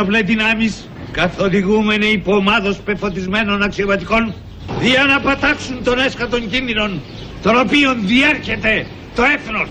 Ένοπλε 0.00 0.22
δυνάμεις 0.22 0.88
καθοδηγούμενοι 1.10 2.06
υπό 2.06 2.34
ομάδος 2.34 2.76
πεφωτισμένων 2.76 3.62
αξιωματικών 3.62 4.34
δια 4.78 5.04
να 5.04 5.20
πατάξουν 5.20 5.84
τον 5.84 5.98
έσκατον 5.98 6.50
κίνδυνων 6.50 7.00
τον 7.42 7.58
οποίον 7.58 8.06
διέρχεται 8.06 8.86
το 9.14 9.22
έθνος. 9.22 9.68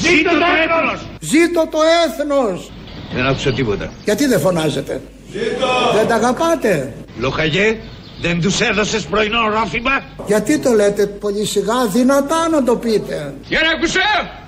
Ζήτω 0.00 0.30
το 0.30 0.46
έθνος! 0.62 1.06
Ζήτω 1.20 1.68
το 1.70 1.78
έθνος! 2.06 2.70
Δεν 3.14 3.26
άκουσα 3.26 3.52
τίποτα. 3.52 3.92
Γιατί 4.04 4.26
δεν 4.26 4.40
φωνάζετε; 4.40 5.00
Ζήτω! 5.32 5.66
Δεν 5.94 6.06
τα 6.06 6.14
αγαπάτε; 6.14 6.94
Λοχαγέ, 7.18 7.76
δεν 8.20 8.40
τους 8.40 8.60
έδωσες 8.60 9.04
πρωινό 9.04 9.48
ρόφημα; 9.48 10.02
Γιατί 10.26 10.58
το 10.58 10.72
λέτε 10.72 11.06
πολύ 11.06 11.46
σιγά, 11.46 11.86
δυνατά 11.92 12.48
να 12.48 12.62
το 12.62 12.76
πείτε. 12.76 13.34
Για 13.48 13.60
να 13.60 13.70
ακούσω! 13.70 14.00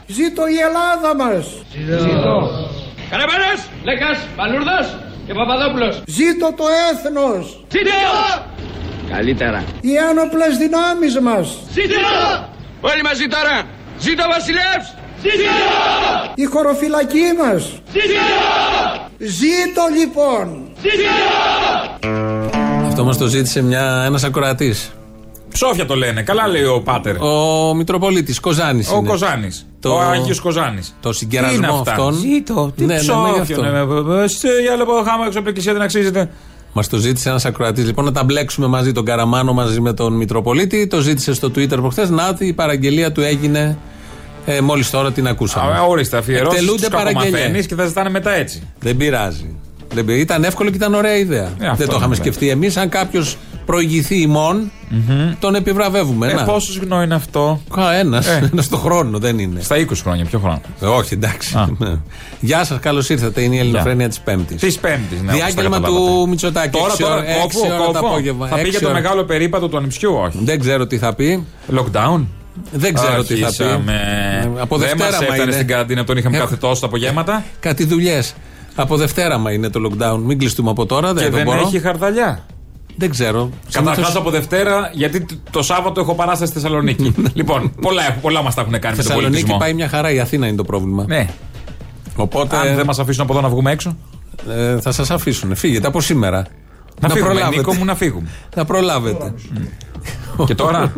Ζήτω 0.06 0.42
η 0.46 0.58
Ελλάδα 0.68 1.24
μας. 1.24 1.46
Ζήτω. 2.02 2.36
Καραβάνας, 3.10 3.60
Λέκας, 3.84 4.18
Πανούρδος 4.36 4.86
και 5.28 5.34
Παπαδόπουλος. 5.34 6.02
Ζήτω 6.06 6.52
το 6.56 6.64
έθνος. 6.90 7.64
Ζήτω! 7.68 7.90
Καλύτερα. 9.14 9.64
Οι 9.80 9.94
ένοπλες 10.10 10.56
δυνάμεις 10.62 11.20
μας. 11.20 11.56
Ζήτω! 11.72 12.00
Όλοι 12.80 13.02
μαζί 13.02 13.26
τώρα. 13.26 13.62
Ζήτω 13.98 14.22
ο 14.26 14.30
Βασιλεύς. 14.34 14.86
Ζήτω! 15.22 15.54
Η 16.34 16.44
χωροφυλακή 16.44 17.26
μας. 17.42 17.62
Ζήτω! 17.92 18.24
Ζήτω 19.18 19.82
λοιπόν. 19.98 20.68
Ζήτω! 20.82 21.14
Αυτό 22.86 23.04
μας 23.04 23.18
το 23.18 23.26
ζήτησε 23.26 23.62
μια, 23.62 24.02
ένας 24.06 24.24
ακροατής. 24.24 24.90
Ψόφια 25.52 25.86
το 25.86 25.94
λένε. 25.94 26.22
Καλά 26.22 26.48
λέει 26.48 26.64
ο 26.64 26.80
Πάτερ. 26.84 27.16
Ο 27.22 27.74
Μητροπολίτης 27.74 28.40
Κοζάνης. 28.40 28.90
Ο 28.92 29.02
Κοζάνης. 29.02 29.66
Το- 29.80 29.94
Ο 29.94 30.00
Άγιος 30.00 30.40
Κοζάνης. 30.40 30.94
Το 31.00 31.12
συγκερασμό 31.12 31.84
αυτών. 31.86 32.12
Ζήτω. 32.14 32.72
Τι 32.76 32.84
Ναι, 32.84 32.86
ναι, 32.86 32.92
ναι, 32.94 33.00
γι' 33.00 33.06
ψόφια. 33.10 33.42
αυτό. 33.42 33.62
ναι, 33.62 34.14
ναι, 34.20 34.26
Σε 34.28 34.48
για 34.62 34.72
άλλο 34.72 34.84
χάμα 34.84 35.04
έξω 35.04 35.22
από 35.26 35.32
την 35.38 35.46
εκκλησία 35.46 35.72
δεν 35.72 35.82
αξίζεται. 35.82 36.30
Μας 36.72 36.88
το 36.88 36.96
ζήτησε 36.96 37.28
ένας 37.28 37.44
ακροατής 37.44 37.84
λοιπόν 37.84 38.04
να 38.04 38.12
τα 38.12 38.24
μπλέξουμε 38.24 38.66
μαζί 38.66 38.92
τον 38.92 39.04
Καραμάνο 39.04 39.52
μαζί 39.52 39.80
με 39.80 39.92
τον 39.92 40.12
Μητροπολίτη. 40.12 40.86
Το 40.86 41.00
ζήτησε 41.00 41.34
στο 41.34 41.48
Twitter 41.48 41.68
προχθές. 41.76 42.10
Να, 42.10 42.36
η 42.38 42.52
παραγγελία 42.52 43.12
του 43.12 43.20
έγινε 43.20 43.78
ε, 44.46 44.60
μόλις 44.60 44.90
τώρα 44.90 45.12
την 45.12 45.26
ακούσαμε. 45.28 45.72
Α, 45.72 45.82
Ορίστε, 45.82 46.16
αφιερώσεις. 46.16 46.52
Εκτελούνται 46.58 46.80
Τους 46.86 46.88
παραγγελίες. 46.96 47.30
κακομαθαίνει 47.32 47.64
και 47.66 47.74
θα 47.74 47.86
ζητάνε 47.86 48.10
μετά 48.10 48.30
έτσι. 48.34 48.62
Δεν 48.80 48.96
πειράζει. 48.96 49.54
Δεν 49.94 50.04
πειράζει. 50.04 50.22
Ήταν 50.22 50.44
εύκολο 50.44 50.70
και 50.70 50.76
ήταν 50.76 50.94
ωραία 50.94 51.16
ιδέα. 51.16 51.44
αυτό 51.60 51.74
Δεν 51.76 51.86
το 51.86 51.92
είχαμε 51.96 52.06
είναι, 52.06 52.14
σκεφτεί 52.14 52.48
εμείς. 52.48 52.76
Αν 52.76 52.88
κάποιος 52.88 53.36
προηγηθεί 53.72 54.20
ημών, 54.20 54.70
τον 55.40 55.54
επιβραβεύουμε. 55.54 56.26
Ε, 56.30 56.34
Να. 56.34 56.42
πόσο 56.44 56.80
γνώμη 56.82 57.04
είναι 57.04 57.14
αυτό; 57.14 57.60
Ένα. 57.98 58.16
Ε. 58.16 58.44
Ένας 58.52 58.64
στο 58.64 58.76
χρόνο 58.76 59.18
δεν 59.18 59.38
είναι. 59.38 59.60
Στα 59.60 59.76
20 59.76 59.84
χρόνια, 60.02 60.24
ποιο 60.24 60.38
χρόνο; 60.38 60.60
Ε, 60.80 60.86
Όχι, 60.86 61.14
εντάξει. 61.14 61.56
Α. 61.56 61.68
Ναι. 61.78 61.94
Γεια 62.40 62.64
σας, 62.64 62.78
καλώς 62.80 63.08
ήρθατε. 63.08 63.40
Είναι 63.40 63.54
η 63.54 63.58
Ελληνοφρένεια 63.58 64.08
της 64.08 64.20
Πέμπτης. 64.20 64.60
Της 64.60 64.78
Πέμπτης, 64.78 65.20
ναι. 65.22 65.26
όπως 65.32 65.34
Διάγγελμα 65.36 65.80
τα 65.80 65.86
του 65.86 65.92
καταλάβατε. 65.94 66.28
Μητσοτάκη. 66.30 66.70
Τώρα, 66.78 66.86
Έξι 66.86 67.02
τώρα, 67.02 67.14
ώρα- 67.14 67.24
έξι 67.44 67.58
κόβω, 67.58 67.74
ώρα 67.74 67.86
το 67.86 67.92
κόβω. 67.92 68.08
απόγευμα. 68.08 68.46
Θα 68.46 68.54
πει 68.54 68.60
Έξι 68.60 68.70
για 68.70 68.80
το 68.80 68.86
ώρα. 68.86 68.94
μεγάλο 68.94 69.24
περίπατο 69.24 69.68
του 69.68 69.76
ανιψιού, 69.76 70.14
όχι; 70.14 70.38
Δεν 70.42 70.60
ξέρω 70.60 70.86
τι 70.86 70.98
θα 70.98 71.14
πει. 71.14 71.46
Lockdown; 71.76 72.24
Δεν 72.72 72.94
ξέρω 72.94 73.22
τι 73.24 73.34
θα 73.34 73.46
πει. 73.56 73.62
Αρχίσαμε. 73.64 73.92
Ε, 74.56 74.60
Από 74.60 74.78
Δεν 74.78 74.88
Δευτέρα 74.88 75.10
μας 75.10 75.18
μα 75.20 75.24
έφτανε 75.26 75.42
είναι. 75.42 75.52
στην 75.52 75.66
καραντίνα, 75.66 76.04
τον 76.04 76.16
είχαμε 76.16 76.36
Έχω- 76.36 76.44
κάθε 76.44 76.56
τόσο 76.56 76.80
τα 76.80 76.86
απογεύματα. 76.86 77.44
Κάτι 77.60 77.84
δουλειές. 77.84 78.34
Από 78.74 78.96
Δευτέρα 78.96 79.38
μα 79.38 79.52
είναι 79.52 79.68
το 79.68 79.80
lockdown. 79.90 80.18
Μην 80.24 80.38
κλειστούμε 80.38 80.70
από 80.70 80.86
τώρα. 80.86 81.08
Και 81.08 81.14
Δεν, 81.14 81.30
το 81.30 81.36
δεν 81.36 81.44
μπορώ. 81.44 81.58
έχει 81.60 81.80
χαρδαλιά. 81.80 82.44
Δεν 83.00 83.10
ξέρω. 83.10 83.50
Καταρχάς 83.72 83.94
Συνήθως- 83.94 84.16
από 84.16 84.30
Δευτέρα, 84.30 84.90
γιατί 84.94 85.20
τ- 85.20 85.32
το 85.50 85.62
Σάββατο 85.62 86.00
έχω 86.00 86.14
παράσταση 86.14 86.50
στη 86.50 86.60
Θεσσαλονίκη. 86.60 87.14
λοιπόν, 87.34 87.72
πολλά, 87.80 88.06
έχουν- 88.08 88.20
πολλά 88.20 88.42
μας 88.42 88.54
τα 88.54 88.60
έχουν 88.60 88.72
κάνει 88.72 88.84
με 88.96 89.02
τον 89.02 89.02
Θεσσαλονίκη 89.02 89.30
πολιτισμό. 89.32 89.58
πάει 89.58 89.74
μια 89.74 89.88
χαρά. 89.88 90.10
Η 90.12 90.20
Αθήνα 90.20 90.46
είναι 90.46 90.56
το 90.56 90.64
πρόβλημα. 90.64 91.04
Ναι. 91.08 91.28
Οπότε 92.16 92.56
Αν 92.56 92.74
δεν 92.76 92.84
μας 92.86 92.98
αφήσουν 92.98 93.22
από 93.22 93.32
εδώ 93.32 93.42
να 93.42 93.48
βγούμε 93.48 93.70
έξω, 93.70 93.96
ε, 94.50 94.80
θα 94.80 94.92
σας 94.92 95.10
αφήσουν. 95.10 95.54
Φύγετε 95.56 95.86
από 95.86 96.00
σήμερα. 96.00 96.46
να, 97.00 97.08
φύγουμε. 97.08 97.30
προλάβετε. 97.30 97.56
Νίκο 97.56 97.74
μου, 97.74 97.84
να 97.84 97.94
φύγουμε. 97.94 98.28
Να 98.56 98.64
προλάβετε. 98.64 99.34
Και 100.46 100.54
τώρα; 100.54 100.92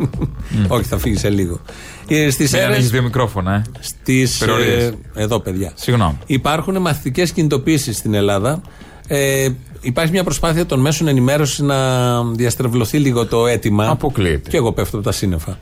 Όχι, 0.69 0.84
θα 0.84 0.99
φύγει 0.99 1.17
σε 1.17 1.28
λίγο. 1.28 1.61
Ε, 2.09 2.31
Στις 2.31 2.53
Μην 2.53 2.61
ανοίγει 2.62 2.77
αίρες, 2.78 2.91
δύο 2.91 3.03
μικρόφωνα, 3.03 3.55
ε. 3.55 3.62
στις, 3.81 4.38
Περιορίες. 4.38 4.82
ε, 4.84 4.94
εδώ, 5.15 5.41
παιδιά. 5.41 5.72
Συγγνώμη. 5.75 6.19
Υπάρχουν 6.27 6.78
μαθητικές 6.81 7.32
κινητοποίησεις 7.32 7.97
στην 7.97 8.15
Ελλάδα. 8.15 8.61
Ε, 9.06 9.49
υπάρχει 9.81 10.13
μια 10.13 10.25
προσπάθεια 10.25 10.67
των 10.67 10.81
μέσων 10.81 11.09
ενημέρωσης 11.09 11.59
να 11.59 11.77
διαστρεβλωθεί 12.25 12.99
λίγο 12.99 13.27
το 13.27 13.47
αίτημα. 13.47 13.89
Αποκλείεται. 13.89 14.51
Και 14.51 14.57
εγώ 14.57 14.73
πέφτω 14.73 14.97
από 14.97 15.05
τα 15.07 15.13
σύννεφα. 15.13 15.59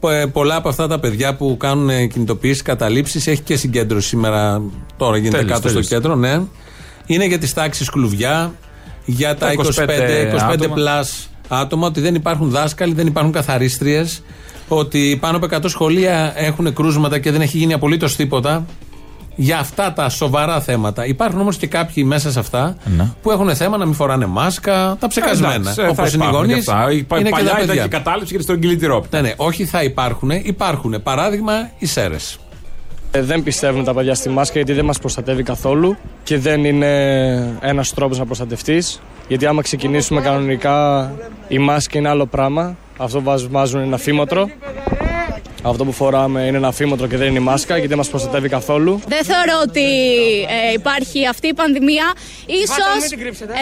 Πο- 0.00 0.10
ε, 0.10 0.26
Πολλά 0.26 0.56
από 0.56 0.68
αυτά 0.68 0.86
τα 0.88 0.98
παιδιά 0.98 1.34
που 1.36 1.56
κάνουν 1.58 2.08
κινητοποιήσεις, 2.08 2.62
καταλήψεις, 2.62 3.26
έχει 3.26 3.40
και 3.42 3.56
συγκέντρωση 3.56 4.08
σήμερα. 4.08 4.62
Τώρα 4.96 5.16
γίνεται 5.16 5.36
Τέλειωσε, 5.36 5.54
κάτω 5.54 5.66
τέλειωσε. 5.66 5.86
στο 5.88 5.94
κέντρο, 5.94 6.14
ναι. 6.16 6.40
Είναι 7.06 7.24
για 7.26 7.38
τις 7.38 7.52
τάξεις 7.54 7.90
κλουβιά, 7.90 8.54
για 9.04 9.34
τα 9.36 9.52
25, 9.52 9.56
25 9.56 10.32
25 10.32 10.52
άτομα. 10.52 10.74
plus 10.76 11.26
άτομα, 11.48 11.86
ότι 11.86 12.00
δεν 12.00 12.14
υπάρχουν 12.14 12.50
δάσκαλοι, 12.50 12.94
δεν 12.94 13.06
υπάρχουν 13.06 13.32
καθαρίστριες, 13.32 14.22
ότι 14.68 15.18
πάνω 15.20 15.36
από 15.36 15.46
100 15.46 15.68
σχολεία 15.68 16.32
έχουν 16.36 16.74
κρούσματα 16.74 17.18
και 17.18 17.30
δεν 17.30 17.40
έχει 17.40 17.58
γίνει 17.58 17.72
απολύτως 17.72 18.16
τίποτα. 18.16 18.66
Για 19.42 19.58
αυτά 19.58 19.92
τα 19.92 20.08
σοβαρά 20.08 20.60
θέματα. 20.60 21.06
Υπάρχουν 21.06 21.40
όμως 21.40 21.56
και 21.56 21.66
κάποιοι 21.66 22.04
μέσα 22.06 22.30
σε 22.30 22.38
αυτά 22.38 22.76
Ναι. 22.96 23.04
που 23.22 23.30
έχουν 23.30 23.54
θέμα 23.56 23.76
να 23.76 23.84
μην 23.84 23.94
φοράνε 23.94 24.26
μάσκα, 24.26 24.96
τα 25.00 25.06
ψεκασμένα. 25.08 25.54
Εντάξει, 25.54 25.80
ε, 25.82 25.86
Όπως 25.86 25.96
θα 25.96 26.02
είναι 26.14 26.24
οι 26.24 26.28
υπάρχουν 26.28 26.48
γονείς. 26.48 26.64
και 26.64 26.70
αυτά. 26.70 26.90
Η- 26.92 26.94
Είναι 26.94 27.02
και 27.22 27.28
Παλιά 27.30 27.30
τα 27.30 27.40
ήταν 27.56 27.66
παιδιά. 27.66 27.74
και 27.82 27.86
η 27.86 27.90
κατάληψη 27.98 28.36
και 28.36 28.42
στον 28.42 28.58
κινητήροπτα. 28.60 29.20
Ναι, 29.20 29.28
ναι, 29.28 29.34
όχι 29.36 29.64
θα 29.64 29.82
υπάρχουν, 29.82 30.30
υπάρχουν. 30.30 31.02
Παράδειγμα, 31.02 31.52
οι 31.78 31.86
Σέρες. 31.86 32.38
Ε, 33.10 33.22
δεν 33.22 33.42
πιστεύουν 33.42 33.84
τα 33.84 33.94
παιδιά 33.94 34.14
στη 34.14 34.28
μάσκα 34.28 34.54
γιατί 34.54 34.72
δεν 34.72 34.84
μας 34.84 34.98
προστατεύει 34.98 35.42
καθόλου 35.42 35.96
και 36.22 36.38
δεν 36.38 36.64
είναι 36.64 36.88
ένας 37.60 37.94
τρόπος 37.94 38.18
να 38.18 38.24
προστατευτείς 38.26 39.00
γιατί 39.28 39.46
άμα 39.46 39.62
ξεκινήσουμε 39.62 40.20
κανονικά 40.20 41.10
η 41.48 41.58
μάσκα 41.58 41.98
είναι 41.98 42.08
άλλο 42.08 42.26
πράγμα 42.26 42.76
αυτό 42.96 43.22
βάζ- 43.22 43.46
βάζουν 43.50 43.80
ένα 43.80 43.96
φήμοτρο 43.96 44.48
αυτό 45.62 45.84
που 45.84 45.92
φοράμε 45.92 46.40
είναι 46.46 46.56
ένα 46.56 46.72
φήμοτρο 46.72 47.06
και 47.06 47.16
δεν 47.16 47.28
είναι 47.28 47.38
η 47.38 47.42
μάσκα 47.42 47.72
γιατί 47.72 47.88
δεν 47.88 47.96
μας 47.96 48.08
προστατεύει 48.08 48.48
καθόλου 48.48 49.00
Δεν 49.06 49.24
θεωρώ 49.24 49.56
ότι 49.66 49.86
ε, 50.56 50.72
υπάρχει 50.72 51.26
αυτή 51.26 51.46
η 51.48 51.54
πανδημία. 51.54 52.06
Ίσως 52.46 53.02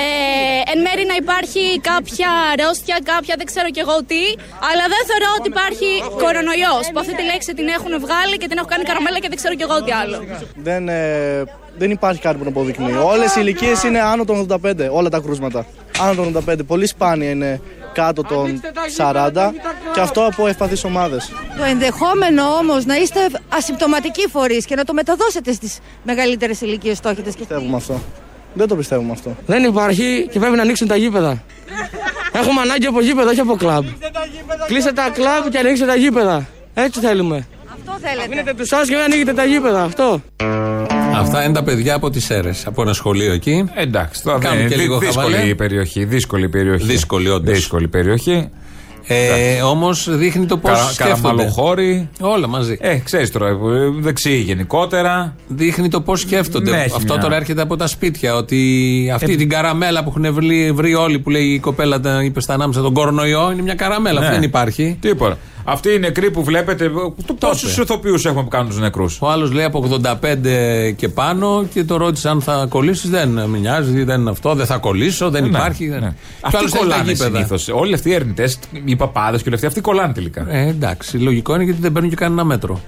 ε, 0.03 0.73
εν 0.73 0.79
μέρει 0.87 1.05
να 1.13 1.17
υπάρχει 1.23 1.63
κάποια 1.91 2.29
αρρώστια, 2.53 2.97
κάποια 3.13 3.35
δεν 3.37 3.47
ξέρω 3.47 3.69
κι 3.75 3.83
εγώ 3.85 3.97
τι, 4.11 4.23
αλλά 4.71 4.85
δεν 4.95 5.03
θεωρώ 5.11 5.31
ότι 5.39 5.49
υπάρχει 5.55 5.89
κορονοϊός, 6.23 6.85
που 6.93 6.99
αυτή 7.03 7.15
τη 7.19 7.25
λέξη 7.31 7.51
την 7.59 7.67
έχουν 7.77 7.93
βγάλει 8.05 8.35
και 8.41 8.49
την 8.51 8.57
έχουν 8.59 8.71
κάνει 8.73 8.85
καραμέλα 8.91 9.19
και 9.23 9.29
δεν 9.33 9.39
ξέρω 9.41 9.55
κι 9.59 9.65
εγώ 9.69 9.77
τι 9.85 9.93
άλλο. 10.03 10.17
Δεν, 10.69 10.89
ε, 10.89 11.05
δεν 11.81 11.91
υπάρχει 11.91 12.21
κάτι 12.21 12.37
που 12.39 12.45
να 12.45 12.51
αποδεικνύει. 12.51 12.97
Όλες 13.15 13.31
οι 13.37 13.41
ηλικίες 13.45 13.83
είναι 13.83 14.01
άνω 14.01 14.25
των 14.25 14.37
85, 14.51 14.89
όλα 14.99 15.09
τα 15.09 15.19
κρούσματα. 15.25 15.67
Άνω 16.03 16.15
των 16.15 16.25
85. 16.49 16.65
Πολύ 16.67 16.87
σπάνια 16.87 17.31
είναι 17.31 17.61
κάτω 18.03 18.23
των 18.23 18.61
40 18.97 19.31
και 19.95 20.01
αυτό 20.01 20.27
από 20.27 20.47
ευπαθείς 20.47 20.85
ομάδες. 20.85 21.33
Το 21.57 21.65
ενδεχόμενο 21.65 22.43
όμως 22.43 22.85
να 22.85 22.97
είστε 22.97 23.21
ασυμπτωματικοί 23.49 24.27
φορείς 24.29 24.65
και 24.65 24.75
να 24.75 24.85
το 24.85 24.93
μεταδώσετε 24.93 25.53
στις 25.53 25.79
μεγαλύτερες 26.03 26.61
ηλικίες 26.61 26.97
στόχετε. 26.97 27.33
Πιστεύουμε 27.39 27.77
αυτό. 27.77 28.01
Δεν 28.53 28.69
το 28.69 28.77
πιστεύουμε 28.77 29.13
αυτό. 29.13 29.37
Δεν 29.47 29.65
υπάρχει 29.65 30.29
και 30.31 30.39
πρέπει 30.39 30.57
να 30.57 30.63
ανοίξουν 30.63 30.89
τα 30.89 30.97
γήπεδα 30.97 31.43
Έχουμε 32.33 32.61
ανάγκη 32.61 32.87
από 32.87 33.01
γήπεδα, 33.01 33.31
όχι 33.31 33.41
από 33.41 33.57
κλαμπ 33.57 33.85
Κλείστε 34.67 34.93
τα 34.93 35.11
κλαμπ 35.11 35.49
και 35.49 35.59
ανοίξτε 35.59 35.87
τα 35.87 35.95
γήπεδα 35.95 36.49
Έτσι 36.75 37.01
θέλουμε 37.01 37.47
Αυτό 37.73 37.99
θέλετε. 38.01 38.21
Αφήνετε 38.21 38.55
τους 38.55 38.73
άλλους 38.73 38.89
και 38.89 38.95
μην 38.95 39.05
ανοίγετε 39.05 39.33
τα 39.33 39.45
γήπεδα, 39.45 39.83
αυτό 39.83 40.23
Αυτά 41.21 41.45
είναι 41.45 41.53
τα 41.53 41.63
παιδιά 41.63 41.95
από 41.95 42.11
τις 42.11 42.25
Σέρε. 42.25 42.51
Από 42.65 42.83
ένα 42.83 42.93
σχολείο 42.93 43.33
εκεί. 43.33 43.65
Εντάξει, 43.75 44.23
τώρα 44.23 44.39
Κάνουν 44.39 44.59
δεν 44.59 44.69
και 44.69 44.75
είναι 44.75 44.83
λίγο 44.83 44.99
δύσκολη 44.99 45.33
χαβαλέ. 45.33 45.49
η 45.51 45.55
περιοχή. 45.55 46.05
Δύσκολη 46.05 46.49
περιοχή. 46.49 46.85
Δύσκολη, 46.85 47.29
όντως. 47.29 47.55
Δύσκολη 47.55 47.89
περιοχή. 47.89 48.49
Ε, 49.11 49.63
Όμως 49.63 50.09
δείχνει 50.11 50.47
το 50.47 50.57
πώς 50.57 50.71
Καρα, 50.71 50.83
σκέφτονται. 50.83 51.21
καραμαλοχώρη. 51.21 52.09
Όλα 52.21 52.47
μαζί. 52.47 52.77
Ε, 52.81 52.97
ξέρεις 52.97 53.31
τώρα, 53.33 53.49
ε, 53.49 53.55
δεξί 53.99 54.37
γενικότερα. 54.37 55.35
Δείχνει 55.49 55.89
το 55.89 56.01
πώς 56.01 56.21
σκέφτονται. 56.21 56.71
Ναι, 56.71 56.77
έχει 56.77 56.93
Αυτό 56.97 57.13
μια- 57.13 57.23
τώρα 57.23 57.37
έρχεται 57.37 57.63
από 57.63 57.77
τα 57.77 57.87
σπίτια. 57.87 58.35
Ότι 58.37 59.11
αυτή 59.15 59.37
την 59.37 59.49
καραμέλα 59.49 60.05
που 60.05 60.13
έχουν 60.17 60.35
βρει, 60.35 60.73
βρει 60.73 60.95
όλοι 60.95 61.19
που 61.19 61.31
λέει 61.31 61.45
η 61.45 61.59
κοπέλα, 61.59 62.01
τα 62.01 62.23
είπε 62.25 62.41
στα 62.41 62.55
ανάμεσα 62.55 62.81
τον 62.83 62.95
κορονοϊό, 62.95 63.51
είναι 63.53 63.63
μια 63.63 63.75
καραμέλα. 63.75 64.21
Ναι. 64.21 64.27
Αυτή 64.27 64.39
δεν 64.39 64.49
υπάρχει. 64.49 64.97
Τίποτα. 65.01 65.39
Αυτοί 65.71 65.93
οι 65.95 65.99
νεκροί 65.99 66.31
που 66.31 66.45
βλέπετε. 66.45 66.91
Πόσου 67.39 67.83
ηθοποιούς 67.83 68.25
έχουμε 68.25 68.43
που 68.43 68.49
κάνουν 68.49 68.69
τους 68.69 68.79
νεκρούς. 68.79 69.19
Ο 69.21 69.31
άλλος 69.31 69.53
λέει 69.53 69.65
από 69.65 70.01
85 70.03 70.93
και 70.97 71.09
πάνω 71.09 71.65
και 71.75 71.85
το 71.85 71.97
ρώτησε 71.97 72.29
αν 72.29 72.41
θα 72.43 72.67
κολλήσεις. 72.69 73.11
Δεν 73.11 73.29
με 73.29 73.59
νοιάζει, 73.59 74.05
δεν 74.05 74.21
είναι 74.21 74.31
αυτό, 74.31 74.55
δεν 74.55 74.67
θα 74.67 74.77
κολλήσω, 74.77 75.31
δεν 75.31 75.45
υπάρχει. 75.45 75.89
δεν- 75.89 76.01
Ναι. 76.01 76.09
Κι 76.09 76.15
Αυτοί 76.41 76.57
άλλος 76.57 76.71
θέλει 76.71 76.83
τα 76.89 76.89
κολλάνε 76.95 77.13
γήπεδα. 77.13 77.37
συνήθως. 77.37 77.69
Όλοι 77.69 77.95
αυτοί 77.95 78.09
οι 78.11 78.15
ερνητές, 78.15 78.59
οι 78.85 78.97
παπάδες 78.97 79.39
και 79.41 79.45
όλοι 79.47 79.55
αυτοί, 79.55 79.67
αυτοί 79.67 79.81
κολλάνε 79.81 80.13
τελικά. 80.13 80.47
Ε, 80.49 80.67
εντάξει, 80.69 81.17
λογικό 81.19 81.55
είναι 81.55 81.65
γιατί 81.65 81.81
δεν 81.81 81.93
παίρνουν 81.93 82.11
και 82.11 82.17
κανένα 82.17 82.45
μέτρο. 82.45 82.81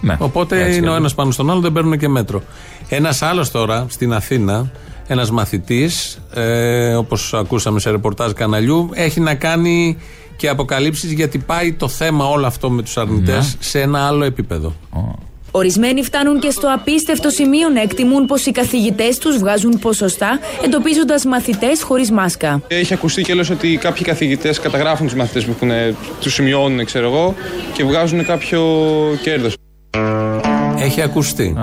Ναι. 0.00 0.16
Οπότε 0.18 0.64
Έτσι 0.64 0.78
είναι 0.78 0.88
ο 0.88 0.90
κι 0.92 0.96
ένας 0.98 1.14
πάνω 1.14 1.30
στον 1.30 1.50
άλλο, 1.50 1.60
δεν 1.60 1.72
παίρνουν 1.72 1.98
και 1.98 2.08
μέτρο. 2.08 2.42
Ένας 2.88 3.22
άλλος 3.22 3.50
τώρα 3.50 3.86
στην 3.88 4.12
Αθήνα, 4.12 4.70
ένας 5.06 5.30
μαθητής, 5.30 6.18
ε, 6.34 6.94
όπως 6.94 7.34
ακούσαμε 7.34 7.80
σε 7.80 7.90
ρεπορτάζ 7.90 8.32
καναλιού, 8.32 8.88
έχει 8.92 9.20
να 9.20 9.34
κάνει 9.34 9.98
και 10.40 10.48
αποκαλύψεις 10.48 11.12
γιατί 11.12 11.38
πάει 11.38 11.72
το 11.72 11.88
θέμα 11.88 12.28
όλο 12.28 12.46
αυτό 12.46 12.70
με 12.70 12.82
τους 12.82 12.96
αρνητές 12.96 13.34
Ναι. 13.34 13.42
σε 13.60 13.80
ένα 13.80 14.06
άλλο 14.06 14.24
επίπεδο. 14.24 14.74
Ορισμένοι 15.50 16.02
φτάνουν 16.02 16.40
και 16.40 16.50
στο 16.50 16.72
απίστευτο 16.74 17.30
σημείο 17.30 17.68
να 17.68 17.80
εκτιμούν 17.80 18.26
πως 18.26 18.46
οι 18.46 18.50
καθηγητές 18.50 19.18
τους 19.18 19.38
βγάζουν 19.38 19.78
ποσοστά, 19.78 20.38
εντοπίζοντας 20.64 21.24
μαθητές 21.24 21.82
χωρίς 21.82 22.10
μάσκα. 22.10 22.62
Έχει 22.68 22.92
ακουστεί 22.94 23.22
και 23.22 23.32
ότι 23.52 23.76
κάποιοι 23.76 24.04
καθηγητές 24.04 24.60
καταγράφουν 24.60 25.06
τους 25.06 25.14
μαθητές 25.14 25.44
που 25.44 25.50
έχουν, 25.56 25.96
τους 26.20 26.34
σημειώνουν, 26.34 26.84
ξέρω 26.84 27.06
εγώ, 27.06 27.34
και 27.72 27.84
βγάζουν 27.84 28.24
κάποιο 28.24 28.62
κέρδος. 29.22 29.54
Έχει 30.78 31.02
ακουστεί. 31.02 31.56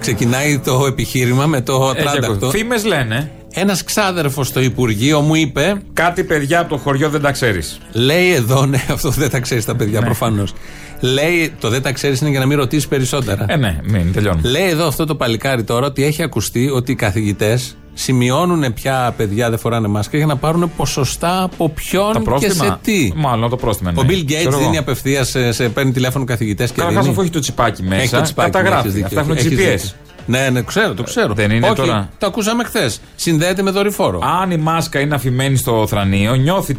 Ξεκινάει 0.00 0.58
το 0.58 0.86
επιχείρημα 0.86 1.46
με 1.46 1.60
το 1.60 1.88
ατράνταχτο. 1.88 2.50
Φήμες 2.50 2.84
λένε. 2.84 3.30
Ένας 3.56 3.84
ξάδερφος 3.84 4.46
στο 4.46 4.60
Υπουργείο 4.60 5.20
μου 5.20 5.34
είπε. 5.34 5.82
Κάτι 5.92 6.24
παιδιά 6.24 6.60
από 6.60 6.68
το 6.68 6.76
χωριό 6.76 7.08
δεν 7.08 7.20
τα 7.20 7.32
ξέρεις. 7.32 7.78
Λέει 7.92 8.32
εδώ, 8.32 8.66
ναι, 8.66 8.84
αυτό 8.94 9.10
δεν 9.10 9.30
τα 9.30 9.40
ξέρεις 9.40 9.64
τα 9.64 9.76
παιδιά 9.76 10.00
ναι. 10.00 10.04
προφανώς. 10.04 10.52
Λέει, 11.00 11.52
το 11.60 11.68
δεν 11.68 11.82
τα 11.82 11.92
ξέρεις 11.92 12.20
είναι 12.20 12.30
για 12.30 12.38
να 12.38 12.46
μην 12.46 12.58
ρωτήσεις 12.58 12.88
περισσότερα. 12.88 13.44
Ε, 13.48 13.56
ναι, 13.56 13.78
μην 13.82 14.12
τελειώνει. 14.12 14.40
Λέει 14.42 14.68
εδώ 14.68 14.86
αυτό 14.86 15.04
το 15.06 15.14
παλικάρι 15.14 15.64
τώρα 15.64 15.86
ότι 15.86 16.04
έχει 16.04 16.22
ακουστεί 16.22 16.70
ότι 16.70 16.92
οι 16.92 16.94
καθηγητές 16.94 17.76
σημειώνουν 17.94 18.72
ποια 18.72 19.14
παιδιά 19.16 19.50
δεν 19.50 19.58
φοράνε 19.58 19.88
μάσκα 19.88 20.16
για 20.16 20.26
να 20.26 20.36
πάρουν 20.36 20.72
ποσοστά 20.76 21.42
από 21.42 21.68
ποιον 21.68 22.38
και 22.38 22.50
σε 22.50 22.78
τι. 22.82 23.12
Μάλλον 23.16 23.50
το 23.50 23.56
πρόστιμο. 23.56 23.90
Ο 23.94 24.04
Bill 24.08 24.30
Gates 24.30 24.58
δίνει 24.58 24.76
απευθείας, 24.76 25.28
σε, 25.28 25.52
σε 25.52 25.68
παίρνει 25.68 25.92
τηλέφωνο 25.92 26.24
καθηγητές 26.24 26.70
και 26.70 26.80
Καταρχάς, 26.80 27.08
αφού 27.08 27.20
έχει 27.20 27.30
το 27.30 27.40
τσιπάκι 27.40 27.82
μέσα, 27.82 28.02
έχει 28.02 28.10
το 28.10 28.22
τσιπάκι 28.22 28.50
καταγράφει. 28.50 29.02
Αυτά 29.02 29.20
έχουν 29.20 29.36
GPS. 29.36 29.94
Ναι, 30.26 30.48
ναι, 30.52 30.62
ξέρω, 30.62 30.94
το 30.94 31.02
ξέρω. 31.02 31.34
Δεν 31.34 31.50
είναι 31.50 31.66
Όχι, 31.66 31.74
τώρα. 31.74 32.08
Το 32.18 32.26
ακούσαμε 32.26 32.64
χθες. 32.64 33.00
Συνδέεται 33.14 33.62
με 33.62 33.70
δορυφόρο. 33.70 34.20
Αν 34.40 34.50
η 34.50 34.56
μάσκα 34.56 35.00
είναι 35.00 35.14
αφημένη 35.14 35.56
στο 35.56 35.86
θρανίο, 35.86 36.34
νιώθει, 36.34 36.76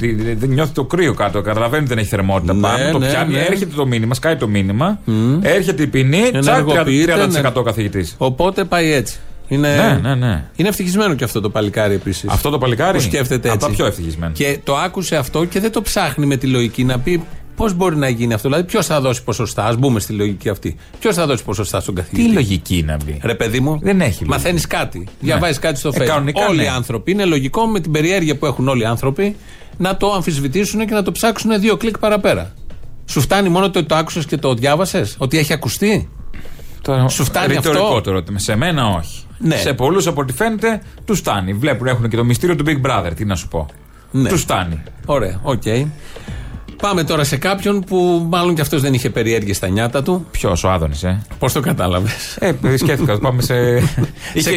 νιώθει 0.47 0.74
το 0.74 0.83
κρύο 0.83 1.13
κάτω. 1.13 1.42
Καταλαβαίνει 1.42 1.83
ότι 1.83 1.89
δεν 1.89 1.97
έχει 1.97 2.09
θερμότητα 2.09 2.53
ναι, 2.53 2.62
πάνω. 2.62 2.92
Το 2.92 2.97
ναι, 2.97 3.09
πιάνει, 3.09 3.33
ναι. 3.33 3.39
έρχεται 3.39 3.75
το 3.75 3.86
μήνυμα, 3.86 4.13
σκάει 4.13 4.36
το 4.36 4.47
μήνυμα, 4.47 5.00
mm. 5.07 5.12
έρχεται 5.42 5.83
η 5.83 5.88
ποινή, 5.88 6.31
τσακ 6.39 6.68
30% 6.68 7.31
ναι. 7.31 7.42
καθηγητής. 7.63 8.15
Οπότε 8.18 8.63
πάει 8.63 8.92
έτσι. 8.92 9.19
Είναι, 9.48 9.75
ναι, 9.75 10.09
ναι, 10.09 10.15
ναι. 10.15 10.44
είναι 10.56 10.68
ευτυχισμένο 10.68 11.13
και 11.13 11.24
αυτό 11.24 11.41
το 11.41 11.50
παλικάρι 11.50 11.94
επίσης. 11.94 12.30
Αυτό 12.30 12.50
το 12.50 12.57
παλικάρι; 12.57 12.98
Που 12.98 13.03
σκέφτεται 13.03 13.36
έτσι. 13.36 13.50
Από 13.50 13.59
τα 13.59 13.71
πιο 13.71 13.86
ευτυχισμένο. 13.86 14.33
Και 14.33 14.59
το 14.63 14.75
άκουσε 14.75 15.15
αυτό 15.15 15.45
και 15.45 15.59
δεν 15.59 15.71
το 15.71 15.81
ψάχνει 15.81 16.25
με 16.25 16.36
τη 16.36 16.48
λογική 16.48 16.83
να 16.83 17.00
πει 17.00 17.24
Πώς 17.56 17.74
μπορεί 17.74 17.96
να 17.96 18.10
γίνει 18.10 18.34
αυτό, 18.34 18.50
Δηλαδή, 18.50 18.68
ποιος 18.68 18.86
θα 18.86 19.02
δώσει 19.02 19.24
ποσοστά, 19.24 19.66
ας 19.66 19.78
μπούμε 19.78 20.00
στη 20.00 20.13
λογική 20.13 20.50
αυτή. 20.50 20.75
Ποιος 21.00 21.16
θα 21.16 21.25
δώσει 21.25 21.44
ποσοστά 21.44 21.80
στον 21.80 21.96
καθηγητή; 21.96 22.28
Τι 22.28 22.34
λογική 22.34 22.84
να 22.88 22.98
μπει. 23.06 23.19
Ρε, 23.24 23.36
παιδί 23.36 23.60
μου, 23.60 23.80
δεν 23.81 24.02
έχει. 24.02 24.25
Μαθαίνεις 24.25 24.68
κάτι. 24.68 24.98
Ναι. 24.98 25.06
Διαβάζεις 25.19 25.60
κάτι 25.60 25.80
στο 25.80 25.92
ε, 25.94 26.06
Facebook. 26.07 26.48
Όλοι 26.50 26.63
οι 26.63 26.68
άνθρωποι. 26.68 27.12
Είναι 27.12 27.25
λογικό 27.25 27.66
με 27.66 27.80
την 27.80 27.92
περιέργεια 27.92 28.38
που 28.38 28.46
έχουν 28.46 28.68
όλοι 28.68 28.81
οι 28.81 28.86
άνθρωποι 28.86 29.36
να 29.78 29.98
το 29.98 30.12
αμφισβητήσουν 30.13 30.86
και 30.86 30.94
να 30.94 31.04
το 31.04 31.12
ψάξουν 31.12 31.60
δύο 31.60 31.78
κλικ 31.78 31.98
παραπέρα. 32.00 32.54
Σου 33.06 33.22
φτάνει 33.22 33.50
μόνο 33.50 33.69
το 33.69 33.80
ότι 33.80 33.88
το 33.88 33.96
άκουσες 33.96 34.25
και 34.25 34.38
το 34.38 34.54
διάβασες, 34.54 35.16
ότι 35.18 35.38
έχει 35.38 35.54
ακουστεί; 35.54 36.10
Το 36.81 37.08
Σου 37.10 37.24
φτάνει 37.24 37.56
αυτό; 37.56 38.01
ερώτημα. 38.08 38.40
Σε 38.40 38.56
μένα 38.56 38.88
όχι. 38.88 39.24
Ναι. 39.38 39.56
Σε 39.56 39.74
πολλούς 39.74 40.08
από 40.08 40.22
ό,τι 40.22 40.34
φαίνεται 40.34 40.81
τους 41.06 41.19
φτάνει. 41.19 41.54
Βλέπουν, 41.54 41.88
έχουν 41.88 42.10
και 42.10 42.16
το 42.16 42.24
μυστήριο 42.24 42.56
του 42.56 42.63
Big 42.68 42.90
Brother. 42.90 43.12
Τι 43.16 43.25
να 43.25 43.36
σου 43.36 43.48
πω. 43.48 43.66
Ναι. 44.12 44.30
Τους 44.30 44.42
φτάνει. 44.42 44.84
Ωραία, 45.06 45.40
OK. 45.44 45.62
Okay. 45.66 45.86
Πάμε 46.88 47.04
τώρα 47.04 47.24
σε 47.24 47.38
κάποιον 47.38 47.80
που 47.82 48.28
μάλλον 48.30 48.56
και 48.56 48.62
αυτός 48.62 48.82
δεν 48.82 48.94
είχε 48.94 49.10
περιέργεια 49.10 49.54
στα 49.54 49.68
νιάτα 49.68 50.04
του. 50.04 50.26
Ποιος, 50.32 50.64
ο 50.64 50.70
Άδωνης, 50.70 51.04
ε; 51.04 51.22
Πώς 51.40 51.54
το 51.54 51.60
κατάλαβες; 51.60 52.38
Ε, 52.40 52.54
σκέφτηκα. 52.78 53.20
Πάμε 53.20 53.42
σε. 53.42 53.56
είχε, 54.34 54.50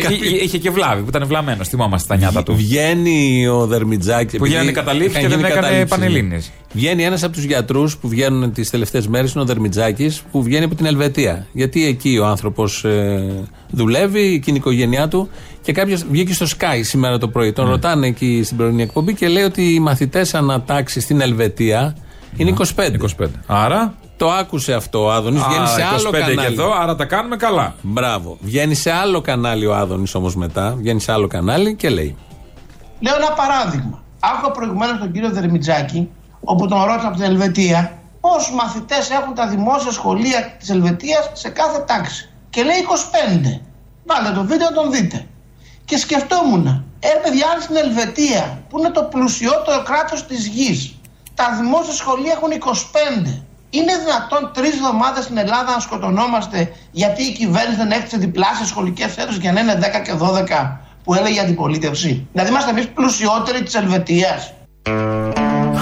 είχε 0.43 0.59
και 0.59 0.71
βλάβη 0.71 1.03
που 1.03 1.09
ήταν 1.09 1.27
βλαμμένος. 1.27 1.69
Θυμόμαστε 1.69 2.15
τα 2.15 2.17
νιάτα 2.21 2.43
του. 2.43 2.57
Βγαίνει 2.57 3.49
ο 3.49 3.67
Δερμιτζάκης. 3.67 4.39
Που 4.39 4.47
γίνανε 4.47 4.73
καταλήψεις 4.73 5.21
και 5.21 5.29
δεν 5.29 5.45
έκανε 5.45 5.87
πανελίνε. 5.87 6.43
Βγαίνει 6.73 7.03
ένας 7.03 7.23
από 7.23 7.33
τους 7.33 7.45
γιατρούς 7.45 7.97
που 7.97 8.09
βγαίνουν 8.09 8.53
τις 8.53 8.71
τελευταίες 8.71 9.07
μέρες, 9.09 9.33
είναι 9.33 9.43
ο 9.43 9.47
Δερμιτζάκης, 9.47 10.23
που 10.31 10.43
βγαίνει 10.43 10.65
από 10.65 10.75
την 10.75 10.87
Ελβετία. 10.87 11.47
Γιατί 11.53 11.87
εκεί 11.87 12.19
ο 12.19 12.27
άνθρωπος 12.27 12.85
ε, 12.85 13.25
δουλεύει, 13.71 14.21
εκεί 14.21 14.51
είναι 14.51 14.59
η 14.59 14.61
οικογένειά 14.61 15.09
του. 15.09 15.29
Και 15.63 15.73
κάποιος 15.73 16.05
βγήκε 16.11 16.33
στο 16.33 16.47
Sky 16.47 16.81
σήμερα 16.81 17.19
το 17.19 17.29
πρωί. 17.29 17.53
Τον 17.53 17.65
Ναι. 17.65 17.71
ρωτάνε 17.71 18.07
εκεί 18.07 18.41
στην 18.45 18.57
πρωινή 18.57 18.83
εκπομπή 18.83 19.15
και 19.15 19.29
λέει 19.29 19.43
ότι 19.43 19.75
οι 19.75 19.81
μαθητές 19.81 20.35
ανατάξεις 20.35 21.03
στην 21.03 21.21
Ελβετία 21.21 21.97
είναι 22.37 22.55
25. 22.59 22.65
25. 23.21 23.27
Άρα; 23.47 23.95
Το 24.17 24.31
άκουσε 24.31 24.73
αυτό 24.75 25.05
ο 25.05 25.11
Άδωνης. 25.11 25.43
Βγαίνει 25.43 25.67
σε 25.67 25.83
άλλο 25.83 26.09
25 26.09 26.13
κανάλι. 26.13 26.37
και 26.37 26.47
εδώ, 26.47 26.73
άρα 26.81 26.97
τα 26.97 27.05
κάνουμε 27.05 27.37
καλά. 27.37 27.75
Μπράβο. 27.83 28.37
Βγαίνει 28.41 28.75
σε 28.75 28.91
άλλο 28.91 29.21
κανάλι 29.21 29.67
ο 29.67 29.75
Άδωνης 29.77 30.15
όμως 30.15 30.37
μετά. 30.37 30.75
Βγαίνει 30.79 31.01
σε 31.01 31.13
άλλο 31.13 31.27
κανάλι 31.27 31.75
και 31.75 31.89
λέει. 31.89 32.17
Λέω 33.01 33.15
ένα 33.17 33.33
παράδειγμα. 33.33 34.03
Άκουγα 34.21 34.51
προηγουμένως 34.51 34.99
τον 34.99 35.13
κύριο 35.13 35.31
Δερμιτζάκη, 35.31 36.09
όπου 36.41 36.67
τον 36.69 36.85
ρώτησα 36.85 37.07
από 37.07 37.17
την 37.17 37.25
Ελβετία, 37.25 37.99
πόσου 38.21 38.55
μαθητές 38.55 39.11
έχουν 39.11 39.35
τα 39.35 39.47
δημόσια 39.49 39.91
σχολεία 39.93 40.57
της 40.59 40.71
Ελβετίας 40.71 41.31
σε 41.33 41.49
κάθε 41.49 41.85
τάξη. 41.87 42.31
Και 42.51 42.63
λέει 42.63 42.77
25. 42.77 43.61
Βάλτε 44.07 44.31
το 44.35 44.45
βίντεο 44.45 44.69
να 44.71 44.75
τον 44.83 44.91
δείτε. 44.93 45.27
Και 45.85 45.97
σκεφτόμουν, 45.97 46.67
ε 47.01 47.09
παιδιά, 47.23 47.47
αν 47.55 47.61
στην 47.61 47.77
Ελβετία, 47.77 48.63
που 48.69 48.79
είναι 48.79 48.91
το 48.91 49.03
πλουσιότερο 49.03 49.83
κράτος 49.83 50.27
της 50.27 50.47
γης, 50.47 50.98
τα 51.41 51.57
δημόσια 51.61 51.95
σχολεία 51.95 52.33
έχουν 52.37 52.51
25. 53.27 53.43
Είναι 53.71 53.93
δυνατόν 54.05 54.51
τρεις 54.55 54.73
εβδομάδες 54.73 55.25
στην 55.25 55.39
Ελλάδα 55.39 55.73
να 55.73 55.81
σκοτωνόμαστε 55.81 56.73
γιατί 56.91 57.23
η 57.23 57.33
κυβέρνηση 57.33 57.77
δεν 57.77 57.91
έκτισε 57.91 58.17
διπλάσια 58.17 58.67
σχολικέ 58.67 59.05
αίθουσε 59.05 59.39
για 59.41 59.53
να 59.53 59.61
είναι 59.61 59.79
10 59.83 60.03
και 60.05 60.15
12 60.21 60.77
που 61.05 61.15
έλεγε 61.15 61.37
η 61.37 61.39
αντιπολίτευση. 61.39 62.27
Δηλαδή 62.33 62.51
είμαστε 62.51 62.71
εμείς 62.71 62.89
πλουσιότεροι 62.89 63.63
της 63.63 63.75
Ελβετίας. 63.75 64.53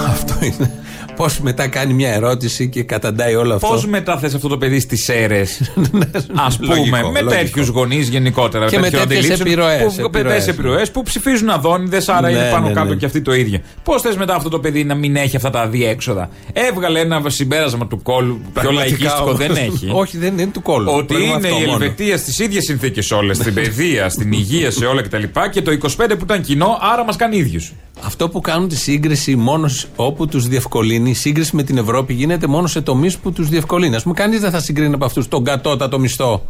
Αυτό 0.07 0.33
είναι. 0.45 0.83
Πώς 1.17 1.39
μετά 1.39 1.67
κάνει 1.67 1.93
μια 1.93 2.13
ερώτηση 2.13 2.69
και 2.69 2.83
καταντάει 2.83 3.35
όλο 3.35 3.53
αυτό. 3.53 3.67
Πώς 3.67 3.85
μετά 3.87 4.17
θες 4.17 4.33
αυτό 4.33 4.47
το 4.47 4.57
παιδί 4.57 4.79
στις 4.79 5.09
αίρες, 5.09 5.61
ας 6.47 6.57
πούμε, 6.57 6.75
Λογικό, 6.75 6.97
με 7.11 7.21
λογικό. 7.21 7.41
τέτοιους 7.41 7.67
γονείς 7.67 8.07
γενικότερα. 8.09 8.65
Και 8.67 8.79
με 8.79 8.89
τέτοιων 8.89 9.07
τέτοιες 9.07 9.23
αντιλήψεων, 9.39 9.47
επιρροές, 9.69 9.93
Που, 9.95 10.01
επιρροές, 10.05 10.33
τέτοιες 10.35 10.47
επιρροές 10.47 10.91
που 10.91 11.03
ψηφίζουν 11.03 11.49
αδόνιδε, 11.49 12.01
άρα 12.07 12.21
Ναι, 12.29 12.37
είναι 12.37 12.49
πάνω 12.51 12.67
ναι, 12.67 12.73
κάτω 12.73 12.89
ναι. 12.89 12.95
και 12.95 13.05
αυτοί 13.05 13.21
το 13.21 13.33
ίδιο. 13.33 13.59
Πώς 13.83 14.01
θες 14.01 14.15
μετά 14.17 14.35
αυτό 14.35 14.49
το 14.49 14.59
παιδί 14.59 14.83
να 14.83 14.95
μην 14.95 15.15
έχει 15.15 15.35
αυτά 15.35 15.49
τα 15.49 15.67
διέξοδα. 15.67 16.29
Έβγαλε 16.53 16.99
ένα 16.99 17.21
συμπέρασμα 17.27 17.87
του 17.87 18.01
κόλου, 18.01 18.39
πιο 18.41 18.49
Πραγματικά 18.53 18.79
λαϊκίστικο 18.89 19.23
όμως. 19.23 19.37
δεν 19.37 19.55
έχει. 19.55 19.89
Όχι, 19.93 20.17
δεν 20.17 20.37
είναι 20.37 20.51
του 20.53 20.61
κόλλου. 20.61 20.91
Ότι 20.95 21.05
Πρέπει 21.05 21.23
είναι 21.23 21.33
αυτό 21.35 21.47
η 21.47 21.51
μόνο. 21.51 21.71
Ελβετία 21.71 22.17
στις 22.17 22.39
ίδιες 22.39 22.63
συνθήκες 22.63 23.11
όλες, 23.11 23.37
στην 23.37 23.53
παιδεία, 23.53 24.09
στην 24.09 24.31
υγεία, 24.31 24.71
σε 24.71 24.85
όλα 24.85 25.01
κτλ. 25.01 25.23
Και 25.51 25.61
το 25.61 25.71
25 25.71 25.87
που 26.09 26.23
ήταν 26.23 26.41
κοινό, 26.41 26.77
άρα 26.93 27.03
μας 27.03 27.15
κάνει 27.15 27.37
ίδιους. 27.37 27.73
Αυτό 28.05 28.29
που 28.29 28.41
κάνουν 28.41 28.67
τη 28.67 28.75
σύγκριση 28.75 29.35
μόνο 29.35 29.69
όπου 29.95 30.27
τους 30.27 30.47
διευκολύνει, 30.47 31.06
η 31.09 31.13
σύγκριση 31.13 31.55
με 31.55 31.63
την 31.63 31.77
Ευρώπη 31.77 32.13
γίνεται 32.13 32.47
μόνο 32.47 32.67
σε 32.67 32.81
τομείς 32.81 33.17
που 33.17 33.31
τους 33.31 33.49
διευκολύνει. 33.49 33.95
Α 33.95 33.99
πούμε, 34.01 34.13
κανείς 34.13 34.39
δεν 34.39 34.51
θα 34.51 34.59
συγκρίνει 34.59 34.93
από 34.93 35.05
αυτούς 35.05 35.27
τον 35.27 35.43
κατώτατο 35.43 35.99
μισθό 35.99 36.45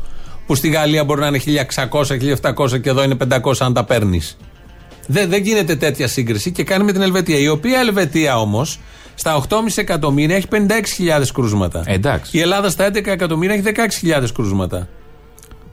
που 0.45 0.55
στη 0.55 0.69
Γαλλία 0.69 1.03
μπορεί 1.03 1.19
να 1.19 1.27
είναι 1.27 1.39
1600-1700 1.41 2.81
και 2.81 2.89
εδώ 2.89 3.03
είναι 3.03 3.17
500 3.29 3.53
αν 3.59 3.73
τα 3.73 3.83
παίρνεις. 3.83 4.37
Δεν, 5.07 5.29
δεν 5.29 5.41
γίνεται 5.41 5.75
τέτοια 5.75 6.07
σύγκριση 6.07 6.51
και 6.51 6.63
κάνει 6.63 6.83
με 6.83 6.91
την 6.91 7.01
Ελβετία. 7.01 7.37
Η 7.39 7.47
οποία 7.47 7.79
Ελβετία 7.79 8.39
όμως 8.39 8.79
στα 9.15 9.45
8,5 9.49 9.57
εκατομμύρια 9.75 10.35
έχει 10.35 10.47
56.000 10.51 11.23
κρούσματα. 11.33 11.83
εντάξει. 11.85 12.37
Η 12.37 12.41
Ελλάδα 12.41 12.69
στα 12.69 12.87
11 12.87 13.07
εκατομμύρια 13.07 13.55
έχει 13.55 13.63
16.000 14.21 14.25
κρούσματα. 14.33 14.87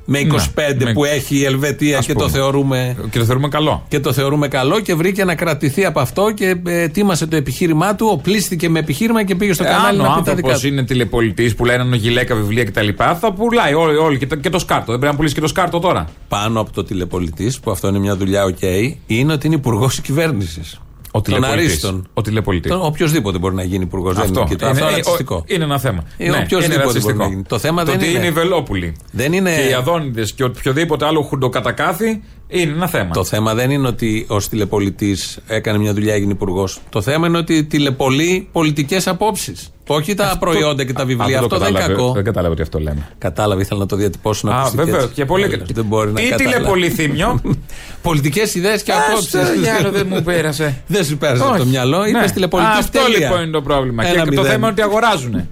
Με 0.07 0.19
25 0.19 0.85
με- 0.85 0.93
που 0.93 1.05
έχει 1.05 1.37
η 1.37 1.45
Ελβετία 1.45 1.99
Ας 1.99 2.07
και 2.07 2.13
το 2.13 2.19
πούμε. 2.19 2.31
θεωρούμε 2.31 2.97
Και 3.11 3.19
το 3.19 3.25
θεωρούμε 3.25 3.49
καλό. 3.49 3.85
και 3.89 4.01
το 4.01 4.13
θεωρούμε 4.13 4.49
καλό 4.49 4.81
και 4.81 4.95
βρήκε 4.95 5.25
να 5.25 5.35
κρατηθεί 5.35 5.85
από 5.85 6.01
αυτό 6.01 6.31
και 6.35 6.57
ε, 6.67 6.81
ετοίμασε 6.83 7.27
το 7.27 7.37
επιχείρημά 7.37 7.95
του, 7.95 8.09
οπλίστηκε 8.13 8.69
με 8.69 8.79
επιχείρημα 8.79 9.25
και 9.25 9.35
πήγε 9.35 9.53
στο 9.53 9.65
Ε, 9.65 9.67
κανάλι 9.67 9.99
αν 10.01 10.07
ο 10.07 10.09
να 10.09 10.15
πει 10.17 10.23
τα 10.23 10.35
δικά 10.35 10.49
άνθρωπο 10.49 10.59
του. 10.61 10.67
είναι 10.67 10.83
τηλεπολιτής 10.85 11.55
που 11.55 11.65
λένε 11.65 11.97
γυλαίκα, 11.97 12.35
βιβλία 12.35 12.65
κτλ. 12.65 12.89
Θα 13.21 13.33
πουλάει 13.37 13.75
όλοι, 13.75 13.97
όλοι 13.97 14.19
και, 14.19 14.27
το, 14.27 14.37
και 14.37 14.51
το 14.51 14.59
σκάρτο. 14.59 14.85
Δεν 14.91 14.97
πρέπει 14.99 15.13
να 15.13 15.17
πουλήσει 15.17 15.35
και 15.35 15.41
το 15.41 15.47
σκάρτο 15.49 15.79
τώρα. 15.79 16.09
Πάνω 16.29 16.61
από 16.61 16.73
το 16.73 16.85
τηλεπολιτής, 16.85 17.61
που 17.61 17.71
αυτό 17.71 17.89
είναι 17.89 17.99
μια 17.99 18.17
δουλειά, 18.17 18.45
οκ, 18.45 18.59
είναι 19.07 19.33
ότι 19.33 19.47
είναι 19.47 19.57
υπουργός 19.57 19.91
της 19.95 20.01
κυβέρνησης. 20.01 20.81
Ο 21.17 21.21
Των 21.21 21.35
τηλεπολιτής. 21.35 21.67
αρίστων. 21.71 22.07
Ο 22.15 22.23
τηλεπολιτής. 22.23 22.71
Τον- 22.71 22.81
Οποιοδήποτε 22.85 23.39
μπορεί 23.39 23.55
να 23.55 23.63
γίνει 23.63 23.85
υπουργός. 23.85 24.15
Δεν 24.15 24.25
είναι, 24.29 24.45
και 24.49 24.57
το- 24.57 24.67
αυτό 24.67 24.79
είναι 24.85 24.93
ε, 24.93 24.95
ρατσιστικό. 24.97 25.35
ο- 25.37 25.45
είναι 25.47 25.65
ένα 25.65 25.79
θέμα. 25.79 26.05
Ε, 26.17 26.31
οποιοσδήποτε 26.31 26.65
είναι 26.65 26.75
μπορεί 26.75 26.85
ρατσιστικό. 26.87 27.19
να 27.23 27.29
γίνει. 27.29 27.43
Το 27.43 27.59
θέμα 27.59 27.85
δεν 27.85 27.95
ότι 27.95 28.05
είναι- 28.09 28.19
είναι 28.19 28.27
οι 28.27 28.31
Βελόπουλοι. 28.31 28.97
Δεν 29.11 29.33
είναι- 29.33 29.55
Και 29.55 29.69
οι 29.69 29.73
Αδόνιδες 29.73 30.33
και 30.33 30.45
οποιοδήποτε 30.45 31.07
άλλο 31.07 31.23
χουντοκατακάθι 31.23 32.23
είναι 32.61 32.73
ένα 32.73 32.87
θέμα. 32.89 33.11
Το 33.11 33.25
θέμα 33.25 33.55
δεν 33.55 33.71
είναι 33.71 33.87
ότι 33.89 34.25
ως 34.29 34.49
τηλεπολιτής 34.49 35.39
έκανε 35.47 35.79
μια 35.79 35.93
δουλειά, 35.95 36.15
έγινε 36.15 36.33
υπουργός. 36.33 36.81
Το 36.89 37.03
θέμα 37.03 37.27
είναι 37.27 37.39
ότι 37.39 37.65
τηλεπολεί 37.65 38.49
πολιτικές 38.53 39.07
απόψεις. 39.09 39.69
Όχι 39.87 40.15
τα 40.15 40.37
προϊόντα 40.41 40.85
και 40.85 40.93
τα 40.93 41.05
βιβλία. 41.05 41.37
Α, 41.37 41.43
Αυτό, 41.43 41.49
το 41.49 41.59
δεν 41.59 41.69
είναι 41.69 41.79
κατάλαβε. 41.79 42.01
κακό. 42.03 42.13
Δεν 42.15 42.25
κατάλαβε 42.25 42.53
ότι 42.53 42.63
αυτό 42.63 42.79
λέμε. 42.79 43.09
Κατάλαβε, 43.19 43.63
ήθελα 43.63 43.81
να 43.81 43.87
το 43.87 43.97
διατυπώσω 43.97 44.49
να 44.49 44.55
Α, 44.55 44.59
ακουστεί 44.59 44.77
και 44.77 44.83
βέβαια. 44.85 45.01
έτσι. 45.01 45.15
Και 45.15 45.25
πολύ 45.25 45.45
Άλλος 45.45 45.59
Δεν 45.73 45.85
μπορεί 45.85 46.13
να 46.13 46.21
Ή 46.21 46.29
καταλάβει. 46.29 46.55
τηλεπολί 46.57 46.89
θύμιο. 46.91 47.41
Πολιτικές 48.03 48.55
ιδέες 48.55 48.83
και 48.83 48.93
απόψεις. 48.93 49.35
Άστο, 49.35 49.61
Γιάννο, 49.61 49.91
δεν 49.91 50.07
μου 50.11 50.23
πέρασε. 50.29 50.83
Δεν 50.87 51.05
σου 51.05 51.17
πέρασε 51.17 51.43
από 51.43 51.51
Όχι. 51.51 51.61
το 51.61 51.67
μυαλό. 51.67 52.07
Είπες 52.07 52.21
Ναι. 52.23 52.31
τηλεπολιτής. 52.31 52.79
Αυτό 52.79 53.01
λοιπόν 53.19 53.43
είναι 53.43 53.51
το 53.51 53.63
πρόβλημα. 53.63 54.03
Ένα 54.05 54.13
και 54.13 54.19
το 54.19 54.25
μηδέν. 54.29 54.45
θέμα 54.45 54.57
είναι 54.57 54.67
ότι 54.67 54.83
αγοράζουν. 54.83 55.49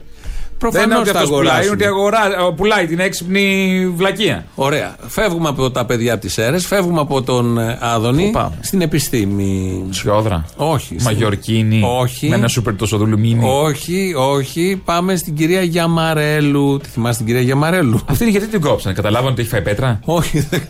Προφανώς 0.63 0.87
Δεν 0.87 0.91
είναι 0.91 1.01
ότι 1.01 1.13
τα 1.13 1.19
αυτός 1.19 1.37
πουλάει, 1.37 1.67
είναι 1.67 1.87
αγοράσουν. 1.87 2.21
ότι 2.23 2.35
αγορά, 2.35 2.53
πουλάει 2.55 2.87
την 2.87 3.01
έξυπνη 3.01 3.47
βλακεία. 3.97 4.45
Ωραία. 4.55 4.97
Φεύγουμε 5.09 5.49
από 5.49 5.71
τα 5.71 5.85
παιδιά 5.85 6.13
από 6.13 6.23
τις 6.23 6.39
αίρε, 6.39 6.59
φεύγουμε 6.59 7.01
από 7.01 7.23
τον 7.23 7.59
ε, 7.59 7.79
Άδωνη 7.81 8.25
Πού 8.25 8.31
πάμε; 8.31 8.59
στην 8.61 8.81
επιστήμη. 8.81 9.83
Σιόδρα. 9.91 10.45
Όχι. 10.57 10.97
Μαγιορκίνη. 11.01 11.83
Όχι. 12.01 12.29
Με 12.29 12.37
ένα 12.37 12.49
σούπερ 12.49 12.77
τόσο 12.77 12.97
δουλουμίνι. 12.97 13.41
Όχι, 13.45 14.15
όχι. 14.17 14.83
Πάμε 14.85 15.17
στην 15.17 15.35
κυρία 15.37 15.63
Γιαμαρέλου. 15.63 16.79
Τη 16.83 16.89
θυμάσαι 16.89 17.17
την 17.17 17.27
κυρία 17.27 17.41
Γιαμαρέλου; 17.43 18.01
Αυτή 18.07 18.23
είναι 18.23 18.33
γιατί 18.33 18.47
την 18.47 18.61
κόψανε. 18.61 18.95
Καταλάβανε 18.95 19.31
ότι 19.31 19.41
έχει 19.41 19.51
φάει 19.51 19.63
πέτρα; 19.63 20.01
Όχι, 20.05 20.39
δεν, 20.51 20.63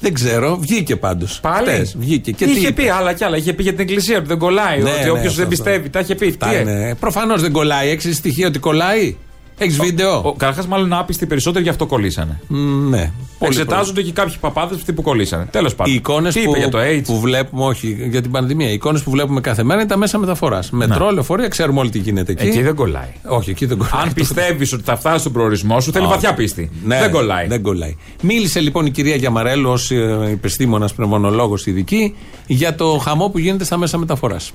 δεν 0.00 0.14
ξέρω. 0.14 0.56
Βγήκε 0.60 0.96
πάντως. 0.96 1.40
Πάλι; 1.40 1.90
βγήκε. 1.98 2.30
Και 2.30 2.44
τι 2.44 2.50
είχε 2.50 2.68
είπε; 2.68 2.82
πει 2.82 2.88
άλλα 2.88 3.12
κι 3.12 3.24
άλλα. 3.24 3.36
Είχε 3.36 3.52
πει 3.52 3.62
για 3.62 3.72
την 3.72 3.80
εκκλησία 3.80 4.18
ότι 4.18 4.26
δεν 4.26 4.38
κολλάει. 4.38 4.82
Ναι, 4.82 4.90
ότι 4.90 5.04
ναι, 5.04 5.10
όποιος 5.10 5.26
αυτό, 5.26 5.42
δεν 5.42 5.52
αυτό. 5.52 5.62
πιστεύει. 5.62 5.90
Τα 5.90 6.00
είχε 6.00 6.14
πει. 6.14 6.26
Αυτά 6.28 6.46
Τι, 6.48 6.54
ε; 6.54 6.60
είναι; 6.60 6.94
Προφανώς 7.00 7.40
δεν 7.40 7.52
κολλάει. 7.52 7.88
Έχει 7.88 8.12
στοιχείο 8.12 8.46
ότι 8.46 8.58
κολλάει. 8.58 9.16
Έχεις 9.62 9.78
βίντεο; 9.78 10.34
Καταρχάς, 10.38 10.66
μάλλον 10.66 10.92
άπιστοι 10.92 11.26
περισσότεροι 11.26 11.64
γι' 11.64 11.70
αυτό 11.70 11.86
κολλήσανε. 11.86 12.40
Μ, 12.48 12.88
Ναι. 12.88 13.12
Πολύ 13.38 13.52
Εξετάζονται 13.52 14.02
και 14.02 14.12
κάποιοι 14.12 14.34
παπάδες 14.40 14.76
αυτοί 14.76 14.92
που 14.92 15.02
κολλήσανε. 15.02 15.44
Τέλος 15.50 15.74
πάντων. 15.74 15.92
Οι 15.92 15.96
εικόνες 15.96 16.34
Τι 16.34 16.42
που, 16.42 16.50
είπε 16.50 16.58
για 16.58 16.68
το 16.68 16.78
AIDS; 16.78 17.02
που 17.04 17.20
βλέπουμε, 17.20 17.64
όχι 17.64 18.08
για 18.10 18.22
την 18.22 18.30
πανδημία, 18.30 18.70
οι 18.70 18.72
εικόνες 18.72 19.02
που 19.02 19.10
βλέπουμε 19.10 19.40
κάθε 19.40 19.62
μέρα 19.62 19.80
είναι 19.80 19.88
τα 19.88 19.96
μέσα 19.96 20.18
μεταφοράς. 20.18 20.70
Μετρό, 20.70 21.10
λεωφορεία, 21.10 21.48
ξέρουμε 21.48 21.80
όλοι 21.80 21.90
τι 21.90 21.98
γίνεται 21.98 22.32
εκεί. 22.32 22.44
Ναι. 22.44 22.50
Εκεί 22.50 22.62
δεν 22.62 22.74
κολλάει. 22.74 23.12
Όχι, 23.26 23.50
εκεί 23.50 23.66
δεν 23.66 23.78
κολλάει. 23.78 24.02
Αν 24.06 24.12
πιστεύεις 24.20 24.72
ότι 24.72 24.82
θα 24.82 24.96
φτάσει 24.96 25.18
στον 25.18 25.32
προορισμό 25.32 25.80
σου, 25.80 25.92
θέλει 25.92 26.04
Όχι. 26.04 26.14
βαθιά 26.14 26.34
πίστη. 26.34 26.70
Ναι, 26.84 26.98
δεν 26.98 27.10
κολλάει. 27.10 27.46
Δεν 27.46 27.62
κολλάει. 27.62 27.96
Μίλησε 28.22 28.60
λοιπόν 28.60 28.86
η 28.86 28.90
κυρία 28.90 29.16
Γιαμαρέλου 29.16 29.70
ως 29.70 29.90
επιστήμονας 30.30 30.94
πνευμονολόγος 30.94 31.66
ειδική 31.66 32.14
για 32.46 32.74
το 32.74 33.00
χαμό 33.04 33.28
που 33.28 33.38
γίνεται 33.38 33.64
στα 33.64 33.76
μέσα 33.76 33.98
μεταφοράς. 33.98 34.52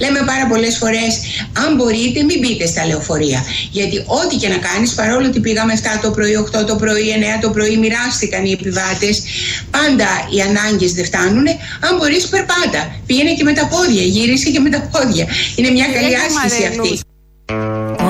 Λέμε 0.00 0.22
πάρα 0.26 0.46
πολλές 0.46 0.76
φορές, 0.76 1.20
αν 1.66 1.74
μπορείτε, 1.74 2.22
μην 2.22 2.38
μπείτε 2.38 2.66
στα 2.66 2.86
λεωφορεία. 2.86 3.44
Γιατί 3.70 3.96
ό,τι 4.06 4.36
και 4.36 4.48
να 4.48 4.56
κάνεις, 4.56 4.94
παρόλο 4.94 5.26
ότι 5.26 5.40
πήγαμε 5.40 5.72
7 5.72 6.00
το 6.02 6.10
πρωί, 6.10 6.34
8 6.34 6.64
το 6.66 6.76
πρωί, 6.76 7.06
9 7.36 7.40
το 7.40 7.50
πρωί, 7.50 7.76
μοιράστηκαν 7.76 8.44
οι 8.44 8.50
επιβάτες, 8.50 9.22
πάντα 9.70 10.08
οι 10.34 10.40
ανάγκες 10.40 10.92
δεν 10.92 11.04
φτάνουν. 11.04 11.46
Αν 11.86 11.96
μπορείς, 11.98 12.28
περπάτα. 12.28 12.96
Πήγαινε 13.06 13.34
και 13.34 13.44
με 13.44 13.52
τα 13.52 13.66
πόδια, 13.66 14.02
γύρισε 14.02 14.50
και 14.50 14.60
με 14.60 14.70
τα 14.70 14.80
πόδια. 14.92 15.26
Είναι 15.56 15.70
μια 15.70 15.86
καλή 15.94 16.14
άσκηση 16.16 16.64
αυτή. 16.66 17.13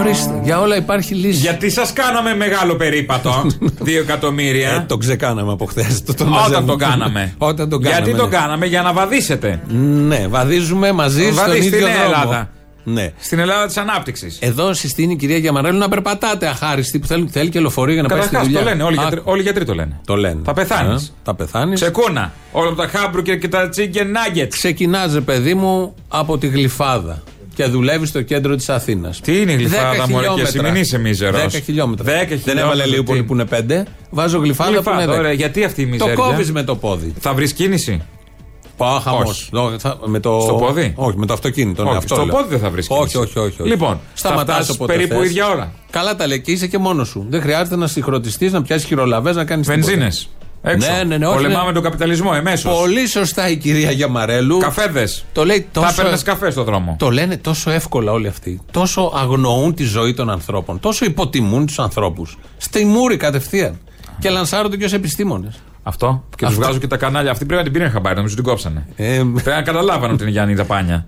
Ορίστε, 0.04 0.40
για 0.42 0.60
όλα 0.60 0.76
υπάρχει 0.76 1.14
λύση. 1.14 1.38
Γιατί 1.40 1.70
σας 1.70 1.92
κάναμε 1.92 2.34
μεγάλο 2.36 2.76
περίπατο. 2.76 3.46
Δύο 3.88 4.00
εκατομμύρια. 4.00 4.70
Ε, 4.70 4.84
το 4.88 4.96
ξεκάναμε 4.96 5.52
από 5.52 5.64
χθες. 5.64 6.02
Όταν 6.46 6.66
το 6.66 6.76
κάναμε. 6.76 7.34
Όταν 7.38 7.68
το 7.68 7.78
κάναμε. 7.78 8.02
Γιατί 8.02 8.18
το 8.18 8.24
ναι. 8.24 8.36
κάναμε, 8.36 8.66
για 8.66 8.82
να 8.82 8.92
βαδίσετε. 8.92 9.62
Ναι, 10.06 10.26
βαδίζουμε 10.28 10.92
μαζί 10.92 11.22
στον 11.22 11.34
Βαδίστε 11.34 11.66
ίδιο 11.66 11.78
στην 11.78 11.92
δρόμο. 11.92 12.04
Ελλάδα. 12.04 12.50
Ναι. 12.84 13.12
Στην 13.18 13.38
Ελλάδα 13.38 13.66
της 13.66 13.76
ανάπτυξης. 13.76 14.38
Εδώ 14.40 14.74
συστήνει 14.74 15.12
η 15.12 15.16
κυρία 15.16 15.36
Γιαμαρέλου 15.36 15.78
να 15.78 15.88
περπατάτε 15.88 16.46
αχάριστοι 16.46 16.98
που 16.98 17.06
θέλει, 17.06 17.28
θέλει 17.30 17.48
και 17.48 17.60
λεωφορείο 17.60 17.94
για 17.94 18.02
να 18.02 18.08
πάει 18.08 18.20
στη 18.20 18.28
Καταρχάς 18.28 18.52
δουλειά. 18.52 18.64
το 18.64 18.70
λένε. 18.70 18.82
Όλοι, 18.82 18.94
οι 18.94 18.98
Α, 18.98 19.02
γιατροί, 19.02 19.20
όλοι 19.24 19.40
οι 19.40 19.42
γιατροί 19.42 19.64
το 19.64 19.74
λένε. 19.74 20.00
Το 20.06 20.16
λένε. 20.16 20.40
Θα 20.44 20.52
πεθάνεις. 20.52 21.06
Ε, 21.06 21.10
θα 21.22 21.34
πεθάνεις. 21.34 21.80
Ξεκούνα. 21.80 22.32
Όλα 22.52 22.68
από 22.68 22.76
τα 22.76 22.88
χάμπρουκερ 22.88 23.38
και 23.38 23.48
τα 23.48 23.68
chicken 23.76 24.38
nuggets. 24.38 24.48
Ξεκινά, 24.48 25.10
ρε 25.12 25.20
παιδί 25.20 25.54
μου, 25.54 25.94
από 26.08 26.38
τη 26.38 26.46
γλυφάδα 26.46 27.22
και 27.54 27.64
δουλεύει 27.64 28.06
στο 28.06 28.22
κέντρο 28.22 28.56
της 28.56 28.68
Αθήνας. 28.68 29.20
Τι 29.20 29.40
είναι 29.40 29.52
η 29.52 29.56
γλυφάδα, 29.56 30.08
μωρέ, 30.08 30.26
και 30.34 30.40
εσύ, 30.40 30.60
μην 30.62 30.74
είσαι 30.74 30.98
μίζερος. 30.98 31.40
10 31.54 31.60
χιλιόμετρα. 31.64 32.04
10 32.04 32.08
Δεν 32.08 32.26
χιλιόμετρα, 32.28 32.60
έβαλε 32.64 32.84
λίγο 32.86 33.02
τι; 33.02 33.08
πολύ 33.08 33.22
που 33.22 33.32
είναι 33.34 33.44
5. 33.50 33.82
Βάζω 34.10 34.38
γλυφάδα, 34.38 34.70
που 34.70 34.74
Γλυφάδα, 34.76 35.02
είναι 35.02 35.12
10. 35.14 35.18
ωραία, 35.18 35.32
γιατί 35.32 35.64
αυτή 35.64 35.80
η 35.82 35.84
Το 35.84 35.90
μιζέρια; 35.90 36.14
κόβεις 36.14 36.52
με 36.52 36.62
το 36.62 36.76
πόδι. 36.76 37.14
Θα 37.20 37.34
βρεις 37.34 37.52
κίνηση; 37.52 38.02
Πάω 38.76 38.98
χαμός. 38.98 39.48
Όχι. 39.52 39.76
Με 40.04 40.20
το... 40.20 40.40
Στο 40.40 40.54
πόδι; 40.54 40.92
Όχι, 40.96 41.16
με 41.18 41.26
το 41.26 41.32
αυτοκίνητο. 41.32 41.82
ναι, 41.82 41.88
Όχι, 41.88 41.98
αυτό 41.98 42.14
στο 42.14 42.24
λέω. 42.24 42.34
πόδι 42.34 42.48
δεν 42.48 42.58
θα 42.58 42.70
βρεις 42.70 42.86
Όχι, 42.90 43.00
κίνηση. 43.00 43.16
όχι, 43.18 43.38
όχι. 43.38 43.62
όχι. 43.62 43.70
Λοιπόν, 43.70 44.00
σταματά 44.14 44.44
θα 44.44 44.52
φτάσεις 44.52 44.74
όποτε 44.74 44.92
περίπου 44.92 45.14
θες. 45.14 45.24
ίδια 45.24 45.48
ώρα. 45.50 45.72
Καλά 45.90 46.16
τα 46.16 46.26
λέει 46.26 46.40
και 46.40 46.52
είσαι 46.52 46.66
και 46.66 46.78
μόνος 46.78 47.08
σου. 47.08 47.26
Δεν 47.28 47.40
χρειάζεται 47.40 47.76
να 47.76 47.86
συγχρονιστεί, 47.86 48.50
να 48.50 48.62
πιάσεις 48.62 48.86
χειρολαβές, 48.86 49.36
να 49.36 49.44
κάνεις 49.44 49.66
Βενζίνες. 49.66 50.28
Έξω. 50.66 50.92
Ναι, 50.92 51.04
ναι, 51.04 51.16
ναι, 51.16 51.26
όχι, 51.26 51.36
Πολεμάμε 51.36 51.66
ναι. 51.66 51.72
τον 51.72 51.82
καπιταλισμό 51.82 52.30
εμέσως. 52.34 52.78
Πολύ 52.78 53.06
σωστά 53.06 53.48
η 53.48 53.56
κυρία 53.56 53.90
Γιαμαρέλου. 53.90 54.58
Καφέδες. 54.58 55.24
Το 55.32 55.44
λέει 55.44 55.68
τόσο. 55.72 55.88
Θα 55.88 56.02
παίρνει 56.02 56.18
καφέ 56.18 56.50
στο 56.50 56.62
δρόμο. 56.64 56.96
Το 56.98 57.10
λένε 57.10 57.36
τόσο 57.36 57.70
εύκολα 57.70 58.12
όλοι 58.12 58.28
αυτοί. 58.28 58.60
Τόσο 58.70 59.12
αγνοούν 59.14 59.74
τη 59.74 59.84
ζωή 59.84 60.14
των 60.14 60.30
ανθρώπων. 60.30 60.80
Τόσο 60.80 61.04
υποτιμούν 61.04 61.66
τους 61.66 61.78
ανθρώπους. 61.78 62.38
Στη 62.56 62.84
μούρη 62.84 63.16
κατευθείαν. 63.16 63.78
Και 64.18 64.30
λανσάρονται 64.30 64.76
και 64.76 64.84
ως 64.84 64.92
επιστήμονες. 64.92 65.54
Αυτό. 65.86 66.24
Και 66.30 66.36
τους 66.36 66.46
Αυτό. 66.48 66.60
βγάζουν 66.60 66.80
και 66.80 66.86
τα 66.86 66.96
κανάλια. 66.96 67.30
Αυτοί 67.30 67.44
πρέπει 67.44 67.58
να 67.62 67.64
την 67.70 67.72
πήραν 67.78 67.90
χαμπάρι, 67.92 68.16
νομίζω 68.16 68.34
την 68.34 68.44
κόψανε. 68.44 68.86
Ε, 68.96 69.04
Πρέπει 69.34 69.48
να 69.50 69.62
καταλάβανε 69.62 70.12
ότι 70.12 70.22
είναι 70.22 70.30
Γιάννη 70.32 70.54
Δαπάνια. 70.54 71.06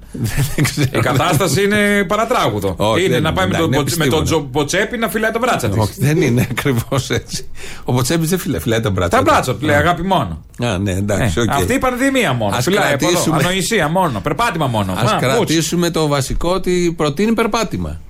δεν 0.54 0.64
ξέρω. 0.64 0.88
Η 0.92 0.98
κατάσταση 1.00 1.62
είναι 1.64 2.04
παρατράγουδο. 2.08 2.74
Όχι, 2.76 3.04
είναι 3.04 3.12
δεν 3.14 3.22
να 3.22 3.28
είναι, 3.28 3.36
πάει 3.38 3.46
με 3.46 3.52
ναι, 3.52 3.58
τον 3.58 3.66
είναι 3.66 3.76
Μποτ- 3.76 3.96
με 3.96 4.06
τον 4.06 4.18
επιστήμονα. 4.18 4.24
Τζο- 4.24 4.48
Μποτσέπη 4.50 4.96
να 4.96 5.08
φυλάει 5.08 5.30
τα 5.30 5.38
μπράτσα 5.38 5.68
τη. 5.68 5.78
Όχι, 5.78 5.92
δεν 5.98 6.22
είναι 6.22 6.46
ακριβώς 6.50 7.10
έτσι. 7.10 7.48
Ο 7.84 7.92
Μποτσέμπη 7.92 8.26
δεν 8.26 8.38
φυλάει, 8.38 8.60
φυλάει 8.60 8.80
τα 8.80 8.90
μπράτσα. 8.90 9.16
Τα 9.16 9.24
του. 9.24 9.30
μπράτσα 9.30 9.54
του 9.56 9.64
λέει 9.66 9.76
αγάπη 9.76 10.02
μόνο. 10.02 10.44
Α, 10.64 10.78
ναι, 10.78 10.92
εντάξει, 10.92 11.40
Ε, 11.40 11.42
οκ. 11.42 11.50
Αυτή 11.50 11.72
η 11.74 11.78
πανδημία 11.78 12.32
μόνο. 12.32 12.56
Ας 12.56 12.64
Φυλάει 12.64 12.84
από 12.84 12.92
εδώ. 12.92 13.06
κρατήσουμε- 13.06 13.44
Ανοησία 13.44 13.88
μόνο. 13.88 14.20
Περπάτημα 14.20 14.66
μόνο. 14.66 14.92
Α 14.92 14.94
Μα, 14.94 15.00
μουτσι. 15.02 15.16
κρατήσουμε 15.26 15.90
το 15.90 16.06
βασικό 16.06 16.50
ότι 16.50 16.94
προτείνει 16.96 17.32
περπάτημα. 17.32 18.00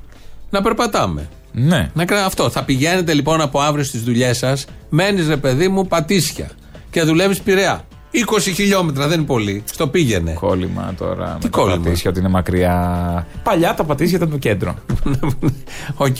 Να 0.51 0.63
περπατάμε. 0.63 1.29
Ναι. 1.59 1.91
Να 1.95 2.05
κρα... 2.05 2.25
Αυτό. 2.25 2.51
Θα 2.51 2.63
πηγαίνετε 2.65 3.15
λοιπόν 3.15 3.41
από 3.41 3.61
αύριο 3.61 3.85
στις 3.85 4.03
δουλειές 4.03 4.37
σας, 4.39 4.65
μένεις 4.89 5.29
ρε 5.29 5.37
παιδί 5.37 5.69
μου 5.69 5.87
πατήσια 5.87 6.51
και 6.91 7.03
δουλεύεις 7.03 7.41
πειραιά. 7.41 7.85
20 8.13 8.41
χιλιόμετρα 8.41 9.07
δεν 9.09 9.19
είναι 9.19 9.27
πολύ. 9.27 9.63
Στο 9.73 9.89
πήγαινε. 9.89 10.33
Κόλλημα 10.33 10.95
τώρα. 10.99 11.27
Τι 11.27 11.33
με 11.33 11.39
τα 11.51 11.59
κόλλημα; 11.59 11.83
πατήσια 11.83 12.11
ότι 12.11 12.19
είναι 12.19 12.29
μακριά. 12.29 13.27
Παλιά 13.43 13.75
τα 13.75 13.85
πατήσια 13.85 14.17
ήταν 14.17 14.31
το 14.31 14.37
κέντρο. 14.39 14.75
Οκ. 15.97 16.17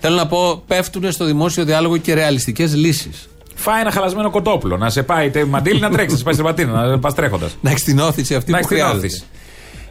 Θέλω 0.00 0.16
να 0.16 0.26
πω, 0.26 0.62
πέφτουν 0.66 1.12
στο 1.12 1.24
δημόσιο 1.24 1.64
διάλογο 1.64 1.96
και 1.96 2.14
ρεαλιστικές 2.14 2.74
λύσεις. 2.74 3.28
Φάει 3.54 3.80
ένα 3.80 3.90
χαλασμένο 3.90 4.30
κοτόπουλο. 4.30 4.76
Να 4.76 4.90
σε 4.90 5.02
πάει 5.02 5.30
τε- 5.30 5.46
μαντίλι 5.46 5.80
να 5.80 5.90
τρέξεις. 5.90 6.12
Να 6.12 6.16
σε 6.18 6.24
πάει 6.24 6.32
στην 6.34 6.44
πατίνα. 6.44 6.86
Να 6.86 6.98
πας 6.98 7.14
τρέχοντας. 7.14 7.56
Να 7.60 7.70
έχει 7.70 7.84
την 7.84 7.98
ώθηση 7.98 8.34
αυτή 8.34 8.50
Να 8.50 8.58
που 8.58 8.64
έχεις 8.64 8.76
την 8.78 8.86
χρειάζεται. 8.86 9.24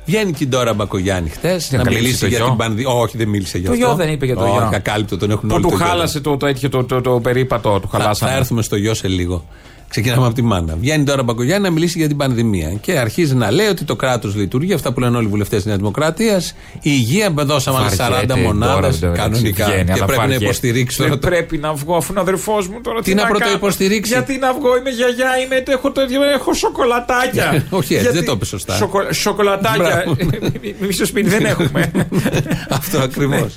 Όθηση. 0.05 0.17
Βγαίνει 0.17 0.31
και 0.31 0.43
η 0.43 0.47
Ντόρα 0.47 0.73
Μπακογιάννη 0.73 1.29
χτες 1.29 1.71
να 1.71 1.77
να 1.77 1.83
καλύψει 1.83 2.03
μιλήσει 2.03 2.19
το 2.21 2.27
για 2.27 2.37
γιο; 2.37 2.47
την 2.47 2.57
πανδημία. 2.57 2.89
Όχι, 2.93 3.17
δεν 3.17 3.27
μίλησε 3.27 3.57
για 3.57 3.67
Το 3.67 3.73
αυτό. 3.73 3.85
γιο 3.85 3.95
δεν 3.95 4.09
είπε 4.09 4.25
για 4.25 4.35
το 4.35 4.41
Όχι, 4.41 4.51
γιο. 4.51 4.69
ακάλυπτο, 4.73 5.17
τον 5.17 5.31
έχουν 5.31 5.49
Που 5.49 5.53
όλοι 5.55 5.63
του 5.63 5.69
το 5.69 5.75
γιο. 5.75 5.85
χάλασε 5.85 6.19
το, 6.21 6.37
το, 6.37 6.53
το, 6.53 6.69
το, 6.69 6.83
το, 6.83 7.01
το 7.01 7.19
περίπατο. 7.19 7.79
Του 7.79 7.87
Θα, 7.91 7.97
χαλάσανε. 7.97 8.31
θα 8.31 8.37
έρθουμε 8.37 8.61
στο 8.61 8.75
γιο 8.75 8.93
σε 8.93 9.07
λίγο. 9.07 9.45
Ξεκινάμε 10.01 10.25
από 10.25 10.35
τη 10.35 10.41
μάνα. 10.41 10.75
Βγαίνει 10.79 11.03
τώρα 11.03 11.23
Μπακογιάννη 11.23 11.67
να 11.67 11.73
μιλήσει 11.73 11.97
για 11.97 12.07
την 12.07 12.17
πανδημία. 12.17 12.69
Και 12.81 12.99
αρχίζει 12.99 13.35
να 13.35 13.51
λέει 13.51 13.67
ότι 13.67 13.83
το 13.83 13.95
κράτος 13.95 14.35
λειτουργεί, 14.35 14.73
αυτά 14.73 14.91
που 14.93 14.99
λένε 14.99 15.17
όλοι 15.17 15.25
οι 15.25 15.29
βουλευτές 15.29 15.57
της 15.57 15.65
Νέας 15.65 15.77
Δημοκρατίας. 15.77 16.55
Η 16.73 16.79
υγεία, 16.83 17.29
δώσαμε 17.45 17.77
άλλες 17.77 17.95
40 17.95 18.09
Βαριέται 18.11 18.35
μονάδες 18.35 18.99
τώρα, 18.99 19.13
δεν 19.13 19.21
κανονικά. 19.23 19.65
βγαίνει, 19.65 19.83
και 19.85 19.91
αλλά 19.91 20.05
πρέπει 20.05 20.11
να 20.11 20.17
βαριέται. 20.17 20.43
υποστηρίξει 20.43 20.97
Δεν 20.97 21.07
τώρα. 21.07 21.19
το- 21.19 21.27
πρέπει 21.27 21.57
να 21.57 21.73
βγω 21.73 21.95
αφού 21.95 22.07
είναι 22.11 22.19
ο 22.19 22.21
αδερφός 22.21 22.67
μου 22.67 22.81
τώρα. 22.81 23.01
Τι 23.01 23.13
να 23.13 23.21
κάνω. 23.21 23.33
πρωτοϊποστηρίξει. 23.37 24.11
Γιατί 24.13 24.37
να 24.37 24.53
βγω, 24.53 24.77
είμαι 24.77 24.89
γιαγιά, 24.89 25.29
είμαι, 25.45 25.63
έχω, 25.67 25.91
το, 25.91 26.01
έχω 26.35 26.53
σοκολατάκια. 26.53 27.63
Όχι 27.69 27.93
έτσι, 27.93 28.03
Γιατί- 28.03 28.17
δεν 28.17 28.25
το 28.25 28.31
είπες 28.31 28.47
σωστά. 28.47 28.75
Σοκο- 28.75 29.13
σοκολατάκια. 29.13 30.03
Μπράβο. 30.05 30.15
Εμεί 30.81 30.91
στο 30.93 31.05
σπίτι 31.05 31.29
δεν 31.29 31.45
έχουμε. 31.45 31.91
Αυτό 32.79 32.99
ακριβώς. 32.99 33.55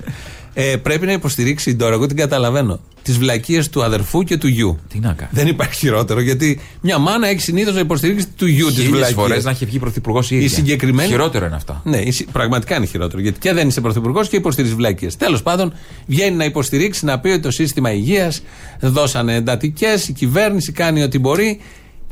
Ε, 0.60 0.76
πρέπει 0.76 1.06
να 1.06 1.12
υποστηρίξει 1.12 1.76
τώρα, 1.76 1.94
εγώ 1.94 2.06
την 2.06 2.16
καταλαβαίνω, 2.16 2.80
τις 3.02 3.18
βλακίες 3.18 3.68
του 3.68 3.82
αδερφού 3.84 4.22
και 4.22 4.36
του 4.36 4.48
γιου. 4.48 4.78
Τι 4.88 4.98
να 4.98 5.12
κάνει. 5.12 5.30
Δεν 5.32 5.46
υπάρχει 5.46 5.74
χειρότερο, 5.78 6.20
γιατί 6.20 6.60
μια 6.80 6.98
μάνα 6.98 7.28
έχει 7.28 7.40
συνήθως 7.40 7.74
να 7.74 7.80
υποστηρίξει 7.80 8.26
του 8.36 8.46
γιου 8.46 8.66
τη 8.66 8.72
Χίλιες 8.74 8.90
βλακίες. 8.90 9.12
φορές 9.14 9.44
να 9.44 9.50
έχει 9.50 9.64
βγει 9.64 9.78
πρωθυπουργός 9.78 10.30
η 10.30 10.34
ίδια. 10.34 10.46
Η 10.46 10.50
συγκεκριμένη. 10.50 11.08
Χειρότερο 11.08 11.46
είναι 11.46 11.54
αυτό. 11.54 11.80
Ναι, 11.84 11.96
η 11.96 12.10
συ- 12.10 12.30
πραγματικά 12.30 12.76
είναι 12.76 12.86
χειρότερο. 12.86 13.22
Γιατί 13.22 13.38
και 13.38 13.52
δεν 13.52 13.68
είσαι 13.68 13.80
πρωθυπουργός 13.80 14.28
και 14.28 14.36
υποστηρίζεις 14.36 14.76
βλάκίε. 14.76 15.08
Τέλος 15.18 15.42
πάντων, 15.42 15.72
βγαίνει 16.06 16.36
να 16.36 16.44
υποστηρίξει, 16.44 17.04
να 17.04 17.18
πει 17.20 17.28
ότι 17.28 17.40
το 17.40 17.50
σύστημα 17.50 17.92
υγείας 17.92 18.42
δώσανε 18.80 19.34
εντατικές, 19.34 20.08
η 20.08 20.12
κυβέρνηση 20.12 20.72
κάνει 20.72 21.02
ό,τι 21.02 21.18
μπορεί 21.18 21.60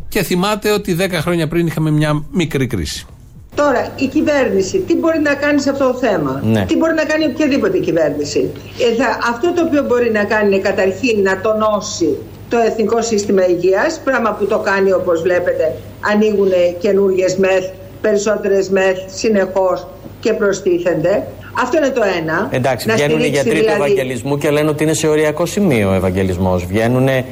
και 0.08 0.22
θυμάται 0.22 0.72
ότι 0.72 0.96
10 1.00 1.10
χρόνια 1.20 1.48
πριν 1.48 1.66
είχαμε 1.66 1.90
μια 1.90 2.24
μικρή 2.32 2.66
κρίση. 2.66 3.06
Τώρα, 3.56 3.88
η 3.96 4.06
κυβέρνηση 4.06 4.78
τι 4.78 4.96
μπορεί 4.96 5.18
να 5.18 5.34
κάνει 5.34 5.60
σε 5.60 5.70
αυτό 5.70 5.92
το 5.92 5.98
θέμα; 5.98 6.40
Ναι. 6.44 6.64
Τι 6.68 6.76
μπορεί 6.76 6.94
να 6.94 7.04
κάνει 7.04 7.24
οποιαδήποτε 7.24 7.78
κυβέρνηση; 7.78 8.50
Ε, 8.90 8.94
θα- 9.02 9.18
αυτό 9.32 9.52
το 9.52 9.62
οποίο 9.66 9.82
μπορεί 9.82 10.10
να 10.10 10.24
κάνει 10.24 10.54
είναι 10.54 10.62
καταρχήν 10.62 11.22
να 11.22 11.40
τονώσει 11.40 12.16
το 12.48 12.56
Εθνικό 12.66 13.02
Σύστημα 13.02 13.46
Υγείας, 13.48 14.00
πράγμα 14.04 14.30
που 14.38 14.46
το 14.46 14.58
κάνει 14.58 14.92
όπως 14.92 15.22
βλέπετε, 15.22 15.74
ανοίγουν 16.12 16.50
καινούργιες 16.78 17.36
μεθ, 17.36 17.64
περισσότερες 18.00 18.68
μεθ 18.70 18.96
συνεχώς 19.06 19.86
και 20.20 20.32
προστίθενται. 20.32 21.26
Αυτό 21.62 21.76
είναι 21.76 21.88
το 21.88 22.02
ένα. 22.20 22.48
Εντάξει, 22.50 22.86
Να 22.86 22.94
βγαίνουν 22.94 23.18
οι 23.18 23.22
στηρίξει 23.22 23.42
γιατροί 23.42 23.58
του 23.60 23.64
δηλαδή 23.64 23.82
Ευαγγελισμού 23.92 24.38
και 24.38 24.50
λένε 24.50 24.68
ότι 24.68 24.82
είναι 24.84 24.92
σε 24.92 25.06
οριακό 25.06 25.46
σημείο 25.46 25.90
ο 25.90 25.92
Ευαγγελισμός. 25.92 26.66
Βγαίνουν, 26.66 27.08
ε, 27.08 27.22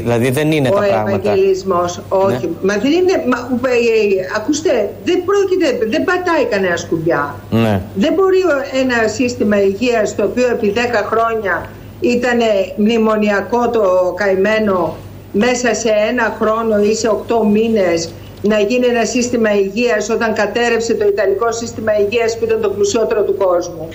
δηλαδή 0.00 0.30
δεν 0.30 0.52
είναι 0.52 0.68
ο 0.68 0.72
τα 0.72 0.80
πράγματα. 0.80 1.30
Ευαγγελισμός, 1.30 2.00
όχι. 2.08 2.48
Μα 2.62 2.74
δεν 2.76 2.90
είναι, 2.92 3.24
μα, 3.28 3.68
ε, 3.68 3.72
ε, 3.72 4.26
ακούστε, 4.36 4.90
δεν 5.04 5.22
πρόκειται, 5.24 5.86
δεν 5.90 6.04
πατάει 6.04 6.44
κανένα 6.50 6.76
σκουμπιά. 6.76 7.34
Ναι. 7.50 7.80
Δεν 7.94 8.12
μπορεί 8.12 8.38
ο- 8.42 8.78
ένα 8.80 9.08
σύστημα 9.08 9.62
υγείας 9.62 10.14
το 10.16 10.22
οποίο 10.24 10.48
επί 10.48 10.70
10 10.70 11.02
χρόνια 11.10 11.70
ήταν 12.00 12.38
μνημονιακό 12.76 13.68
το 13.70 14.14
καημένο 14.16 14.96
μέσα 15.32 15.74
σε 15.74 15.88
ένα 16.10 16.36
χρόνο 16.40 16.82
ή 16.90 16.94
σε 16.94 17.08
8 17.08 17.44
μήνες 17.52 18.12
να 18.42 18.58
γίνει 18.60 18.86
ένα 18.86 19.04
σύστημα 19.04 19.54
υγείας 19.54 20.08
όταν 20.08 20.34
κατέρευσε 20.34 20.94
το 20.94 21.04
Ιταλικό 21.06 21.52
σύστημα 21.52 21.92
υγείας 22.00 22.38
που 22.38 22.44
ήταν 22.44 22.60
το 22.60 22.68
πλουσιότερο 22.68 23.22
του 23.22 23.34
κόσμου. 23.36 23.88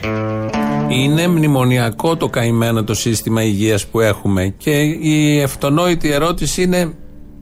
Είναι 0.89 1.27
μνημονιακό 1.27 2.16
το 2.18 2.27
καημένο 2.27 2.84
το 2.84 2.94
σύστημα 2.94 3.44
υγείας 3.44 3.86
που 3.88 4.00
έχουμε 4.00 4.54
και 4.58 4.80
η 4.82 5.42
αυτονόητη 5.44 6.12
ερώτηση 6.12 6.62
είναι 6.62 6.94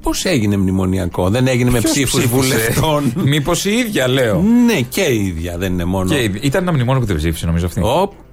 πώς 0.01 0.25
έγινε 0.25 0.57
μνημονιακό; 0.57 1.29
Δεν 1.29 1.47
έγινε 1.47 1.69
με 1.69 1.79
Ποιος 1.79 1.91
ψήφους 1.91 2.19
ψήφισε; 2.19 2.35
βουλευτών; 2.35 3.13
Μήπως 3.15 3.65
η 3.65 3.71
ίδια 3.71 4.07
λέω. 4.07 4.41
Ναι, 4.65 4.73
και 4.89 5.01
η 5.01 5.25
ίδια 5.25 5.57
δεν 5.57 5.73
είναι 5.73 5.85
μόνο. 5.85 6.09
Και 6.09 6.15
η- 6.15 6.39
ήταν 6.41 6.61
ένα 6.61 6.71
μνημόνιο 6.73 6.99
που 7.01 7.07
δεν 7.07 7.15
ψήφισε 7.15 7.45
νομίζω 7.45 7.65
αυτή. 7.65 7.81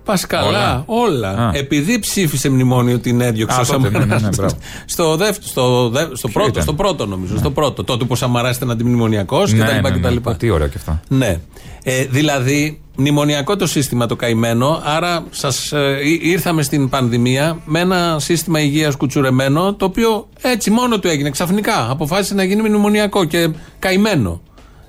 Ω, 0.02 0.04
Πασκαλά, 0.04 0.46
Όλα. 0.48 0.82
όλα. 0.86 1.28
Α. 1.28 1.50
Επειδή 1.54 1.98
ψήφισε 1.98 2.48
μνημόνιο 2.48 2.98
την 2.98 3.20
έδιωξε 3.20 3.56
Α, 3.56 3.60
ο 3.60 3.64
τότε, 3.66 3.78
ναι, 3.78 3.98
Σαμαράς. 3.98 4.22
ναι, 4.22 4.28
ναι, 4.28 4.34
μπράβο. 4.36 4.54
στο, 4.84 5.16
δεύτερο, 5.16 5.46
στο, 5.48 5.88
δε- 5.88 6.04
στο, 6.12 6.28
Ποιο 6.28 6.30
πρώτο, 6.32 6.48
ήταν; 6.48 6.62
στο 6.62 6.74
πρώτο 6.74 7.06
νομίζω. 7.06 7.36
Στο 7.38 7.50
πρώτο. 7.50 7.84
Τότε 7.84 8.04
που 8.04 8.10
ο 8.12 8.16
Σαμαράς 8.16 8.56
ήταν 8.56 8.70
αντιμνημονιακός 8.70 9.52
Ναι, 9.52 9.64
κτλ. 9.64 9.72
ναι, 9.72 9.80
ναι. 10.10 10.16
κτλ. 10.16 10.30
Τι 10.36 10.50
ωραίο 10.50 10.66
και 10.68 10.76
αυτά. 10.78 11.00
Ναι. 11.08 11.40
Ε, 11.82 12.04
δηλαδή, 12.04 12.80
μνημονιακό 12.96 13.56
το 13.56 13.66
σύστημα 13.66 14.06
το 14.06 14.16
καημένο, 14.16 14.80
άρα 14.84 15.24
σας, 15.30 15.72
ε, 15.72 15.98
ή- 16.04 16.20
ήρθαμε 16.22 16.62
στην 16.62 16.88
πανδημία 16.88 17.58
με 17.64 17.80
ένα 17.80 18.16
σύστημα 18.18 18.60
υγείας 18.60 18.96
κουτσουρεμένο, 18.96 19.74
το 19.74 19.84
οποίο 19.84 20.28
έτσι 20.40 20.70
μόνο 20.70 20.98
του 20.98 21.08
έγινε 21.08 21.30
ξαφνικά. 21.30 21.90
Αποφάσισε 21.90 22.34
να 22.34 22.44
γίνει 22.44 22.62
μνημονιακό 22.68 23.24
και 23.24 23.50
καημένο. 23.78 24.40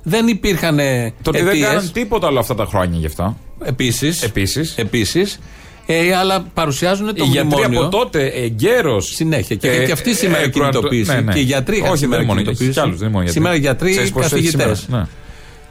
Δεν 0.05 0.27
υπήρχαν 0.27 0.77
Το 1.21 1.29
ότι 1.29 1.37
δεν 1.39 1.47
αιτίες. 1.47 1.67
κάναν 1.67 1.91
τίποτα 1.91 2.27
όλα 2.27 2.39
αυτά 2.39 2.55
τα 2.55 2.65
χρόνια 2.65 2.99
γι' 2.99 3.05
αυτό. 3.05 3.37
Επίσης. 3.65 4.21
Επίσης. 4.23 4.73
Επίσης. 4.77 5.39
Ε, 5.85 6.15
αλλά 6.15 6.45
παρουσιάζουν 6.53 7.05
το 7.07 7.13
Οι 7.17 7.27
γιατροί 7.27 7.47
μνημόνιο. 7.57 7.79
από 7.81 7.97
τότε 7.97 8.25
εγκαίρως. 8.27 9.07
Συνέχεια. 9.15 9.55
Και, 9.55 9.83
και 9.85 9.91
αυτοί 9.91 10.13
σήμερα 10.15 10.49
κινητοποίηση. 10.49 11.21
Ναι, 11.23 11.33
Και 11.33 11.39
οι 11.39 11.43
γιατροί 11.43 11.77
είχαν 11.77 11.89
Όχι, 11.89 11.97
σήμερα 11.97 12.17
δεν 12.21 12.29
είναι 12.29 12.33
μόνο 12.33 12.41
κινητοποίηση. 12.41 12.63
έχει 12.69 12.73
κι 12.73 12.79
άλλους, 12.79 12.97
δεν 12.97 13.07
είναι 13.07 13.17
μόνο 13.17 13.23
γιατροί. 13.23 13.41
Σήμερα 13.41 13.55
γιατροί, 13.55 13.91
Ξέρεις 13.91 14.11
πώς 14.11 14.23
έχει 14.25 14.31
καθηγητές. 14.33 14.79
σήμερα, 14.79 15.01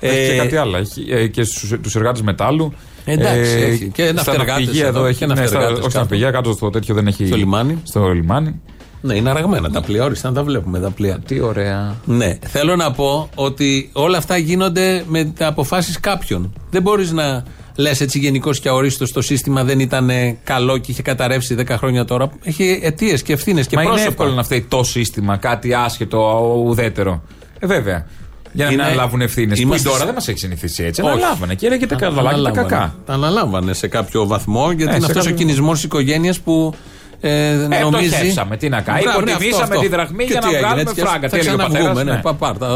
Ναι. 0.00 0.08
Έχει 0.08 0.26
και 0.26 0.32
Ε, 0.32 0.36
κάτι 0.36 0.56
άλλο. 0.56 0.76
Έχει 0.76 1.04
ε, 1.10 1.26
και 1.26 1.42
τους 1.82 1.94
εργάτες 1.94 2.22
μετάλλου. 2.22 2.72
Εντάξει, 3.04 3.50
έχει. 3.60 3.90
Και 3.94 4.02
στα 4.04 4.12
ναυτεργάτες 4.12 4.48
ναυπηγεία 4.64 4.86
εδώ, 4.86 4.98
εδώ 4.98 5.06
και 5.12 5.24
έχει. 5.24 5.26
Ναι, 5.26 5.34
στα, 5.34 5.42
ναυτεργάτες 5.42 5.70
όχι 5.78 5.78
στα 5.80 5.88
κάτω. 5.88 5.98
ναυπηγεία, 5.98 6.30
κάτω 6.30 6.52
στο 6.52 6.70
τέτοιο 6.70 6.94
δεν 6.94 7.06
έχει. 7.06 7.26
Στο 7.26 7.36
λιμάνι. 7.36 7.78
Στο 7.82 8.08
λιμάνι. 8.08 8.60
Ναι, 9.00 9.14
είναι 9.14 9.30
αραγμένα 9.30 9.70
τα 9.70 9.80
πλοία. 9.82 10.04
Όριστα 10.04 10.28
να 10.28 10.34
τα 10.34 10.42
βλέπουμε 10.42 10.80
τα 10.80 10.90
πλοία. 10.90 11.18
Τι 11.26 11.40
ωραία. 11.40 11.96
Ναι. 12.04 12.38
Θέλω 12.46 12.76
να 12.76 12.92
πω 12.92 13.28
ότι 13.34 13.90
όλα 13.92 14.18
αυτά 14.18 14.36
γίνονται 14.36 15.04
με 15.08 15.24
τα 15.24 15.46
αποφάσεις 15.46 16.00
κάποιων. 16.00 16.52
Δεν 16.70 16.82
μπορείς 16.82 17.12
να 17.12 17.44
λες 17.76 18.00
έτσι 18.00 18.18
γενικώς 18.18 18.60
και 18.60 18.68
αορίστο 18.68 19.12
το 19.12 19.20
σύστημα 19.22 19.64
δεν 19.64 19.80
ήταν 19.80 20.10
ε, 20.10 20.36
καλό 20.44 20.78
και 20.78 20.90
είχε 20.90 21.02
καταρρεύσει 21.02 21.56
10 21.58 21.64
χρόνια 21.78 22.04
τώρα. 22.04 22.30
Έχει 22.44 22.80
αιτίες 22.82 23.22
και 23.22 23.32
ευθύνες 23.32 23.66
και 23.66 23.76
Μα 23.76 23.82
είναι 23.82 23.90
πρόσωπα. 23.90 24.10
εύκολο 24.12 24.32
να 24.34 24.42
φταίει 24.44 24.62
το 24.68 24.82
σύστημα, 24.84 25.36
κάτι 25.36 25.74
άσχετο, 25.74 26.52
ουδέτερο. 26.66 27.22
Ε, 27.58 27.66
βέβαια. 27.66 28.06
Για 28.52 28.64
να 28.64 28.70
μην 28.70 28.78
Είναι- 28.80 28.88
αναλάβουν 28.88 29.20
ευθύνες. 29.20 29.58
Που 29.60 29.66
είμαστε- 29.66 29.90
τώρα 29.90 30.04
δεν 30.04 30.14
μας 30.14 30.28
έχει 30.28 30.38
συνηθίσει 30.38 30.84
έτσι. 30.84 31.00
Όχι. 31.02 31.10
Αναλάβανε 31.10 31.54
και 31.54 31.66
έλεγε 31.66 31.86
τα 31.86 31.96
Τα 31.96 32.00
καλά 32.00 32.16
και 32.16 32.22
τα 32.24 32.28
αναλάμβανε. 32.30 32.68
κακά. 32.68 32.94
Τα 33.06 33.12
αναλάμβανε 33.12 33.72
σε 33.72 33.88
κάποιο 33.88 34.26
βαθμό 34.26 34.70
γιατί 34.72 34.82
Ε, 34.92 34.96
είναι 34.96 35.04
σε 35.04 35.06
αυτός 35.06 35.26
ο 35.26 35.28
κάποιο- 35.28 35.36
κινησμός 35.44 35.74
της 35.74 35.84
οικογένειας 35.84 36.40
που 36.40 36.74
ε, 37.20 37.48
Ε, 37.50 37.54
νομίζει. 37.80 38.10
το 38.10 38.16
χέψαμε, 38.16 38.56
τι 38.56 38.68
να 38.68 38.80
κάνει. 38.80 39.02
Μπράβο, 39.02 39.20
ναι, 39.20 39.30
Υποτιμήσαμε 39.30 39.62
αυτό, 39.62 39.74
αυτό. 39.76 39.88
τη 39.88 39.94
δραχμή 39.94 40.24
Και 40.24 40.30
για 40.32 40.40
τι 40.40 40.46
να 40.46 40.52
έγινε, 40.52 40.66
βγάλουμε 40.66 40.90
έτσι, 40.90 41.00
φράγκα. 41.00 41.28
Θα 41.28 41.36
Τι 41.36 41.36
έλεγε 41.36 41.50
ο 41.50 41.56
ξαναβγούμε, 41.56 41.78
πατέρας, 41.88 42.04
ναι. 42.04 42.12
ναι. 42.12 42.20
Πα- 42.20 42.34
Πάρτα, 42.34 42.66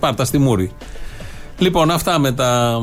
πάρτα 0.00 0.24
στη 0.24 0.38
μούρη. 0.38 0.70
Λοιπόν, 1.58 1.90
αυτά 1.90 2.18
με, 2.18 2.32
τα, 2.32 2.78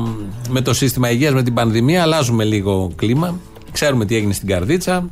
με 0.50 0.60
το 0.60 0.74
σύστημα 0.74 1.10
υγείας, 1.10 1.32
με 1.34 1.42
την 1.42 1.54
πανδημία. 1.54 2.02
Αλλάζουμε 2.02 2.44
λίγο 2.44 2.92
κλίμα. 2.96 3.38
Ξέρουμε 3.72 4.04
τι 4.04 4.16
έγινε 4.16 4.32
στην 4.32 4.48
Καρδίτσα. 4.48 5.08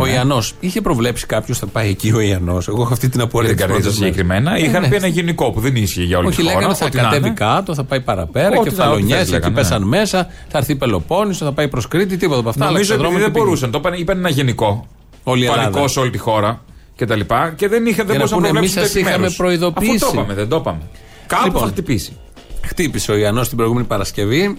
Ο 0.00 0.04
Ναι. 0.04 0.10
Ιαννός 0.12 0.54
είχε 0.60 0.80
προβλέψει 0.80 1.26
κάποιος 1.26 1.58
θα 1.58 1.66
πάει 1.66 1.88
εκεί 1.88 2.12
ο 2.12 2.20
Ιαννός. 2.20 2.68
Εγώ 2.68 2.82
έχω 2.82 2.92
αυτή 2.92 3.08
την 3.08 3.20
απορία. 3.20 3.48
Δεν 3.48 3.56
τις 3.56 3.66
καρδίτσα 3.66 3.88
πρώτες 3.90 4.00
μέρες. 4.00 4.14
συγκεκριμένα. 4.16 4.56
Ε, 4.56 4.62
Είχαν 4.64 4.82
ναι. 4.82 4.88
πει 4.88 4.94
ένα 4.96 5.06
γενικό 5.06 5.50
που 5.50 5.60
δεν 5.60 5.76
ίσχυε 5.76 6.02
για 6.04 6.18
όλη 6.18 6.26
Όχι, 6.26 6.36
τη 6.36 6.42
χώρα. 6.42 6.54
λέγανε 6.54 6.74
θα 6.74 6.86
ό,τι 6.86 6.96
να 6.96 7.02
κατέβει 7.02 7.26
είναι. 7.26 7.34
κάτω, 7.34 7.74
θα 7.74 7.84
πάει 7.84 8.00
παραπέρα, 8.00 8.46
Ό,τι 8.46 8.54
θα- 8.56 8.60
ό,τι 8.60 8.70
κεφαλονιές, 8.70 9.12
θες 9.18 9.22
εκεί 9.22 9.32
λέγανε, 9.32 9.54
πέσαν 9.54 9.80
ναι. 9.80 9.86
μέσα, 9.86 10.26
θα 10.48 10.58
έρθει 10.58 10.76
Πελοπόννησο, 10.76 11.44
θα 11.44 11.52
πάει 11.52 11.68
προς 11.68 11.88
Κρήτη, 11.88 12.16
τίποτα 12.16 12.40
από 12.40 12.48
αυτά. 12.48 12.64
Νομίζω 12.64 12.94
αλλά 12.94 13.02
ότι 13.04 13.12
ξεδρώμενο 13.12 13.18
δεν 13.18 13.26
τι 13.26 13.32
πήγε. 13.32 13.44
μπορούσαν. 13.44 13.70
Το 13.70 13.78
είπαν, 13.78 13.94
είπαν 13.94 14.18
ένα 14.18 14.28
γενικό. 14.28 14.86
Όλη 15.22 15.42
η 15.42 15.44
Ελλάδα. 15.46 15.62
Πανικό 15.70 15.88
σε 15.88 15.98
όλη 16.00 16.10
τη 16.10 16.18
χώρα 16.18 16.60
και 16.96 17.06
τα 17.06 17.16
λοιπά. 17.16 17.52
Και 17.56 17.68
δεν, 17.68 17.86
είχαν, 17.86 18.06
δεν 18.06 18.16
Για 18.16 18.24
να 18.24 18.30
μπορούσαν 18.30 18.38
να 18.40 18.46
πούνε, 18.46 18.58
εμείς 18.58 18.72
προβλέψουν 18.72 18.82
σας 18.82 18.92
το 18.92 18.98
είχαμε 18.98 19.12
επιμέρους. 19.12 19.36
προειδοποιήσει. 19.36 19.90
Αφού 20.04 20.14
το 20.14 20.20
είπαμε, 20.20 20.34
δεν 20.34 20.48
το 20.48 20.56
είπαμε. 20.56 20.80
Κάπου 21.26 21.44
Λοιπόν. 21.44 21.62
θα 21.62 21.68
χτυπήσει. 21.68 22.16
Χτύπησε 22.72 23.12
ο 23.12 23.16
Ιαννός 23.16 23.48
την 23.48 23.56
προηγούμενη 23.56 23.86
Παρασκευή 23.86 24.56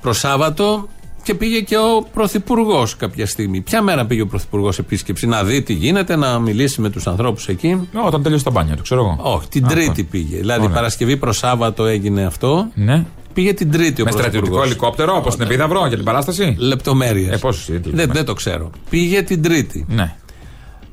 προ 0.00 0.12
Σάββατο 0.12 0.88
και 1.22 1.34
πήγε 1.34 1.60
και 1.60 1.76
ο 1.76 2.06
Πρωθυπουργός 2.12 2.96
κάποια 2.96 3.26
στιγμή. 3.26 3.60
Ποια 3.60 3.82
μέρα 3.82 4.06
πήγε 4.06 4.22
ο 4.22 4.26
Πρωθυπουργός 4.26 4.78
επίσκεψη, 4.78 5.26
να 5.26 5.44
δει 5.44 5.62
τι 5.62 5.72
γίνεται, 5.72 6.16
να 6.16 6.38
μιλήσει 6.38 6.80
με 6.80 6.90
τους 6.90 7.06
ανθρώπους 7.06 7.48
εκεί. 7.48 7.88
Όταν 8.06 8.22
τέλειωσε 8.22 8.44
τα 8.44 8.50
μπάνια 8.50 8.76
του, 8.76 8.82
ξέρω 8.82 9.00
εγώ. 9.00 9.18
Όχι, 9.34 9.48
την 9.48 9.64
Α, 9.64 9.68
Τρίτη 9.68 9.90
αυτό. 9.90 10.04
πήγε. 10.10 10.36
Δηλαδή 10.36 10.60
Ωραία. 10.62 10.74
Παρασκευή 10.74 11.16
προ 11.16 11.32
Σάββατο 11.32 11.84
έγινε 11.86 12.24
αυτό. 12.24 12.68
Ναι. 12.74 13.04
Πήγε 13.32 13.52
την 13.54 13.70
Τρίτη 13.70 14.02
ο 14.02 14.04
Με 14.04 14.10
στρατιωτικό 14.10 14.54
Πρωθυπουργός. 14.54 14.66
ελικόπτερο, 14.66 15.16
όπως 15.16 15.32
στην 15.32 15.44
Επίδαυρο 15.44 15.86
για 15.86 15.96
την 15.96 16.04
παράσταση; 16.04 16.54
Λεπτομέρειες. 16.58 17.34
Ε, 17.34 17.36
πόσο 17.36 17.72
δεν, 17.92 18.10
δεν 18.12 18.24
το 18.24 18.32
ξέρω. 18.34 18.70
Πήγε 18.90 19.22
την 19.22 19.42
Τρίτη. 19.42 19.86
Ναι. 19.88 20.14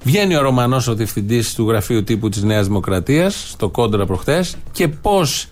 Βγαίνει 0.04 0.36
ο 0.36 0.42
Ρωμανός, 0.42 0.88
ο 0.88 0.94
διευθυντής 0.96 1.54
του 1.54 1.70
γραφείου 1.70 2.04
τύπου 2.04 2.30
της 2.30 2.44
Νέας 2.44 2.68
Δημοκρατίας, 2.68 3.46
στο 3.50 3.70
κόντρα 3.70 4.06
προχθέ, 4.06 4.46
και 4.72 4.88
πώς 4.88 5.48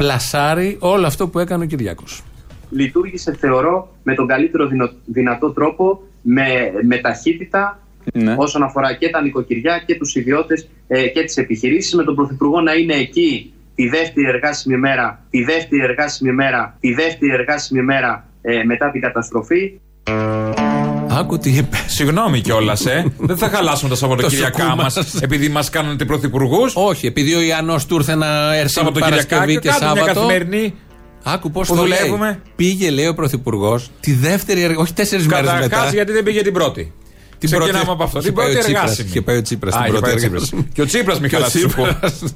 πλασάρει 0.00 0.76
όλο 0.80 1.06
αυτό 1.06 1.28
που 1.28 1.38
έκανε 1.38 1.64
ο 1.64 1.66
Κυριάκος. 1.66 2.22
λειτουργήσε 2.70 3.34
θεωρώ 3.34 3.88
με 4.02 4.14
τον 4.14 4.26
καλύτερο 4.26 4.66
δυνο- 4.66 4.90
δυνατό 5.04 5.52
τρόπο, 5.52 6.02
με, 6.22 6.72
με 6.82 6.96
ταχύτητα 6.96 7.80
όσον 8.36 8.62
αφορά 8.62 8.94
και 8.94 9.08
τα 9.10 9.22
νοικοκυριά 9.22 9.82
και 9.86 9.94
τους 9.94 10.14
ιδιώτες 10.14 10.68
ε, 10.88 11.08
και 11.08 11.22
τις 11.24 11.36
επιχειρήσεις 11.36 11.94
με 11.94 12.04
τον 12.04 12.14
Πρωθυπουργό 12.14 12.60
να 12.60 12.72
είναι 12.74 12.94
εκεί 12.94 13.52
τη 13.74 13.88
δεύτερη 13.88 14.26
εργάσιμη 14.26 14.76
μέρα, 14.76 15.24
τη 15.30 15.44
δεύτερη 15.44 15.82
εργάσιμη 15.82 16.32
μέρα, 16.32 16.76
τη 16.80 16.94
δεύτερη 16.94 17.32
εργάσιμη 17.32 17.82
μέρα 17.82 18.28
ε, 18.42 18.62
μετά 18.64 18.90
την 18.90 19.00
καταστροφή. 19.00 19.80
Άκου 21.12 21.38
τι 21.38 21.50
είπε. 21.50 21.76
Συγγνώμη 21.86 22.40
κιόλας, 22.40 22.86
ε. 22.86 23.04
δεν 23.18 23.36
θα 23.36 23.48
χαλάσουμε 23.48 23.90
τα 23.90 23.96
Σαββατοκυριακά 23.96 24.68
Το 24.68 24.76
μας 24.76 24.92
σουκού 24.92 25.06
μας. 25.12 25.22
επειδή 25.22 25.48
μας 25.48 25.70
κάνετε 25.70 26.04
πρωθυπουργούς. 26.04 26.72
Όχι, 26.76 27.06
επειδή 27.06 27.34
ο 27.34 27.40
Ιαννό 27.40 27.80
του 27.88 27.94
ήρθε 27.94 28.14
να 28.14 28.54
έρθει 28.54 28.72
Σαββατοκυριακά 28.72 29.26
Παρασκευή 29.26 29.52
και 29.52 29.58
και 29.60 29.68
κάντε 29.68 29.84
μια 29.84 29.94
Σάββατο. 29.96 30.20
καθημερινή. 30.20 30.74
Άκου 31.22 31.50
πώς 31.50 31.68
που 31.68 31.74
το 31.74 31.80
δουλεύουμε. 31.80 32.26
λέει. 32.26 32.36
Πήγε, 32.56 32.90
λέει 32.90 33.06
ο 33.06 33.14
Πρωθυπουργός, 33.14 33.90
τη 34.00 34.12
δεύτερη 34.12 34.60
εργασία. 34.60 34.82
Όχι 34.82 34.92
τέσσερις 34.92 35.26
μέρες 35.26 35.52
μετά. 35.52 35.60
Καταρχά 35.68 35.90
γιατί 35.92 36.12
δεν 36.12 36.22
πήγε 36.22 36.42
την 36.42 36.52
πρώτη. 36.52 36.92
Την 37.40 37.48
Ξεκινάμε 37.48 37.72
πρώτη- 37.72 37.90
από 37.92 38.02
αυτό. 38.04 38.18
Είχε 38.18 38.26
Την 38.28 38.36
πάει 38.36 38.44
πρώτη 38.46 38.58
ο 38.58 38.62
Τσίπρας, 38.62 38.82
εργάσιμη. 38.82 39.08
είχε 39.08 39.20
πάει 39.22 39.36
ο 39.36 39.42
Τσίπρας 39.42 39.74
Α, 39.74 39.76
την 39.78 39.86
είχε 39.86 39.98
πρώτη 39.98 40.04
πάει 40.06 40.14
ο 40.14 40.16
Τσίπρας. 40.16 40.42
εργάσιμη. 40.42 40.68
Και 40.74 40.82
ο 40.82 40.86
Τσίπρας 40.86 41.20
με 41.20 41.28
Και 41.28 41.36
ο 41.36 41.38
καλά 41.38 41.50
σου 41.50 41.68
πω. 41.76 41.82
Τσίπρας. 41.86 42.34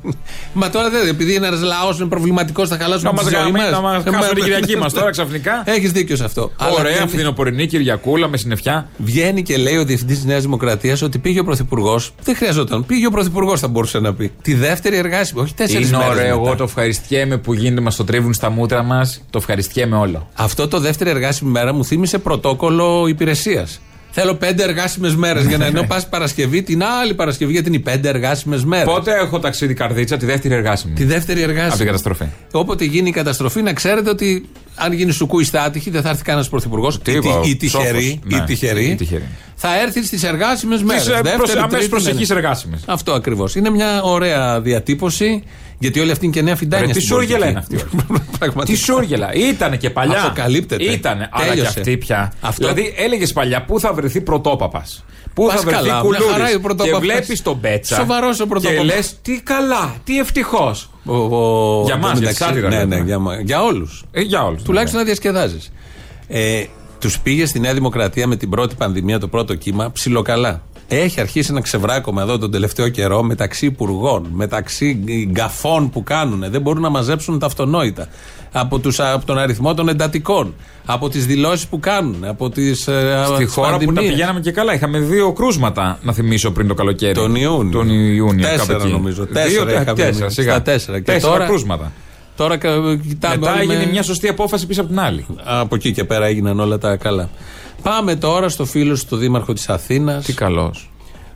Μα 0.53 0.71
τώρα 0.71 0.91
δεν, 0.91 1.09
επειδή 1.09 1.35
ένας 1.35 1.61
λαός 1.63 1.99
είναι 1.99 2.09
προβληματικός, 2.09 2.69
θα 2.69 2.77
χαλάσουμε 2.81 3.11
Να 3.11 3.17
τη 3.19 3.23
μας 3.25 3.33
ζωή 3.33 3.41
γαμί- 3.43 3.57
μας. 3.57 3.71
να 3.71 3.81
μας 3.81 3.93
Ε, 3.95 3.97
χάσουμε 3.99 4.17
μα- 4.27 4.27
την 4.33 4.43
Κυριακή 4.43 4.77
μας 4.77 4.93
τώρα 4.93 5.11
ξαφνικά. 5.11 5.63
Έχεις 5.65 5.93
δίκιο 5.93 6.17
σε 6.17 6.25
αυτό. 6.25 6.53
Αλλά 6.57 6.73
Ωραία, 6.79 6.93
βγαίνει- 6.93 7.09
φθινοπορεινή 7.11 7.67
Κυριακούλα 7.67 8.29
με 8.29 8.37
συννεφιά. 8.37 8.89
Βγαίνει 8.97 9.43
και 9.43 9.57
λέει 9.57 9.77
ο 9.77 9.85
διευθυντής 9.85 10.17
της 10.17 10.25
Νέας 10.25 10.43
Δημοκρατίας 10.43 11.03
ότι 11.03 11.19
πήγε 11.19 11.41
ο 11.41 11.45
Πρωθυπουργός. 11.45 12.15
Δεν 12.25 12.37
χρειαζόταν. 12.37 12.87
Πήγε 12.87 13.07
ο 13.07 13.11
Πρωθυπουργός, 13.11 13.61
θα 13.61 13.69
μπορούσε 13.69 13.99
να 13.99 14.15
πει. 14.15 14.33
Τη 14.43 14.55
δεύτερη 14.55 14.97
εργάσιμη, 14.97 15.41
όχι 15.41 15.55
τέσσερις 15.55 15.89
Είναι 15.89 15.97
μέρες. 15.97 16.13
ωραίο, 16.13 16.29
εγώ 16.45 16.55
το 16.57 16.63
ευχαριστιέμαι 16.65 17.37
που 17.37 17.53
γίνεται, 17.55 17.81
μας 17.81 17.97
το 17.97 18.05
τρίβουν 18.05 18.35
στα 18.35 18.51
μούτρα 18.51 18.83
μας. 18.83 19.23
Το 19.31 19.39
ευχαριστιέμαι 19.39 19.97
όλο. 19.97 20.29
Αυτό 20.35 20.69
το 20.69 20.81
δεύτερη 20.81 21.11
εργάσιμη 21.11 21.51
μέρα 21.51 21.73
μου 21.73 21.85
θύμισε 21.85 22.19
πρωτόκολλο 22.19 23.07
υπηρεσίας. 23.07 23.81
Θέλω 24.17 24.35
πέντε 24.35 24.63
εργάσιμες 24.63 25.15
μέρες 25.15 25.45
για 25.47 25.59
να 25.59 25.67
ενώ 25.67 25.83
πας 25.89 26.09
Παρασκευή, 26.09 26.63
την 26.63 26.83
άλλη 26.85 27.15
Παρασκευή 27.15 27.53
γιατί 27.53 27.69
είναι 27.69 27.77
οι 27.77 27.81
πέντε 27.81 28.09
εργάσιμες 28.09 28.65
μέρες. 28.65 28.85
Πότε 28.85 29.13
έχω 29.15 29.39
ταξίδι 29.39 29.75
καρδίτσα, 29.75 30.17
τη 30.17 30.27
δεύτερη 30.27 30.55
εργάσιμη. 30.55 30.95
Τη 30.95 31.05
δεύτερη 31.05 31.41
εργάσιμη. 31.41 31.67
Από 31.69 31.77
την 31.77 31.87
καταστροφή. 31.87 32.25
Όποτε 32.53 32.85
γίνει 32.85 33.09
η 33.09 33.13
καταστροφή, 33.13 33.63
να 33.63 33.73
ξέρετε 33.73 34.11
ότι 34.11 34.49
αν 34.75 34.93
γίνει 34.93 35.13
σουκούι 35.13 35.45
στα 35.45 35.63
άτυχη, 35.63 35.91
δεν 35.91 36.03
θα 36.03 36.09
έρθει 36.09 36.23
κανένας 36.23 36.49
πρωθυπουργός. 36.49 36.99
Τι 37.03 37.13
είπα, 37.13 37.41
Ή 37.45 37.57
τυχερή. 37.57 37.87
σόφος. 37.89 38.05
ή 38.05 38.21
Ναι, 38.25 38.41
τυχερή. 38.45 38.85
ή 38.85 38.95
τυχερή. 38.95 39.25
Θα 39.55 39.81
έρθει 39.81 40.05
στις 40.05 40.23
εργάσιμες 40.23 40.83
μέρες. 40.83 41.09
ε, 41.09 41.15
αμέσως 41.63 41.89
προσεχείς 41.89 42.31
εργάσιμες. 42.31 42.81
Αυτό 42.87 43.13
ακριβώς. 43.13 43.55
Είναι 43.55 43.71
μια 43.71 44.03
ωραία 44.03 44.61
διατύπωση. 44.61 45.43
Γιατί 45.79 46.01
όλοι 46.01 46.11
αυτοί 46.11 46.25
είναι 46.25 46.35
και 46.35 46.43
νέα 46.43 46.57
φιντάνια. 46.57 46.87
Ρε, 46.87 46.93
τι 46.93 47.01
στην 47.01 47.17
σούργελα 47.17 47.39
πολιτική. 47.47 47.75
είναι 47.75 47.83
αυτή; 47.83 48.05
Πραγματικά. 48.39 48.77
Τι 48.79 48.83
σούργελα; 48.85 49.33
Ήτανε 49.35 49.77
και 49.77 49.91
παλιά. 49.91 50.23
Αποκαλύπτεται. 50.25 50.85
Ήτανε. 50.85 51.29
Αλλά 51.33 51.45
και 51.45 51.51
Τέλειωσε. 51.55 51.79
αυτή 51.79 51.97
πια. 51.97 52.33
Αυτό- 52.41 52.67
Δηλαδή 52.69 52.95
έλεγες 52.97 53.33
παλιά 53.33 53.65
πού 53.65 53.81
θα 53.81 53.93
βρεθεί 53.93 54.21
πρωτόπαπας; 54.21 55.05
Πού 55.35 55.47
Πας 55.47 55.55
θα 55.55 55.61
βρεθεί 55.61 55.77
καλά, 55.77 56.03
μια 56.05 56.19
χαρά 56.21 56.21
είναι 56.21 56.27
ο 56.29 56.37
κουλούρη. 56.39 56.53
Και 56.53 56.59
πρωτόπαπας. 56.59 57.01
βλέπεις 57.01 57.43
τον 57.43 57.61
Πέτσα. 57.61 57.95
Σοβαρός 57.97 58.41
ο 58.41 58.43
Και 58.43 58.49
πρωτόπαπας. 58.49 58.85
λες 58.85 59.17
τι 59.23 59.41
καλά, 59.41 59.95
τι 60.05 60.19
ευτυχώς. 60.19 60.91
Ο- 61.05 61.15
ο- 61.17 61.83
Για 61.85 61.97
μας, 61.97 62.11
το 62.13 62.19
για 62.19 62.29
μεταξύ- 62.29 62.45
σάτυρα, 62.45 62.69
Ναι, 62.69 62.77
λέμε. 62.79 62.97
ναι, 62.97 63.03
για, 63.05 63.19
μα- 63.19 63.41
για 63.41 63.63
όλους. 63.63 64.05
Ε, 64.11 64.21
για 64.21 64.45
όλους. 64.45 64.63
Τουλάχιστον 64.63 64.99
να 65.01 65.05
διασκεδάζεις. 65.07 65.73
Ε, 66.29 66.65
τους 67.01 67.19
πήγε 67.21 67.47
στη 67.47 67.61
Νέα 67.61 67.75
Δημοκρατία 67.75 68.27
με 68.27 68.37
την 68.37 68.49
πρώτη 68.51 68.75
πανδημία, 68.75 69.19
το 69.19 69.29
πρώτο 69.29 69.55
κύμα, 69.55 69.93
ψιλοκαλά. 69.93 70.63
Έχει 70.89 71.21
αρχίσει 71.21 71.49
ένα 71.51 71.61
ξεβράκωμα 71.61 72.23
εδώ 72.23 72.39
τον 72.39 72.51
τελευταίο 72.51 72.89
καιρό 72.89 73.23
μεταξύ 73.23 73.67
υπουργών, 73.67 74.27
μεταξύ 74.33 75.05
γκαφών 75.31 75.91
που 75.91 76.03
κάνουν. 76.03 76.45
Δεν 76.51 76.61
μπορούν 76.61 76.83
να 76.83 76.89
μαζέψουν 76.91 77.39
τα 77.39 77.47
αυτονόητα. 77.47 78.09
Από, 78.53 78.79
τους, 78.79 79.01
από 79.01 79.27
τον 79.27 79.39
αριθμό 79.39 79.75
των 79.75 79.89
εντατικών, 79.89 80.55
από 80.85 81.09
τις 81.09 81.27
δηλώσεις 81.27 81.67
που 81.67 81.81
κάνουν, 81.81 82.25
από 82.25 82.51
τις. 82.51 82.89
Στη 83.35 83.45
χώρα 83.47 83.79
που 83.79 83.93
τα 83.93 84.01
πηγαίναμε 84.01 84.41
και 84.41 84.51
καλά. 84.51 84.75
Είχαμε 84.75 84.99
δύο 84.99 85.33
κρούσματα, 85.33 85.99
να 86.03 86.13
θυμίσω 86.13 86.51
πριν 86.51 86.69
το 86.69 86.75
καλοκαίρι. 86.75 87.15
Τον 87.15 87.35
Ιούνιο. 87.35 87.71
Τον 87.73 87.89
Ιούνιο. 87.91 88.47
Τέσσερα 88.49 88.67
κάπου 88.73 88.83
εκεί. 88.83 88.93
νομίζω. 88.93 89.25
Δύο, 89.25 89.35
Τέσσερα 89.35 89.65
τε- 89.65 89.75
είχαμε 89.81 89.95
τέσσερα, 89.95 90.31
στα 90.31 90.43
σιγά. 90.43 90.63
τέσσερα. 90.63 90.99
Και 90.99 91.05
Τέσσερα 91.13 91.33
τώρα- 91.33 91.47
κρούσματα. 91.47 91.93
Τώρα 92.37 92.57
κα- 92.57 92.97
κοιτάμε. 93.09 93.37
Μετά 93.37 93.53
όλοι 93.53 93.61
έγινε 93.61 93.85
με- 93.85 93.91
μια 93.91 94.03
σωστή 94.03 94.29
απόφαση 94.29 94.67
πίσω 94.67 94.81
από 94.81 94.91
την 94.91 95.01
άλλη. 95.01 95.27
Από 95.45 95.75
εκεί 95.75 95.93
και 95.93 96.05
πέρα 96.05 96.27
έγιναν 96.27 96.61
όλα 96.61 96.79
τα 96.79 96.97
καλά. 96.97 97.29
Πάμε 97.85 98.17
τώρα 98.17 98.49
στο 98.49 98.65
φίλο 98.65 98.99
του 99.09 99.17
Δήμαρχο 99.17 99.53
της 99.53 99.69
Αθήνας. 99.69 100.25
Τι 100.25 100.33
καλός. 100.33 100.91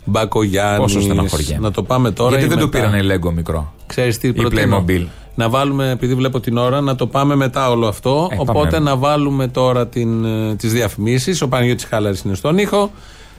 Μπακογιάννης. 0.04 0.78
Πόσο 0.78 1.00
στεναχωριέμαι. 1.00 1.62
Να 1.62 1.70
το 1.70 1.82
πάμε 1.82 2.10
τώρα. 2.10 2.30
Γιατί 2.30 2.44
ή 2.44 2.48
δεν 2.48 2.58
το 2.58 2.64
μετά; 2.64 2.78
πήρανε 2.78 3.02
Λέγκο 3.02 3.30
μικρό; 3.30 3.72
Ξέρεις 3.86 4.18
τι 4.18 4.28
Ή 4.28 4.32
προτείνω; 4.32 4.84
Playmobil. 4.88 5.06
Να 5.34 5.48
βάλουμε, 5.48 5.90
επειδή 5.90 6.14
βλέπω 6.14 6.40
την 6.40 6.56
ώρα, 6.56 6.80
να 6.80 6.94
το 6.94 7.06
πάμε 7.06 7.34
μετά 7.34 7.70
όλο 7.70 7.86
αυτό. 7.86 8.28
Ε, 8.32 8.36
Οπότε 8.38 8.70
πάμε. 8.70 8.90
να 8.90 8.96
βάλουμε 8.96 9.48
τώρα 9.48 9.86
την, 9.86 10.24
ε, 10.24 10.54
τις 10.54 10.72
διαφημίσεις. 10.72 11.42
Ο 11.42 11.48
Παναγιώτης 11.48 11.84
Χάλαρης 11.84 12.20
είναι 12.20 12.34
στον 12.34 12.58
ήχο. 12.58 12.90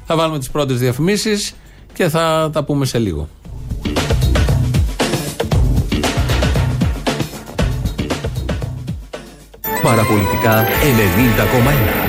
Θα 0.06 0.16
βάλουμε 0.16 0.40
τις 0.40 0.50
πρώτες 0.50 0.80
διαφημίσεις 0.80 1.54
και 1.94 2.10
θα 2.10 2.50
τα 2.54 2.64
πούμε 2.64 2.86
σε 2.86 3.00
λίγο. 3.00 3.28
Παραπολιτικά 9.84 10.64
90,1. 10.82 12.09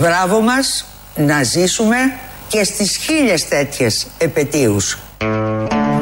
Μπράβο 0.00 0.40
μας 0.40 0.84
να 1.16 1.42
ζήσουμε 1.42 1.96
και 2.48 2.64
στις 2.64 2.96
χίλιες 2.96 3.48
τέτοιες 3.48 4.06
επαιτίους. 4.18 4.98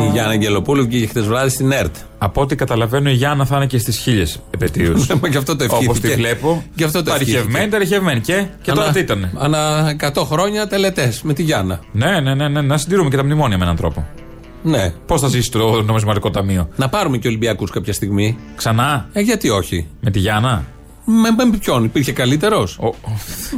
Η 0.01 0.11
Γιάννα 0.13 0.33
Αγγελοπούλου 0.33 0.85
βγήκε 0.87 1.07
χθες 1.07 1.27
βράδυ 1.27 1.49
στην 1.51 1.73
ΕΡΤ. 1.73 1.95
Από 2.19 2.41
ό,τι 2.41 2.55
καταλαβαίνω, 2.57 3.11
η 3.11 3.13
Γιάννα 3.13 3.45
θα 3.45 3.57
είναι 3.57 3.67
και 3.67 3.79
στις 3.79 3.99
χίλιες 3.99 4.41
επαιτίους. 4.51 5.07
Μα 5.21 5.29
γι' 5.29 5.37
αυτό 5.37 5.57
το 5.57 5.65
ευχήθηκε. 5.65 5.89
Όπως 5.89 6.01
τη 6.01 6.09
βλέπω. 6.09 6.65
Γι' 6.75 6.85
αυτό 6.85 6.99
το 6.99 7.05
τα 7.05 7.13
ευχήθηκε. 7.13 7.37
ρηχευμένη, 7.37 7.69
τα 7.71 7.79
ρηχευμένη. 7.79 8.21
Και, 8.21 8.45
και 8.63 8.71
τώρα 8.71 8.83
Ανά- 8.83 8.93
τι 8.93 9.01
ήταν. 9.01 9.31
Ανά 9.39 9.91
100 10.15 10.23
χρόνια 10.25 10.67
τελετές 10.67 11.23
με 11.23 11.33
τη 11.33 11.43
Γιάννα. 11.43 11.81
Ναι, 11.93 12.21
ναι, 12.21 12.35
ναι, 12.35 12.49
ναι, 12.49 12.61
να 12.61 12.79
συντηρούμε 12.79 13.11
και 13.11 13.17
τα 13.17 13.25
μνημόνια 13.25 13.59
με 13.59 13.65
έναν 13.65 13.77
τρόπο. 13.77 14.07
Ναι. 14.63 14.93
Πώς 15.07 15.21
θα 15.21 15.29
ζήσει 15.29 15.51
το 15.51 15.83
νομισματικό 15.83 16.31
ταμείο; 16.31 16.69
Να 16.77 16.89
πάρουμε 16.89 17.17
και 17.19 17.29
Ολυμπιακούς 17.29 17.71
κάποια 17.71 17.93
στιγμή. 17.93 18.39
Ξανά; 18.57 19.09
Ε, 19.13 19.21
γιατί 19.21 19.49
όχι; 19.49 19.87
Με 20.01 20.11
τη 20.11 20.19
Γιάννα; 20.19 20.65
Με, 21.11 21.45
με 21.45 21.57
ποιον, 21.59 21.85
υπήρχε 21.85 22.13
καλύτερος; 22.13 22.79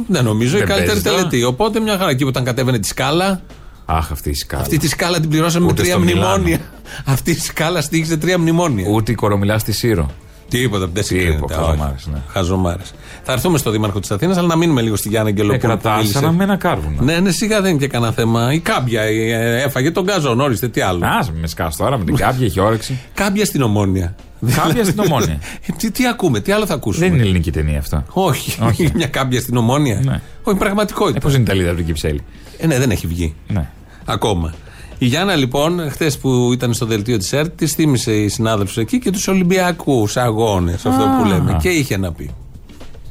Δεν 0.07 0.23
νομίζω, 0.23 0.55
η 0.55 0.59
Δεν 0.59 0.67
καλύτερη 0.67 0.87
παίζει 0.91 1.03
τώρα. 1.03 1.15
τελετή. 1.17 1.43
Οπότε 1.43 1.79
μια 1.79 1.97
χαρά 1.97 2.09
εκεί 2.09 2.21
που 2.23 2.27
όταν 2.29 2.43
κατέβαινε 2.43 2.79
τη 2.79 2.87
σκάλα. 2.87 3.41
Αχ, 3.85 4.11
αυτή 4.11 4.29
η 4.29 4.33
σκάλα. 4.33 4.61
Αυτή 4.63 4.77
τη 4.77 4.87
σκάλα 4.87 5.19
την 5.19 5.29
πληρώσαμε 5.29 5.65
Ούτε 5.65 5.73
με 5.75 5.81
τρία 5.81 5.91
στο 5.93 6.03
Μιλάνο. 6.03 6.27
μνημόνια. 6.37 6.59
Αυτή 7.05 7.31
η 7.31 7.35
σκάλα 7.39 7.81
στοίχισε 7.81 8.17
τρία 8.17 8.37
μνημόνια. 8.39 8.85
Ούτε 8.89 9.11
η 9.11 9.15
κορομιλά 9.15 9.57
στη 9.57 9.71
Σύρο. 9.71 10.09
Τίποτα, 10.49 10.87
δεν 10.93 11.03
συγκρίνεται. 11.03 11.53
χαζομάρες, 11.53 12.07
ναι. 12.11 12.17
Χαζομάρες. 12.27 12.93
Θα 13.23 13.31
έρθουμε 13.31 13.57
στο 13.57 13.71
Δήμαρχο 13.71 13.99
της 13.99 14.11
Αθήνας, 14.11 14.37
αλλά 14.37 14.47
να 14.47 14.55
μείνουμε 14.55 14.81
λίγο 14.81 14.95
στη 14.95 15.09
Γιάννα 15.09 15.29
Αγγελοπούλου. 15.29 15.59
Ε, 15.63 15.67
κρατάς 15.67 15.91
που 15.91 15.97
μίλησε. 15.97 16.13
σαν 16.13 16.23
να 16.23 16.31
με 16.31 16.43
ένα 16.43 16.55
κάρβουνο. 16.57 17.01
Ναι, 17.01 17.19
ναι, 17.19 17.31
σιγά 17.31 17.61
δεν 17.61 17.69
είναι 17.71 17.79
και 17.79 17.87
κανένα 17.87 18.11
θέμα. 18.11 18.53
Η 18.53 18.59
κάμπια 18.59 19.01
ε, 19.01 19.61
έφαγε 19.61 19.91
τον 19.91 20.03
γκάζον, 20.03 20.39
όριστε, 20.39 20.67
τι 20.67 20.81
άλλο. 20.81 21.05
Α, 21.05 21.25
με 21.41 21.47
σκάς 21.47 21.75
τώρα 21.75 21.97
με 21.97 22.03
την 22.03 22.15
κάμπια, 22.15 22.45
έχει 22.45 22.59
όρεξη. 22.59 22.99
Κάμπια 23.13 23.45
στην 23.45 23.61
Ομόνοια. 23.61 24.15
Κάμπια 24.55 24.83
στην 24.83 24.99
Ομόνοια. 24.99 25.39
Ε, 25.67 25.71
τι, 25.77 25.91
τι 25.91 26.07
ακούμε, 26.07 26.39
τι 26.39 26.51
άλλο 26.51 26.65
θα 26.65 26.73
ακούσουμε; 26.73 27.05
Δεν 27.05 27.13
είναι 27.13 27.23
ελληνική 27.23 27.51
ταινία 27.51 27.79
αυτά. 27.79 28.05
Όχι, 28.09 28.57
Όχι. 28.61 28.91
μια 28.95 29.07
κάμπια 29.07 29.39
στην 29.39 29.57
ομόνια. 29.57 30.01
Ναι. 30.03 30.21
Όχι, 30.43 30.57
πραγματικότητα. 30.57 31.17
Ε, 31.17 31.19
Πώς 31.19 31.31
είναι 31.31 31.41
η 31.41 31.43
Ιταλίδα 31.43 31.75
του 31.75 31.83
Κυψέλη; 31.83 32.21
Ε, 32.57 32.67
ναι, 32.67 32.79
δεν 32.79 32.91
έχει 32.91 33.07
βγει. 33.07 33.35
Ναι. 33.47 33.69
Ακόμα. 34.05 34.53
Η 34.97 35.05
Γιάννα 35.05 35.35
λοιπόν, 35.35 35.89
χθες 35.91 36.17
που 36.17 36.53
ήταν 36.53 36.73
στο 36.73 36.85
δελτίο 36.85 37.17
της 37.17 37.33
ΕΡΤ, 37.33 37.57
της 37.57 37.73
θύμισε 37.73 38.11
η 38.11 38.27
συνάδελφος 38.27 38.77
εκεί 38.77 38.99
και 38.99 39.11
τους 39.11 39.27
Ολυμπιακούς 39.27 40.17
αγώνες, 40.17 40.85
αυτό 40.85 41.15
που 41.17 41.25
λέμε. 41.27 41.57
Και 41.61 41.69
είχε 41.69 41.97
να 41.97 42.11
πει. 42.11 42.29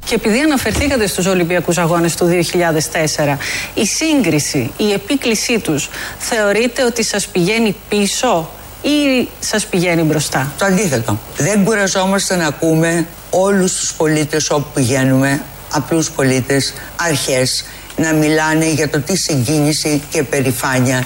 Και 0.04 0.14
επειδή 0.14 0.38
αναφερθήκατε 0.40 1.06
στους 1.06 1.26
Ολυμπιακούς 1.26 1.78
Αγώνες 1.78 2.16
του 2.16 2.26
2004, 2.26 3.38
η 3.74 3.86
σύγκριση, 3.86 4.70
η 4.76 4.92
επίκλησή 4.92 5.58
τους, 5.60 5.88
θεωρείτε 6.18 6.84
ότι 6.84 7.04
σας 7.04 7.26
πηγαίνει 7.26 7.74
πίσω; 7.88 8.48
Ή 8.82 9.28
σας 9.40 9.66
πηγαίνει 9.66 10.02
μπροστά; 10.02 10.52
Το 10.58 10.64
αντίθετο. 10.64 11.18
Δεν 11.36 11.64
κουραζόμαστε 11.64 12.36
να 12.36 12.46
ακούμε 12.46 13.06
όλους 13.30 13.74
τους 13.74 13.92
πολίτες 13.92 14.50
όπου 14.50 14.66
πηγαίνουμε, 14.74 15.42
απλούς 15.70 16.10
πολίτες, 16.10 16.74
αρχές, 16.96 17.64
να 17.96 18.12
μιλάνε 18.12 18.70
για 18.70 18.88
το 18.88 19.00
τι 19.00 19.16
συγκίνηση 19.16 20.02
και 20.10 20.22
περηφάνεια 20.22 21.04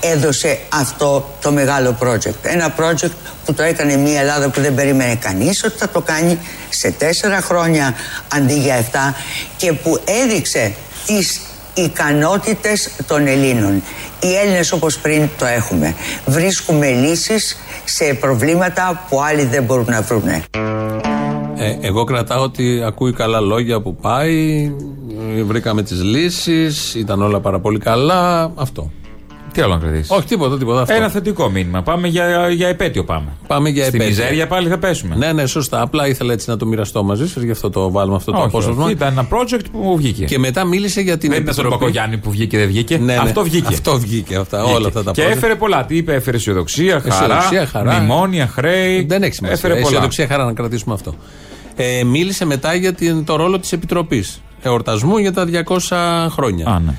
έδωσε 0.00 0.58
αυτό 0.68 1.34
το 1.42 1.52
μεγάλο 1.52 1.96
project. 2.02 2.34
Ένα 2.42 2.74
project 2.78 3.12
που 3.44 3.54
το 3.54 3.62
έκανε 3.62 3.96
μια 3.96 4.20
Ελλάδα 4.20 4.48
που 4.48 4.60
δεν 4.60 4.74
περίμενε 4.74 5.14
κανείς 5.14 5.64
ότι 5.64 5.78
θα 5.78 5.88
το 5.88 6.00
κάνει 6.00 6.38
σε 6.68 6.90
τέσσερα 6.90 7.40
χρόνια 7.40 7.94
αντί 8.34 8.54
για 8.54 8.74
εφτά 8.74 9.16
και 9.56 9.72
που 9.72 10.00
έδειξε 10.04 10.74
τις 11.06 11.40
ικανότητες 11.74 12.90
των 13.06 13.26
Ελλήνων. 13.26 13.82
Οι 14.22 14.34
Έλληνες 14.42 14.72
όπως 14.72 14.98
πριν 14.98 15.28
το 15.38 15.46
έχουμε. 15.46 15.94
Βρίσκουμε 16.26 16.90
λύσεις 16.90 17.56
σε 17.84 18.14
προβλήματα 18.20 19.06
που 19.08 19.22
άλλοι 19.22 19.44
δεν 19.44 19.62
μπορούν 19.64 19.86
να 19.88 20.02
βρουνε. 20.02 20.42
Ε, 21.56 21.76
εγώ 21.80 22.04
κρατάω 22.04 22.42
ότι 22.42 22.82
ακούει 22.86 23.12
καλά 23.12 23.40
λόγια 23.40 23.80
που 23.80 23.94
πάει. 23.96 24.72
ε, 25.38 25.42
Βρήκαμε 25.42 25.82
τις 25.82 26.02
λύσεις. 26.02 26.94
Ήταν 26.94 27.22
όλα 27.22 27.40
πάρα 27.40 27.60
πολύ 27.60 27.78
καλά. 27.78 28.52
Αυτό. 28.54 28.90
Τι 29.52 29.60
άλλο 29.60 29.74
να 29.74 29.80
κρατήσεις; 29.80 30.10
Όχι, 30.10 30.26
τίποτα, 30.26 30.58
τίποτα. 30.58 30.80
Αυτό. 30.80 30.94
Ένα 30.94 31.08
θετικό 31.08 31.50
μήνυμα. 31.50 31.82
Πάμε 31.82 32.08
για, 32.08 32.48
για 32.48 32.68
επέτειο 32.68 33.04
πάμε. 33.04 33.26
Πάμε 33.46 33.68
για 33.68 33.84
Στη 33.84 33.96
επέτειο. 33.96 34.16
μιζέρια 34.16 34.46
πάλι 34.46 34.68
θα 34.68 34.78
πέσουμε. 34.78 35.16
Ναι, 35.16 35.32
ναι, 35.32 35.46
σωστά. 35.46 35.80
Απλά 35.80 36.06
ήθελα 36.08 36.32
έτσι 36.32 36.50
να 36.50 36.56
το 36.56 36.66
μοιραστώ 36.66 37.02
μαζί 37.02 37.28
σας, 37.28 37.42
γι' 37.42 37.50
αυτό 37.50 37.70
το 37.70 37.90
βάλουμε 37.90 38.16
αυτό 38.16 38.30
το 38.32 38.36
Όχι, 38.38 38.46
απόσπασμα. 38.46 38.82
όχι, 38.84 38.92
ήταν 38.92 39.12
ένα 39.12 39.28
project 39.30 39.64
που 39.72 39.96
βγήκε. 39.96 40.24
Και 40.24 40.38
μετά 40.38 40.64
μίλησε 40.64 41.00
για 41.00 41.18
την 41.18 41.30
δεν 41.30 41.40
ήταν 41.42 41.52
στον 41.54 41.64
Επιτροπή. 41.66 41.92
Πακογιάννη 41.92 42.22
που 42.24 42.30
βγήκε, 42.30 42.58
δεν 42.58 42.66
βγήκε. 42.66 42.98
Ναι, 42.98 43.04
ναι. 43.04 43.14
Αυτό 43.22 43.42
βγήκε. 43.42 43.66
Αυτό 43.68 43.98
βγήκε. 43.98 44.36
Αυτά, 44.36 44.58
Βγήκε. 44.62 44.76
όλα 44.76 44.86
αυτά 44.86 45.02
τα 45.02 45.10
Και 45.10 45.22
project. 45.24 45.30
έφερε 45.30 45.54
πολλά. 45.54 45.84
Τι 45.84 45.96
είπε, 45.96 46.14
έφερε 46.14 46.36
αισιοδοξία, 46.36 47.00
χαρά, 47.00 47.14
Αισιοδοξία, 47.14 47.66
χαρά. 47.66 47.92
μνημόνια, 47.92 48.46
χρέη. 48.46 49.04
Δεν 49.08 49.22
έχει 49.22 49.34
σημασία. 49.34 49.56
Έφερε 49.56 49.72
πολλά. 49.74 49.86
Αισιοδοξία, 49.86 50.26
χαρά 50.26 50.44
να 50.44 50.52
κρατήσουμε 50.52 50.94
αυτό. 50.94 51.14
Ε, 51.76 52.04
μίλησε 52.04 52.44
μετά 52.44 52.74
για 52.74 52.92
την, 52.92 53.24
το 53.24 53.36
ρόλο 53.36 53.58
της 53.58 53.72
Επιτροπής 53.72 54.40
Εορτασμού 54.62 55.18
για 55.18 55.32
τα 55.32 55.44
200 55.88 56.26
χρόνια. 56.30 56.66
Α, 56.66 56.78
ναι. 56.80 56.94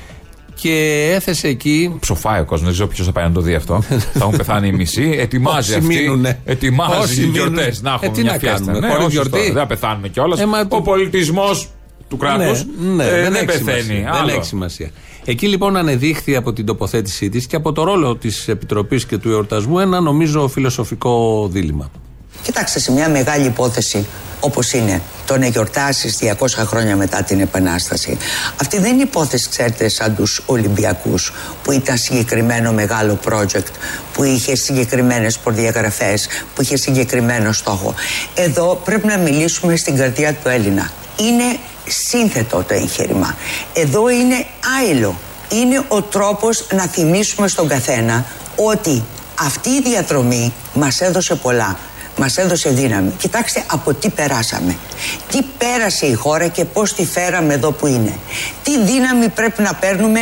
Και 0.63 1.11
έθεσε 1.15 1.47
εκεί. 1.47 1.95
Ψοφάει 1.99 2.39
ο 2.41 2.45
κόσμος, 2.45 2.61
δεν 2.61 2.71
ξέρω 2.73 2.87
ποιος 2.87 3.05
θα 3.05 3.11
πάει 3.11 3.23
να 3.25 3.31
το 3.31 3.41
δει 3.41 3.53
αυτό. 3.55 3.81
θα 4.13 4.19
έχουν 4.19 4.37
πεθάνει 4.37 4.67
οι 4.67 4.71
μισοί. 4.71 5.15
Ετοιμάζει 5.19 5.57
Όσοι 5.69 5.73
αυτή. 5.79 5.95
μείνουνε. 5.95 6.39
Ετοιμάζει 6.45 6.99
Όσοι 7.01 7.13
οι 7.13 7.17
μείνουν. 7.19 7.33
γιορτές. 7.35 7.81
Να 7.81 7.89
Ε, 7.91 7.93
έχουμε 7.93 8.11
τι 8.15 8.21
μια 8.21 8.31
να 8.31 8.37
φιέστα. 8.37 8.59
κάνουμε, 8.59 8.79
Ναι, 8.79 8.87
χωρίς 8.87 9.03
όχι 9.05 9.13
γιορτή. 9.13 9.37
σωστό, 9.37 9.53
Δεν 9.53 9.61
θα 9.61 9.67
πεθάνουμε 9.67 10.07
κιόλας. 10.07 10.39
Ε, 10.39 10.45
μα- 10.45 10.65
Ο 10.69 10.81
πολιτισμός 10.81 11.69
του 12.09 12.17
κράτους 12.17 12.65
Ναι, 12.79 13.03
ναι, 13.03 13.09
δεν, 13.21 13.35
έχει 13.35 13.45
πεθαίνει. 13.45 13.81
σημασία. 13.81 14.09
Άλλο. 14.13 14.25
δεν 14.25 14.35
έχει 14.35 14.45
σημασία. 14.45 14.89
Εκεί 15.25 15.47
λοιπόν 15.47 15.75
ανεδείχθη 15.77 16.35
από 16.35 16.53
την 16.53 16.65
τοποθέτησή 16.65 17.29
της 17.29 17.45
και 17.47 17.55
από 17.55 17.71
το 17.71 17.83
ρόλο 17.83 18.15
της 18.15 18.47
Επιτροπής 18.47 19.05
και 19.05 19.17
του 19.17 19.29
εορτασμού 19.29 19.79
ένα 19.79 19.99
νομίζω 19.99 20.47
φιλοσοφικό 20.47 21.47
δίλημα. 21.51 21.91
Κοιτάξτε, 22.43 22.79
σε 22.79 22.91
μια 22.91 23.09
μεγάλη 23.09 23.45
υπόθεση 23.45 24.05
όπως 24.45 24.73
είναι 24.73 25.01
το 25.25 25.37
να 25.37 25.45
γιορτάσεις 25.45 26.17
200 26.21 26.47
χρόνια 26.55 26.95
μετά 26.95 27.23
την 27.23 27.39
Επανάσταση. 27.39 28.17
Αυτή 28.61 28.79
δεν 28.79 28.93
είναι 28.93 29.01
υπόθεση, 29.01 29.49
ξέρετε, 29.49 29.89
σαν 29.89 30.15
τους 30.15 30.41
Ολυμπιακούς 30.45 31.33
που 31.63 31.71
ήταν 31.71 31.97
συγκεκριμένο 31.97 32.71
μεγάλο 32.71 33.19
project, 33.29 33.71
που 34.13 34.23
είχε 34.23 34.55
συγκεκριμένες 34.55 35.37
προδιαγραφές, 35.37 36.27
που 36.55 36.61
είχε 36.61 36.77
συγκεκριμένο 36.77 37.51
στόχο. 37.51 37.93
Εδώ 38.35 38.81
πρέπει 38.83 39.07
να 39.07 39.17
μιλήσουμε 39.17 39.75
στην 39.75 39.95
καρδιά 39.97 40.33
του 40.33 40.49
Έλληνα. 40.49 40.91
Είναι 41.17 41.57
σύνθετο 41.87 42.63
το 42.67 42.73
εγχείρημα. 42.73 43.35
Εδώ 43.73 44.09
είναι 44.09 44.45
άειλο. 44.79 45.15
Είναι 45.49 45.85
ο 45.87 46.01
τρόπος 46.01 46.67
να 46.71 46.87
θυμίσουμε 46.87 47.47
στον 47.47 47.67
καθένα 47.67 48.25
ότι 48.55 49.03
αυτή 49.39 49.69
η 49.69 49.81
διαδρομή 49.81 50.53
μας 50.73 51.01
έδωσε 51.01 51.35
πολλά. 51.35 51.77
Μας 52.17 52.37
έδωσε 52.37 52.69
δύναμη. 52.69 53.11
Κοιτάξτε 53.17 53.63
από 53.67 53.93
τι 53.93 54.09
περάσαμε. 54.09 54.77
Τι 55.31 55.41
πέρασε 55.57 56.05
η 56.05 56.13
χώρα 56.13 56.47
και 56.47 56.65
πώς 56.65 56.93
τη 56.93 57.05
φέραμε 57.05 57.53
εδώ 57.53 57.71
που 57.71 57.87
είναι. 57.87 58.19
Τι 58.63 58.83
δύναμη 58.83 59.29
πρέπει 59.29 59.61
να 59.61 59.73
παίρνουμε 59.73 60.19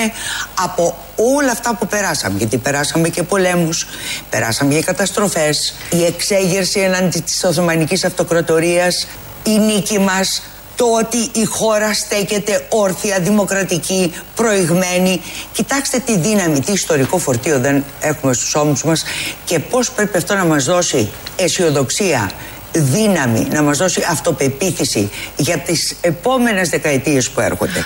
από 0.64 0.98
όλα 1.16 1.52
αυτά 1.52 1.76
που 1.76 1.88
περάσαμε. 1.88 2.38
Γιατί 2.38 2.58
περάσαμε 2.58 3.10
και 3.10 3.24
πολέμους, 3.24 3.88
περάσαμε 4.30 4.74
και 4.74 4.82
καταστροφές. 4.82 5.76
Η 5.90 6.06
εξέγερση 6.06 6.80
εναντί 6.80 7.20
της 7.20 7.44
Οθωμανικής 7.44 8.04
Αυτοκρατορίας, 8.04 9.08
η 9.44 9.60
νίκη 9.60 10.00
μας, 10.00 10.42
το 10.82 10.88
ότι 11.00 11.40
η 11.40 11.46
χώρα 11.46 11.94
στέκεται 11.94 12.66
όρθια, 12.70 13.20
δημοκρατική, 13.20 14.14
προηγμένη. 14.36 15.22
Κοιτάξτε 15.54 16.00
τι 16.00 16.18
δύναμη, 16.18 16.60
τι 16.60 16.72
ιστορικό 16.72 17.18
φορτίο 17.18 17.60
δεν 17.60 17.84
έχουμε 18.00 18.34
στους 18.34 18.56
ώμους 18.56 18.84
μας 18.84 19.04
και 19.46 19.60
πώς 19.60 19.92
πρέπει 19.92 20.18
αυτό 20.18 20.36
να 20.36 20.46
μας 20.46 20.66
δώσει 20.66 21.10
αισιοδοξία, 21.36 22.32
δύναμη, 22.72 23.48
να 23.52 23.62
μας 23.62 23.78
δώσει 23.78 24.02
αυτοπεποίθηση 24.10 25.10
για 25.38 25.58
τις 25.58 25.98
επόμενες 26.02 26.70
δεκαετίες 26.70 27.30
που 27.30 27.40
έρχονται. 27.40 27.86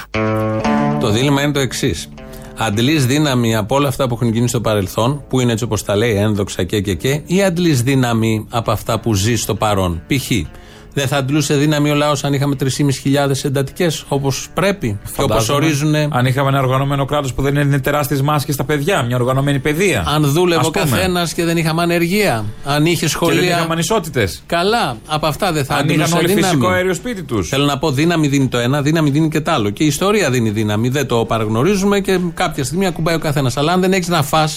Το 1.00 1.10
δίλημα 1.10 1.42
είναι 1.42 1.52
το 1.52 1.60
εξής. 1.60 2.10
Αντλείς 2.58 3.06
δύναμη 3.06 3.56
από 3.56 3.76
όλα 3.76 3.88
αυτά 3.88 4.08
που 4.08 4.14
έχουν 4.14 4.34
γίνει 4.34 4.48
στο 4.48 4.62
παρελθόν, 4.62 5.24
που 5.30 5.40
είναι 5.40 5.52
έτσι 5.52 5.64
όπως 5.64 5.84
τα 5.84 5.96
λέει, 5.96 6.16
ένδοξα 6.16 6.64
και 6.64 6.82
και 6.82 6.94
και, 6.94 7.22
ή 7.26 7.44
αντλείς 7.44 7.82
δύναμη 7.82 8.48
από 8.50 8.72
αυτά 8.72 9.00
που 9.00 9.14
ζεις 9.14 9.42
στο 9.42 9.56
παρόν. 9.56 10.04
Π.χ. 10.08 10.32
Δεν 10.98 11.08
θα 11.08 11.18
αντλούσε 11.18 11.56
δύναμη 11.56 11.90
ο 11.92 11.96
λαός 11.96 12.24
αν 12.24 12.34
είχαμε 12.34 12.56
3.500 12.60 12.68
εντατικές 13.44 14.06
όπως 14.08 14.48
πρέπει 14.54 14.88
και 15.16 15.22
όπως 15.22 15.46
Φαντάζομαι, 15.46 15.66
ορίζουν. 15.66 15.96
Αν 15.96 16.26
είχαμε 16.26 16.50
ένα 16.50 16.60
οργανωμένο 16.60 17.06
κράτος 17.06 17.34
που 17.34 17.42
δεν 17.42 17.56
είναι 17.56 17.80
τεράστιες 17.80 18.22
μάσκες 18.22 18.54
στα 18.54 18.64
παιδιά, 18.64 19.04
μια 19.04 19.16
οργανωμένη 19.16 19.60
παιδεία. 19.60 20.04
Αν 20.08 20.24
δούλευε 20.32 20.62
Ας 20.62 20.68
ο 20.68 20.72
πούμε. 20.72 20.86
καθένας 20.86 21.34
και 21.34 21.44
δεν 21.46 21.58
είχαμε 21.58 21.82
ανεργία. 21.82 22.46
Αν 22.64 22.86
είχε 22.86 22.94
Και 22.94 23.00
δεν 23.00 23.10
σχολεία. 23.10 23.42
είχαμε 23.42 23.74
ανισότητες. 23.74 24.44
Καλά, 24.46 24.98
από 25.08 25.28
αυτά 25.28 25.52
δεν 25.52 25.66
θα 25.66 25.74
Αν 25.74 25.80
αντλούσε 25.80 26.02
είχαν 26.02 26.18
όλοι 26.18 26.28
δύναμη. 26.28 26.44
φυσικό 26.46 26.68
αέριο 26.68 26.94
σπίτι 26.94 27.24
τους. 27.24 27.50
Θέλω 27.50 27.66
να 27.66 27.78
πω, 27.78 27.92
δύναμη 27.92 28.28
δίνει 28.28 28.48
το 28.48 28.58
ένα, 28.58 28.82
δύναμη 28.82 29.10
δίνει 29.10 29.30
και 29.30 29.42
το 29.42 29.52
άλλο. 29.52 29.70
Και 29.70 29.84
η 29.84 29.88
ιστορία 29.88 30.30
δίνει 30.30 30.50
δύναμη. 30.50 30.90
Δεν 30.90 31.08
το 31.08 31.26
παραγνωρίζουμε 31.26 32.00
και 32.00 32.20
κάποια 32.34 32.64
στιγμή 32.64 32.86
ακουμπάει 32.86 33.16
ο 33.16 33.20
καθένας. 33.20 33.58
Αλλά 33.58 33.72
αν 33.74 33.82
δεν 33.82 33.94
έχεις 33.94 34.08
να 34.08 34.24
φά 34.24 34.50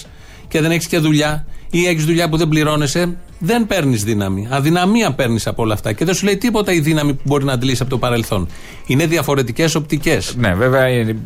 και 0.48 0.60
δεν 0.60 0.70
έχεις 0.70 0.86
και 0.86 0.98
δουλειά 0.98 1.46
ή 1.70 1.86
έχεις 1.86 2.04
δουλειά 2.04 2.28
που 2.28 2.36
δεν 2.36 2.48
πληρώνεσαι, 2.48 3.16
δεν 3.38 3.66
παίρνεις 3.66 4.04
δύναμη. 4.04 4.46
Αδυναμία 4.50 5.12
παίρνεις 5.12 5.46
από 5.46 5.62
όλα 5.62 5.74
αυτά. 5.74 5.92
Και 5.92 6.04
δεν 6.04 6.14
σου 6.14 6.24
λέει 6.24 6.36
τίποτα 6.36 6.72
η 6.72 6.80
δύναμη 6.80 7.14
που 7.14 7.20
μπορεί 7.24 7.44
να 7.44 7.52
αντλήσει 7.52 7.82
από 7.82 7.90
το 7.90 7.98
παρελθόν. 7.98 8.48
Είναι 8.86 9.06
διαφορετικές 9.06 9.74
οπτικές. 9.74 10.34
Ναι, 10.38 10.54
βέβαια 10.54 10.84
ε, 10.84 11.16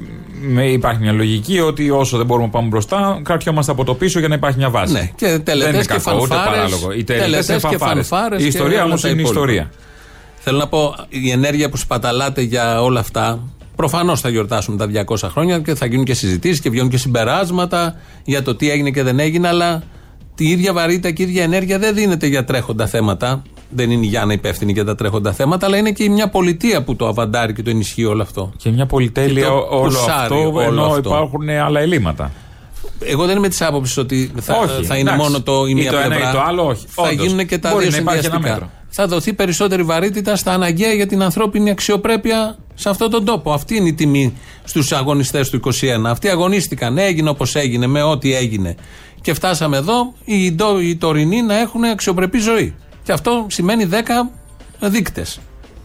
με- 0.43 0.71
υπάρχει 0.71 1.01
μια 1.01 1.13
λογική 1.13 1.61
ότι 1.61 1.91
όσο 1.91 2.17
δεν 2.17 2.27
μπορούμε 2.27 2.47
να 2.47 2.53
πάμε 2.53 2.69
μπροστά, 2.69 3.21
κρατιόμαστε 3.25 3.73
από 3.73 3.85
το 3.85 3.95
πίσω 3.95 4.19
για 4.19 4.29
να 4.29 4.35
υπάρχει 4.35 4.59
μια 4.59 4.71
βάση. 4.71 4.93
Ναι, 4.93 5.11
και 5.17 5.27
τελετές 5.27 5.65
δεν 5.65 5.75
είναι 5.75 5.83
και 5.83 5.87
κακό, 6.05 6.17
ούτε 6.23 6.35
φανφάρες, 6.35 6.55
παράλογο. 6.57 6.93
Οι 6.93 7.05
τελετές 7.05 7.25
τελετές 7.25 7.49
είναι 7.49 7.59
και 7.59 7.79
φανφάρες. 7.79 8.07
φανφάρες 8.07 8.39
Η 8.39 8.43
και 8.43 8.49
ιστορία 8.49 8.77
όλα 8.77 8.85
όμως 8.85 9.01
τα 9.01 9.09
είναι 9.09 9.19
η 9.19 9.21
υπόλοιπα. 9.21 9.45
ιστορία. 9.45 9.71
Θέλω 10.39 10.59
να 10.59 10.69
πω, 10.69 10.95
η 11.09 11.31
ενέργεια 11.31 11.69
που 11.69 11.77
σπαταλάτε 11.77 12.41
για 12.43 12.83
όλα 12.83 13.01
αυτά, 13.01 13.39
προφανώς 13.77 14.21
θα 14.21 14.29
γιορτάσουν 14.29 14.77
τα 14.77 14.87
200 14.87 15.29
χρόνια 15.29 15.59
και 15.59 15.75
θα 15.75 15.87
γίνουν 15.87 16.05
και 16.05 16.15
συζητήσεις 16.15 16.61
και 16.61 16.71
βγαίνουν 16.71 16.89
και 16.91 16.97
συμπεράσματα 16.97 17.95
για 18.25 18.43
το 18.43 18.55
τι 18.55 18.71
έγινε 18.71 18.91
και 18.91 19.03
δεν 19.03 19.19
έγινε, 19.19 19.49
αλλά 19.49 19.83
τη 20.35 20.49
ίδια 20.49 20.73
βαρύτητα 20.73 21.11
και 21.11 21.23
η 21.23 21.27
ίδια 21.27 21.43
ενέργεια 21.43 21.79
δεν 21.79 21.95
δίνεται 21.95 22.27
για 22.27 22.45
τρέχοντα 22.45 22.87
θέματα. 22.87 23.43
Δεν 23.75 23.91
είναι 23.91 24.05
η 24.05 24.09
Γιάννα 24.09 24.33
υπεύθυνη 24.33 24.73
για 24.73 24.85
τα 24.85 24.95
τρέχοντα 24.95 25.33
θέματα, 25.33 25.67
αλλά 25.67 25.77
είναι 25.77 25.91
και 25.93 26.09
μια 26.11 26.29
πολιτεία 26.29 26.83
που 26.83 26.97
το 26.97 27.07
αβαντάρει 27.07 27.53
και 27.53 27.63
το 27.63 27.71
ενισχύει 27.71 28.05
όλο 28.05 28.23
αυτό. 28.23 28.53
Και 28.57 28.71
μια 28.71 28.87
πολυτέλεια 28.87 29.43
Και 29.43 29.49
το 29.49 29.67
όλο 29.71 29.89
πουσάρει 29.89 30.11
αυτό, 30.23 30.35
όλο 30.49 30.61
ενώ 30.61 30.85
αυτό. 30.85 30.99
υπάρχουν 30.99 31.49
άλλα 31.49 31.81
ελλείμματα. 31.81 32.31
Εγώ 33.05 33.27
δεν 33.27 33.37
είμαι 33.37 33.49
της 33.49 33.63
άποψης 33.63 33.97
ότι 33.97 34.33
θα, 34.41 34.55
Όχι, 34.57 34.85
θα 34.85 34.97
είναι 34.97 35.11
εντάξει. 35.11 35.27
μόνο 35.31 35.43
το 35.43 35.65
η 35.67 35.69
Ή 35.71 35.75
μία 35.75 35.91
το 35.91 35.97
ένα 35.97 36.07
πλευρά. 36.09 36.29
ή 36.31 36.33
το 36.33 36.41
άλλο, 36.41 36.67
όχι. 36.67 36.85
Θα 36.89 37.03
Όντως. 37.03 37.27
γίνουν 37.27 37.47
και 37.47 37.59
τα 37.59 37.71
Μπορεί 37.71 37.83
δύο 37.83 37.91
να 37.93 37.97
υπάρχει 37.97 38.25
ένα 38.27 38.35
συνδυαστικά. 38.35 38.61
μέτρο. 38.67 38.71
Θα 38.89 39.07
δοθεί 39.07 39.33
περισσότερη 39.33 39.83
βαρύτητα 39.83 40.37
στα 40.37 40.53
αναγκαία 40.53 40.93
για 40.93 41.07
την 41.07 41.23
ανθρώπινη 41.23 41.71
αξιοπρέπεια 41.71 42.57
σε 42.75 42.89
αυτόν 42.89 43.11
τον 43.11 43.25
τόπο. 43.25 43.53
Αυτή 43.53 43.77
είναι 43.77 43.89
η 43.89 43.93
τιμή 43.95 44.33
στους 44.65 44.93
αγωνιστές 44.93 45.51
του 45.51 45.57
21. 45.57 45.71
Αυτοί 46.07 46.29
αγωνίστηκαν. 46.29 46.99
Έγινε 46.99 47.29
όπως 47.29 47.55
έγινε, 47.55 47.87
με 47.87 48.03
ό,τι 48.03 48.35
έγινε. 48.35 48.75
Και 49.21 49.35
φτάσαμε 49.35 49.77
εδώ 49.77 50.15
οι, 50.25 50.53
ντο- 50.53 50.81
οι 50.81 50.97
τωρινοί 50.97 51.43
να 51.43 51.59
έχουν 51.59 51.85
αξιοπρεπή 51.85 52.39
ζωή. 52.39 52.75
Και 53.03 53.13
αυτό 53.13 53.47
σημαίνει 53.51 53.89
10 53.91 53.95
δείκτες. 54.81 55.41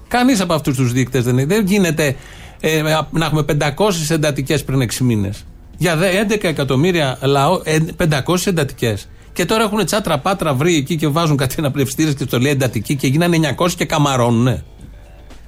Κανείς 0.07 0.41
από 0.41 0.53
αυτούς 0.53 0.75
τους 0.77 0.91
δείκτες 0.91 1.23
δεν, 1.23 1.47
δεν 1.47 1.65
γίνεται 1.65 2.15
ε, 2.59 2.81
να 3.11 3.25
έχουμε 3.25 3.45
500 3.59 3.73
εντατικές 4.09 4.63
πριν 4.63 4.81
6 4.81 4.97
μήνες. 5.01 5.45
Για 5.77 5.95
δε- 5.95 6.21
11 6.29 6.43
εκατομμύρια 6.43 7.17
λαό, 7.21 7.61
ε, 7.63 7.77
500 7.97 8.47
εντατικές. 8.47 9.09
Και 9.33 9.45
τώρα 9.45 9.63
έχουν 9.63 9.85
τσάτρα 9.85 10.19
πάτρα 10.19 10.53
βρει 10.53 10.75
εκεί 10.75 10.95
και 10.95 11.07
βάζουν 11.07 11.37
κάτι 11.37 11.55
αναπνευστήρε 11.57 12.13
και 12.13 12.23
στο 12.27 12.39
λέει 12.39 12.51
εντατική 12.51 12.95
και 12.95 13.07
γίνανε 13.07 13.37
900 13.57 13.67
και 13.77 13.85
καμαρώνουνε. 13.85 14.63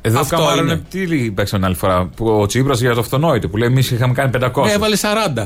Εδώ 0.01 0.19
Αυτό 0.19 0.35
καμάρωνε 0.35 0.71
είναι. 0.71 1.07
τι 1.07 1.31
παίξαμε 1.31 1.65
άλλη 1.65 1.75
φορά. 1.75 2.05
Που 2.15 2.27
ο 2.29 2.45
Τσίπρας 2.45 2.79
για 2.79 2.93
το 2.93 2.99
αυτονόητο 2.99 3.49
που 3.49 3.57
λέει 3.57 3.67
εμείς 3.67 3.91
είχαμε 3.91 4.13
κάνει 4.13 4.31
500. 4.53 4.65
Ε, 4.67 4.71
έβαλε 4.71 4.95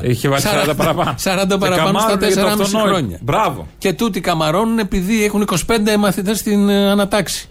Είχε 0.02 0.28
βάλει 0.28 0.42
40, 0.68 0.72
παραπάνω. 0.76 1.14
40 1.24 1.46
Και 1.48 1.56
παραπάνω 1.56 1.98
στα 1.98 2.16
καμάρωνε 2.16 2.26
για 2.26 2.42
το 2.42 2.48
4,5 2.48 2.60
αυτονόητο. 2.60 2.88
χρόνια. 2.94 3.18
Μπράβο. 3.22 3.66
Και 3.78 3.92
τούτοι 3.92 4.20
καμαρώνουν 4.20 4.78
επειδή 4.78 5.24
έχουν 5.24 5.48
25 5.50 5.56
μαθητές 5.98 6.38
στην 6.38 6.68
ε, 6.68 6.90
ανατάξη. 6.90 7.48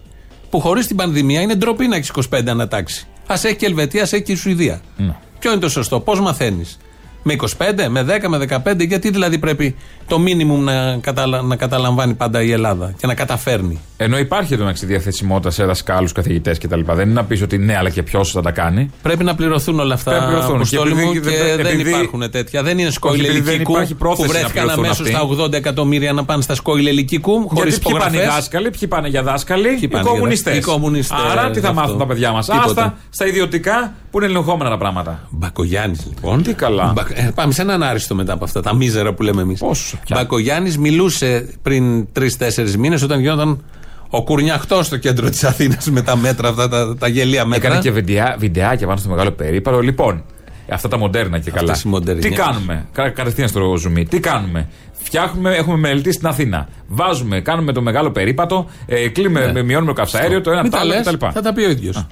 Που 0.50 0.60
χωρίς 0.60 0.88
την 0.88 0.96
πανδημία 0.96 1.42
είναι 1.42 1.56
ντροπή 1.56 1.88
να 1.88 1.96
έχεις 1.96 2.12
25 2.34 2.42
ανατάξη. 2.48 3.08
Α 3.28 3.34
έχει 3.44 3.56
και 3.56 3.66
η 3.66 3.68
Ελβετία, 3.68 4.04
ας 4.04 4.14
έχει 4.14 4.24
και 4.24 4.32
η 4.32 4.36
Σουηδία. 4.36 4.82
Ναι. 4.98 5.16
Ποιο 5.40 5.52
είναι 5.52 5.60
το 5.60 5.70
σωστό, 5.70 6.00
πώς 6.00 6.20
μαθαίνεις. 6.20 6.78
Με 7.26 7.36
25, 7.40 7.46
με 7.90 8.06
10, 8.24 8.28
με 8.28 8.38
15, 8.38 8.86
γιατί 8.88 9.10
δηλαδή 9.10 9.38
πρέπει 9.38 9.76
το 10.08 10.20
μίνιμουμ 10.20 10.64
να, 10.64 10.98
καταλα- 11.02 11.42
να 11.42 11.56
καταλαμβάνει 11.56 12.14
πάντα 12.14 12.42
η 12.42 12.52
Ελλάδα 12.52 12.94
και 12.98 13.08
να 13.08 13.14
καταφέρνει. 13.14 13.80
Ενώ 13.98 14.18
υπάρχει 14.18 14.54
εδώ 14.54 14.62
μεταξύ 14.64 14.86
διαθεσιμότητα 14.86 15.50
σε 15.52 15.66
δασκάλους, 15.66 16.12
καθηγητές 16.12 16.58
κτλ. 16.58 16.80
Δεν 16.86 17.00
είναι 17.10 17.14
να 17.14 17.24
πει 17.26 17.44
ότι 17.44 17.58
ναι, 17.58 17.78
αλλά 17.78 17.90
και 17.90 18.04
ποιος 18.04 18.32
θα 18.32 18.42
τα 18.42 18.52
κάνει. 18.52 18.90
Πρέπει 19.02 19.24
να 19.24 19.36
πληρωθούν 19.36 19.80
όλα 19.80 19.94
αυτά. 19.94 20.10
Πρέπει 20.12 20.24
να 20.26 20.30
πληρωθούν. 20.32 20.56
Αποστόλη 20.56 20.90
Και 20.94 21.02
μου, 21.04 21.10
επειδή- 21.10 21.30
και 21.30 21.38
δεν- 21.44 21.56
δεν 21.56 21.66
επειδή- 21.66 21.90
υπάρχουν 21.90 22.32
τέτοια. 22.32 22.64
Δεν 22.64 22.78
είναι 22.80 22.90
σκόιλ 22.90 23.20
επειδή 23.24 23.40
δεν 23.40 23.48
ελικικού 23.54 23.72
υπάρχει 23.72 23.94
πρόθεση 23.96 24.28
που 24.28 24.34
να 24.34 24.40
βρέθηκαν 24.40 24.54
πληρωθούν 24.64 24.84
αμέσως 24.86 25.00
αυτοί. 25.00 25.12
στα 25.14 25.22
80 25.46 25.54
εκατομμύρια 25.58 26.14
να 26.14 26.26
πάνε 26.26 26.42
στα 26.42 26.56
σκόιλ 26.56 26.86
ελικικού 26.88 27.48
χωρίς 27.50 27.74
Γιατί 27.74 27.80
ποιοι 27.90 27.98
πάνε 28.00 28.04
οι 28.06 28.20
υπογραφές. 28.20 28.36
δάσκαλοι, 28.36 28.70
ποιοι 28.70 28.88
πάνε 28.88 29.08
για 29.08 29.24
δάσκαλοι, 29.24 29.68
οι 29.82 29.88
πάνε 29.88 30.04
για 30.04 30.12
κομμουνιστές. 30.12 30.54
δάσκαλοι. 30.54 30.58
Οι 30.58 30.80
κομμουνιστές, 30.80 31.18
Άρα 31.32 31.50
τι 31.52 31.60
θα 31.60 31.68
αυτό. 31.70 31.82
μάθουν 31.82 31.98
τα 31.98 32.06
παιδιά 32.06 32.32
μας; 32.32 32.46
Τίποτα. 32.46 32.66
Άστα 32.68 32.98
στα 33.10 33.26
ιδιωτικά 33.28 33.94
που 34.14 34.20
είναι 34.22 34.28
ελεγχόμενα 34.28 34.70
τα 34.70 34.78
πράγματα; 34.78 35.28
Μπακογιάννης 35.30 36.06
λοιπόν. 36.06 36.44
Τι 36.44 36.54
καλά. 36.54 36.92
Μπα- 36.96 37.04
ε, 37.14 37.32
πάμε 37.36 37.54
σε 37.54 37.62
έναν 37.62 37.84
άριστο 37.84 38.16
μετά 38.16 38.34
από 38.34 38.44
αυτά, 38.44 38.62
τα 38.62 38.76
μίζερα 38.76 39.14
που 39.14 39.24
λέμε 39.24 39.42
εμείς. 39.42 39.60
Πόσο 39.60 39.98
πια. 40.06 40.16
Μπακογιάννης 40.20 40.78
μιλούσε 40.78 41.50
πριν 41.62 42.12
τρει-τέσσερι 42.12 42.78
μήνες 42.78 43.02
όταν 43.02 43.20
γινόταν 43.20 43.64
ο 44.10 44.24
κουρνιαχτός 44.24 44.86
στο 44.86 44.98
κέντρο 44.98 45.30
της 45.30 45.44
Αθήνας 45.44 45.90
με 45.90 46.02
τα 46.02 46.16
μέτρα 46.18 46.50
αυτά, 46.50 46.70
τα, 46.70 46.96
τα 46.98 47.08
γελία 47.08 47.46
μέτρα. 47.46 47.68
Έκανε 47.68 47.82
και 47.82 47.92
βιντεά, 47.92 48.36
βιντεάκια 48.40 48.88
πάνω 48.88 49.00
στο 49.00 49.10
μεγάλο 49.10 49.32
περίπατο. 49.32 49.80
Λοιπόν, 49.80 50.24
αυτά 50.70 50.88
τα 50.88 50.98
μοντέρνα 50.98 51.40
και 51.40 51.52
καλά. 51.52 51.78
οι 51.86 51.88
μοντερνιές. 51.88 52.26
Τι 52.26 52.32
κάνουμε, 52.36 52.86
κα, 52.92 53.10
κατευθείαν 53.10 53.48
στο 53.48 53.76
ζουμί, 53.78 54.06
τι 54.06 54.20
κάνουμε; 54.20 54.68
Φτιάχνουμε, 55.06 55.56
έχουμε 55.56 55.78
μελετή 55.78 56.12
στην 56.12 56.28
Αθήνα. 56.28 56.68
Βάζουμε, 56.88 57.42
κάνουμε 57.42 57.72
το 57.74 57.82
μεγάλο 57.82 58.12
περίπατο, 58.12 58.66
ε, 58.86 59.08
κλείμε, 59.08 59.52
Ναι. 59.52 59.64
μειώνουμε 59.64 59.92
το 59.94 59.98
καυσαέριο, 60.02 60.42
το 60.42 60.52
ένα 60.52 60.62
Μην 60.62 60.72
το 60.72 60.78
τα 60.78 60.84
άλλο 60.84 60.94
λες, 60.94 61.08
κτλ. 61.08 61.26
θα 61.34 61.42
τα 61.42 61.54
πει 61.54 61.62
ο 61.64 61.70
ίδιος. 61.70 62.08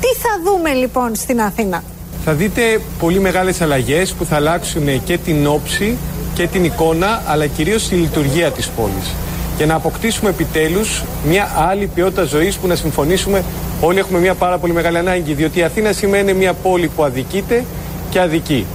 Τι 0.00 0.06
θα 0.06 0.28
δούμε 0.44 0.72
λοιπόν 0.72 1.14
στην 1.14 1.40
Αθήνα; 1.40 1.82
Θα 2.24 2.32
δείτε 2.32 2.80
πολύ 2.98 3.20
μεγάλες 3.20 3.60
αλλαγές 3.60 4.12
που 4.12 4.24
θα 4.24 4.36
αλλάξουν 4.36 5.04
και 5.04 5.18
την 5.18 5.46
όψη 5.46 5.96
και 6.34 6.46
την 6.46 6.64
εικόνα 6.64 7.22
αλλά 7.26 7.46
κυρίως 7.46 7.88
τη 7.88 7.94
λειτουργία 7.94 8.50
της 8.50 8.68
πόλης. 8.68 9.14
Για 9.56 9.66
να 9.66 9.74
αποκτήσουμε 9.74 10.30
επιτέλους 10.30 11.02
μια 11.28 11.48
άλλη 11.56 11.86
ποιότητα 11.86 12.24
ζωής 12.24 12.56
που 12.56 12.66
να 12.66 12.74
συμφωνήσουμε 12.74 13.44
όλοι 13.80 13.98
έχουμε 13.98 14.18
μια 14.18 14.34
πάρα 14.34 14.58
πολύ 14.58 14.72
μεγάλη 14.72 14.98
ανάγκη 14.98 15.32
διότι 15.32 15.58
η 15.58 15.62
Αθήνα 15.62 15.92
σήμερα 15.92 16.22
είναι 16.22 16.32
μια 16.32 16.52
πόλη 16.52 16.88
που 16.88 17.04
αδικείται 17.04 17.64
και 18.10 18.20
αδικεί. 18.20 18.66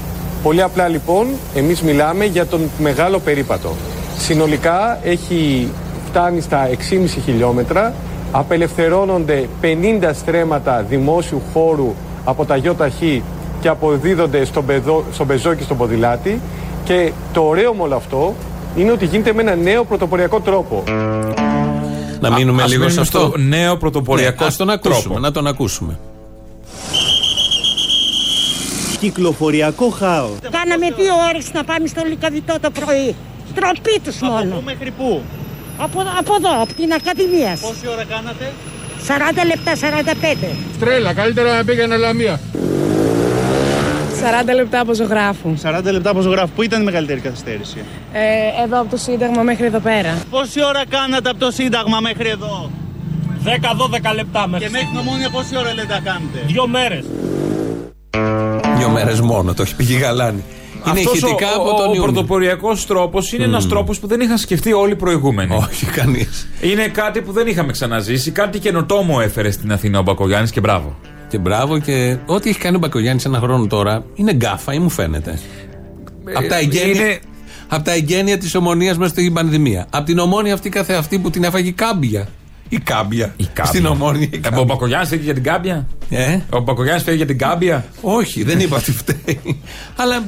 Πολύ 0.43 0.61
απλά 0.61 0.87
λοιπόν 0.87 1.27
εμείς 1.55 1.81
μιλάμε 1.81 2.25
για 2.25 2.45
τον 2.45 2.69
μεγάλο 2.79 3.19
περίπατο. 3.19 3.75
Συνολικά 4.17 4.99
έχει 5.03 5.69
φτάνει 6.09 6.41
στα 6.41 6.69
6,5 6.69 6.75
χιλιόμετρα 7.23 7.93
απελευθερώνονται 8.37 9.49
50 9.61 9.65
στρέμματα 10.13 10.81
δημόσιου 10.89 11.41
χώρου 11.53 11.93
από 12.25 12.45
τα 12.45 12.55
ΙΟΤΑΧΗ 12.57 13.23
και 13.61 13.67
αποδίδονται 13.67 14.45
στον, 14.45 14.65
πεδό, 14.65 15.03
στον 15.13 15.27
πεζό 15.27 15.53
και 15.53 15.63
στον 15.63 15.77
ποδηλάτη 15.77 16.41
και 16.83 17.11
το 17.33 17.41
ωραίο 17.41 17.73
με 17.73 17.81
όλο 17.81 17.95
αυτό 17.95 18.33
είναι 18.75 18.91
ότι 18.91 19.05
γίνεται 19.05 19.33
με 19.33 19.41
ένα 19.41 19.55
νέο 19.55 19.83
πρωτοποριακό 19.83 20.39
τρόπο. 20.39 20.83
Να 22.19 22.31
μείνουμε 22.31 22.63
ας 22.63 22.69
λίγο 22.69 22.83
σε 22.83 22.89
μείνουμε 22.89 23.01
αυτό. 23.01 23.19
στο 23.19 23.37
νέο 23.37 23.77
πρωτοποριακό 23.77 24.41
ναι, 24.43 24.45
ας 24.45 24.55
τον 24.55 24.69
ακούσουμε, 24.69 25.01
τρόπο. 25.01 25.19
να 25.19 25.31
τον 25.31 25.47
ακούσουμε. 25.47 25.99
Κυκλοφοριακό 28.99 29.89
χάος. 29.89 30.37
Κάναμε 30.41 30.85
δύο 30.97 31.13
ώρες 31.29 31.53
να 31.53 31.63
πάμε 31.63 31.87
στο 31.87 32.01
Λικαβιτό 32.07 32.55
το 32.61 32.69
πρωί. 32.71 33.15
Τροπή 33.55 33.99
τους 34.03 34.19
μόνο. 34.19 34.61
μέχρι 34.65 34.91
πού; 34.91 35.21
Από, 35.77 35.99
από 36.19 36.35
εδώ, 36.35 36.61
από 36.61 36.73
την 36.73 36.93
Ακαδημίας. 36.93 37.59
Πόση 37.59 37.87
ώρα 37.87 38.03
κάνατε; 38.03 38.51
40 39.07 39.45
λεπτά, 39.47 39.75
45. 39.75 40.47
Τρέλα, 40.79 41.13
καλύτερα 41.13 41.55
να 41.57 41.63
πήγαινε 41.63 41.97
Λαμία. 41.97 42.39
40 44.49 44.53
λεπτά 44.55 44.79
από 44.79 44.93
ζωγράφου. 44.93 45.53
40 45.63 45.91
λεπτά 45.91 46.09
από 46.09 46.21
ζωγράφου. 46.21 46.49
Πού 46.55 46.61
ήταν 46.61 46.81
η 46.81 46.83
μεγαλύτερη 46.83 47.19
καθυστέρηση; 47.19 47.83
Ε, 48.13 48.63
εδώ 48.63 48.79
από 48.81 48.89
το 48.89 48.97
Σύνταγμα 48.97 49.41
μέχρι 49.41 49.65
εδώ 49.65 49.79
πέρα. 49.79 50.17
Πόση 50.29 50.63
ώρα 50.65 50.83
κάνατε 50.89 51.29
από 51.29 51.39
το 51.39 51.51
Σύνταγμα 51.51 51.99
μέχρι 51.99 52.29
εδώ; 52.29 52.71
10-12 53.43 54.13
λεπτά 54.15 54.47
μέχρι. 54.47 54.65
Και 54.65 54.71
μέχρι 54.71 54.87
την 54.87 54.97
Ομόνια 54.97 55.29
πόση 55.29 55.57
ώρα 55.57 55.73
λέτε 55.73 55.93
να 55.93 55.99
κάνετε; 55.99 56.39
Δύο 56.45 56.67
μέρες. 56.67 57.05
Δύο 58.77 58.89
μέρες 58.89 59.19
μόνο, 59.21 59.53
το 59.53 59.61
έχει 59.61 59.75
πει 59.75 59.85
η 59.89 59.97
Γαλάνη. 59.97 60.43
Είναι 60.89 60.99
Αυτός 60.99 61.13
ηχητικά 61.13 61.47
ο, 61.57 61.61
από 61.61 61.69
ο, 61.69 61.73
τον 61.73 61.79
ο 61.81 61.83
Ιούνιο. 61.85 62.01
πρωτοποριακός 62.01 62.85
τρόπος 62.85 63.33
είναι 63.33 63.43
ένας 63.43 63.67
τρόπος 63.67 63.99
που 63.99 64.07
δεν 64.07 64.19
είχαν 64.19 64.37
σκεφτεί 64.37 64.73
όλοι 64.73 64.91
οι 64.91 64.95
προηγούμενοι. 64.95 65.55
Όχι, 65.55 65.85
κανείς. 65.85 66.47
Είναι 66.61 66.87
κάτι 66.87 67.21
που 67.21 67.31
δεν 67.31 67.47
είχαμε 67.47 67.71
ξαναζήσει. 67.71 68.31
Κάτι 68.31 68.59
καινοτόμο 68.59 69.17
έφερε 69.21 69.51
στην 69.51 69.71
Αθήνα 69.71 69.99
ο 69.99 70.01
Μπακογιάννης 70.01 70.51
και 70.51 70.59
μπράβο. 70.59 70.95
Και 71.29 71.37
μπράβο 71.37 71.79
και 71.79 72.17
ό,τι 72.25 72.49
έχει 72.49 72.59
κάνει 72.59 72.75
ο 72.75 72.79
Μπακογιάννης 72.79 73.25
ένα 73.25 73.39
χρόνο 73.39 73.67
τώρα 73.67 74.03
είναι 74.15 74.33
γκάφα 74.33 74.73
ή 74.73 74.79
μου 74.79 74.89
φαίνεται. 74.89 75.39
από 76.33 76.47
τα 76.47 76.57
εγγένεια, 76.57 76.93
είναι- 77.05 77.19
απ' 77.67 77.83
τα 77.85 77.91
εγγένεια 77.93 78.37
της 78.37 78.55
ομονίας 78.55 78.97
μέσα 78.97 79.09
στην 79.09 79.33
πανδημία. 79.33 79.85
Από 79.89 80.05
την 80.05 80.19
ομόνια 80.19 80.53
αυτή 80.53 80.69
καθεαυτή 80.69 81.19
που 81.19 81.29
την 81.29 81.43
έφαγε 81.43 81.67
η 81.67 81.71
κάμπια. 81.71 82.27
Η 82.69 82.77
κάμπια. 82.79 83.33
κάμπια. 83.53 83.65
Στην 83.65 83.85
ομόνια. 83.85 84.21
η 84.21 84.29
Ε, 84.33 84.37
κάμπια. 84.37 84.59
ο 84.59 84.63
Μπακογιάννης 84.63 85.09
φεύγει 85.09 85.23
για 85.25 85.33
την 85.33 85.43
κάμπια; 85.43 85.87
Ε; 86.09 86.39
Ο 86.49 86.59
Μπακογιάννης 86.59 87.03
φεύγει 87.03 87.17
για 87.17 87.27
την 87.27 87.37
κάμπια; 87.37 87.85
Όχι, 88.01 88.43
δεν 88.43 88.59
είπα 88.59 88.77
ότι 88.77 88.91
φταίει. 88.91 89.61
Αλλά 89.95 90.23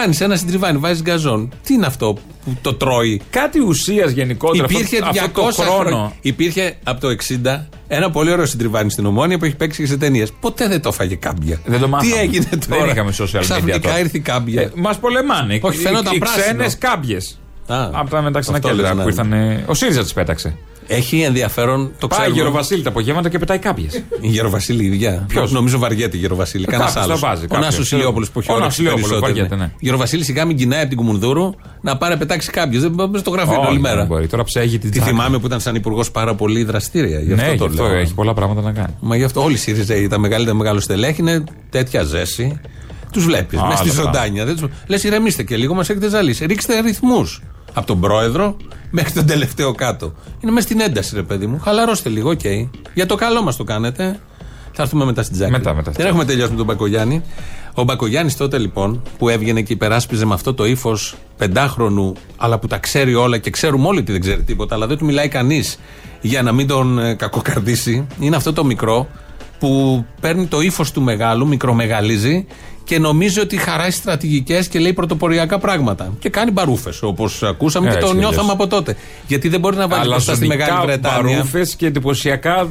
κάνεις 0.00 0.20
ένα 0.20 0.36
συντριβάνι, 0.36 0.78
βάζεις 0.78 1.02
γκαζόν. 1.02 1.52
Τι 1.64 1.74
είναι 1.74 1.86
αυτό 1.86 2.16
που 2.44 2.56
το 2.60 2.74
τρώει; 2.74 3.20
Κάτι 3.30 3.60
ουσίας 3.60 4.10
γενικότερα. 4.10 4.66
Υπήρχε 4.70 4.98
αυτό, 5.02 5.12
200 5.12 5.24
αυτό 5.24 5.42
το 5.42 5.62
χρόνο. 5.62 5.88
χρόνια. 5.88 6.12
Υπήρχε 6.20 6.76
από 6.84 7.00
το 7.00 7.08
60 7.08 7.66
Ένα 7.88 8.10
πολύ 8.10 8.30
ωραίο 8.30 8.46
συντριβάνι 8.46 8.90
στην 8.90 9.06
Ομόνια 9.06 9.38
που 9.38 9.44
έχει 9.44 9.56
παίξει 9.56 9.80
και 9.82 9.88
σε 9.88 9.96
ταινίες. 9.96 10.32
Ποτέ 10.40 10.68
δεν 10.68 10.80
το 10.80 10.88
έφαγε 10.88 11.14
κάμπια. 11.14 11.60
Δεν 11.64 11.80
το 11.80 11.88
μάθαμε. 11.88 12.12
Τι 12.12 12.18
έγινε 12.18 12.48
τώρα; 12.68 12.84
Δεν 12.84 12.90
είχαμε 12.90 13.14
social 13.18 13.36
media 13.36 13.40
Ξαφνικά 13.40 13.80
τότε. 13.80 13.98
ήρθε 13.98 14.16
η 14.16 14.20
κάμπια. 14.20 14.70
Μας 14.74 14.98
πολεμάνε. 14.98 15.58
Όχι, 15.62 15.78
φαινόταν 15.78 16.14
οι, 16.14 16.18
πράσινο. 16.18 16.44
Οι 16.44 16.48
ξένες 16.48 16.78
κάμπιες. 16.78 17.38
Από 17.92 18.10
τα 18.10 18.22
μεταξύ 18.22 18.50
αυτό 18.54 18.68
κέντρα 18.68 18.94
λες, 18.94 19.14
που 19.14 19.24
ναι. 19.24 19.36
ήρθαν. 19.36 19.64
Ο 19.66 19.74
ΣΥΡΙΖΑ 19.74 20.02
τις 20.02 20.12
πέταξε. 20.12 20.56
Έχει 20.88 21.20
ενδιαφέρον 21.20 21.92
το 21.98 22.06
Πάει 22.06 22.18
ξέρουμε. 22.18 22.36
Γεροβασίλη 22.40 22.82
τα 22.82 22.88
απογεύματα 22.88 23.28
και 23.28 23.38
πετάει 23.38 23.58
κάμπιε. 23.58 23.86
Η 24.20 24.28
Γεροβασίλη 24.28 24.82
η 24.82 24.86
ίδια. 24.86 25.24
Ποιος; 25.28 25.52
Νομίζω 25.52 25.78
βαριέται 25.78 26.16
η 26.16 26.20
Γεροβασίλη. 26.20 26.64
Κανένας 26.66 26.86
Κάποιος 26.92 27.04
άλλος. 27.08 27.20
το 27.20 27.26
βάζει, 27.26 27.44
Ο 27.44 27.48
κάποιος. 27.54 27.78
Νάσο 27.78 27.96
Ηλιόπουλος 27.96 28.30
που 28.30 28.38
έχει 28.38 28.50
Ο 28.50 28.54
όρεξει 28.54 28.82
Νάσος 28.82 28.94
Ηλιόπουλος 28.94 29.08
περισσότερο. 29.20 29.46
βαριέται, 29.48 29.64
ναι. 29.64 29.70
Η 29.78 29.84
Γεροβασίλη 29.84 30.24
σιγά 30.24 30.44
μην 30.44 30.56
κοινάει 30.56 30.80
από 30.80 30.88
την 30.88 30.96
Κουμουνδούρου 30.98 31.50
να 31.80 31.96
πάρει 31.96 32.12
να 32.12 32.18
πετάξει 32.18 32.50
κάποιους. 32.50 32.82
Δεν 32.82 32.90
μπορεί 32.90 33.18
στο 33.18 33.30
γραφείο 33.30 33.52
Όχι, 33.58 33.66
όλη 33.66 33.80
δεν 33.80 33.92
μέρα. 33.92 34.04
μπορεί. 34.04 34.26
Τώρα 34.26 34.44
ψέγει 34.44 34.78
την 34.78 34.90
Τη 34.90 34.98
τσάκη. 34.98 35.10
θυμάμαι 35.14 35.38
που 35.38 35.46
ήταν 35.46 35.60
σαν 35.60 35.74
υπουργός 35.74 36.10
πάρα 36.10 36.34
πολύ 36.34 36.64
δραστήρια. 36.64 37.20
Γι' 37.20 37.32
αυτό 37.32 37.44
Ναι, 37.46 37.56
το 37.56 37.64
γι' 37.64 37.70
αυτό 37.70 37.82
λέω. 37.86 37.96
έχει 37.98 38.14
πολλά 38.14 38.34
πράγματα 38.34 38.60
να 38.60 38.72
κάνει. 38.72 38.94
Μα 39.00 39.16
γι' 39.16 39.24
αυτό 39.24 39.42
όλοι 39.42 39.54
οι 39.54 39.58
ΣΥΡΙΖΑ, 39.58 39.94
τα 40.08 40.18
μεγαλύτερα 40.18 40.56
μεγάλο 40.56 40.80
στελέχη 40.80 41.20
είναι 41.20 41.44
τέτοια 41.70 42.02
ζέση. 42.02 42.60
Τους 43.12 43.24
βλέπεις 43.24 43.58
Άλλο 43.58 43.68
μέσα 43.68 43.82
στη 43.84 43.90
πράγμα. 43.90 44.12
ζωντάνια. 44.12 44.44
Λες, 44.86 45.04
ηρεμήστε 45.04 45.42
και 45.42 45.56
λίγο, 45.56 45.74
μας 45.74 45.88
έχετε 45.90 46.08
ζαλίσει. 46.08 46.46
Ρίξτε 46.46 46.80
ρυθμού. 46.80 47.28
Από 47.76 47.86
τον 47.86 48.00
πρόεδρο 48.00 48.56
μέχρι 48.90 49.12
τον 49.12 49.26
τελευταίο 49.26 49.72
κάτω. 49.72 50.12
Είναι 50.40 50.52
μέσα 50.52 50.66
στην 50.66 50.80
ένταση, 50.80 51.14
ρε 51.14 51.22
παιδί 51.22 51.46
μου. 51.46 51.60
Χαλαρώστε 51.60 52.08
λίγο, 52.08 52.30
οκ. 52.30 52.44
Για 52.94 53.06
το 53.06 53.14
καλό 53.14 53.42
μας 53.42 53.56
το 53.56 53.64
κάνετε. 53.64 54.20
Θα 54.72 54.82
έρθουμε 54.82 55.04
μετά 55.04 55.22
στην 55.22 55.34
Τζάκη. 55.34 55.50
Μετά, 55.50 55.74
μετά. 55.74 55.90
Δεν 55.90 56.06
έχουμε 56.06 56.24
τελειώσει 56.24 56.50
με 56.50 56.56
τον 56.56 56.66
Μπακογιάννη. 56.66 57.22
Ο 57.74 57.82
Μπακογιάννης 57.82 58.36
τότε 58.36 58.58
λοιπόν 58.58 59.02
που 59.18 59.28
έβγαινε 59.28 59.62
και 59.62 59.72
υπεράσπιζε 59.72 60.26
με 60.26 60.34
αυτό 60.34 60.54
το 60.54 60.64
ύφος 60.66 61.14
πεντάχρονου, 61.36 62.12
αλλά 62.36 62.58
που 62.58 62.66
τα 62.66 62.78
ξέρει 62.78 63.14
όλα 63.14 63.38
και 63.38 63.50
ξέρουμε 63.50 63.86
όλοι 63.86 63.98
ότι 63.98 64.12
δεν 64.12 64.20
ξέρει 64.20 64.42
τίποτα, 64.42 64.74
αλλά 64.74 64.86
δεν 64.86 64.98
του 64.98 65.04
μιλάει 65.04 65.28
κανείς 65.28 65.78
για 66.20 66.42
να 66.42 66.52
μην 66.52 66.66
τον 66.66 66.98
ε, 66.98 67.14
κακοκαρδίσει, 67.14 68.06
είναι 68.20 68.36
αυτό 68.36 68.52
το 68.52 68.64
μικρό 68.64 69.08
που 69.58 70.04
παίρνει 70.20 70.46
το 70.46 70.60
ύφος 70.60 70.92
του 70.92 71.02
μεγάλου, 71.02 71.46
μικρομεγαλίζει 71.46 72.46
και 72.84 72.98
νομίζει 72.98 73.40
ότι 73.40 73.56
χαράει 73.56 73.90
στρατηγικές 73.90 74.68
και 74.68 74.78
λέει 74.78 74.92
πρωτοποριακά 74.92 75.58
πράγματα. 75.58 76.14
Και 76.18 76.28
κάνει 76.28 76.50
μπαρούφες, 76.50 77.02
όπως 77.02 77.42
ακούσαμε 77.42 77.86
και 77.88 77.94
Έτσι 77.94 78.06
το 78.06 78.12
κι 78.12 78.18
νιώθαμε 78.18 78.40
αλλιώς. 78.40 78.54
από 78.54 78.66
τότε. 78.66 78.96
Γιατί 79.26 79.48
δεν 79.48 79.60
μπορεί 79.60 79.76
να 79.76 79.88
βάλει 79.88 80.08
μπροστά 80.10 80.34
στη 80.34 80.46
Μεγάλη 80.46 80.86
Βρετάνια. 80.86 81.36
Μπαρούφες 81.36 81.74
και 81.74 81.86
εντυπωσιακά. 81.86 82.68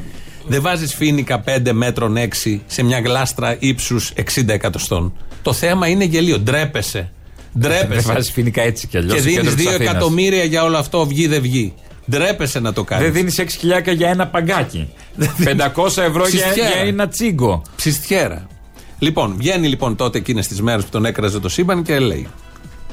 Δεν 0.48 0.62
βάζεις 0.62 0.93
φίνικα 0.95 1.43
5 1.45 1.71
μέτρων 1.74 2.17
6 2.17 2.62
σε 2.65 2.84
μια 2.84 3.00
γλάστρα 3.00 3.56
ύψους 3.60 4.12
60 4.36 4.54
εκατοστών. 4.54 5.13
Το 5.41 5.54
θέμα 5.54 5.88
είναι 5.88 6.04
γελίο. 6.04 6.39
Ντρέπεσαι. 6.39 7.10
Δεν 7.52 7.71
Ντρέπεσαι. 7.71 8.13
βάζεις 8.13 8.32
φοινικά 8.32 8.62
έτσι 8.62 8.88
κι 8.88 8.98
αλλιώς. 8.98 9.15
Και 9.15 9.21
δίνεις 9.21 9.56
2 9.56 9.71
εκατομμύρια 9.80 10.43
για 10.43 10.63
όλο 10.63 10.78
αυτό, 10.78 11.06
βγει 11.06 11.28
δεν 11.28 11.41
βγει. 11.41 11.74
Ντρέπεσαι 12.10 12.60
να 12.60 12.74
το 12.74 12.84
κάνεις. 12.84 13.04
Δεν 13.06 13.13
δίνεις 13.13 13.39
6 13.39 13.46
χιλιάρικα 13.60 13.91
για 13.91 14.10
ένα 14.10 14.28
παγκάκι. 14.28 14.89
500 15.18 16.02
ευρώ 16.02 16.28
για, 16.28 16.41
Ψιστιέρα. 16.44 16.70
για 16.70 16.82
ένα 16.88 17.08
τσίγκο. 17.08 17.62
Ψιστιέρα. 17.76 18.48
Λοιπόν, 19.00 19.36
βγαίνει 19.38 19.68
λοιπόν 19.68 19.96
τότε 19.96 20.18
εκείνε 20.18 20.41
τι 20.41 20.63
μέρες 20.63 20.84
που 20.84 20.89
τον 20.89 21.06
έκραζε 21.06 21.39
το 21.39 21.50
σύμπαν 21.50 21.84
και 21.84 22.00
λέει. 22.00 22.28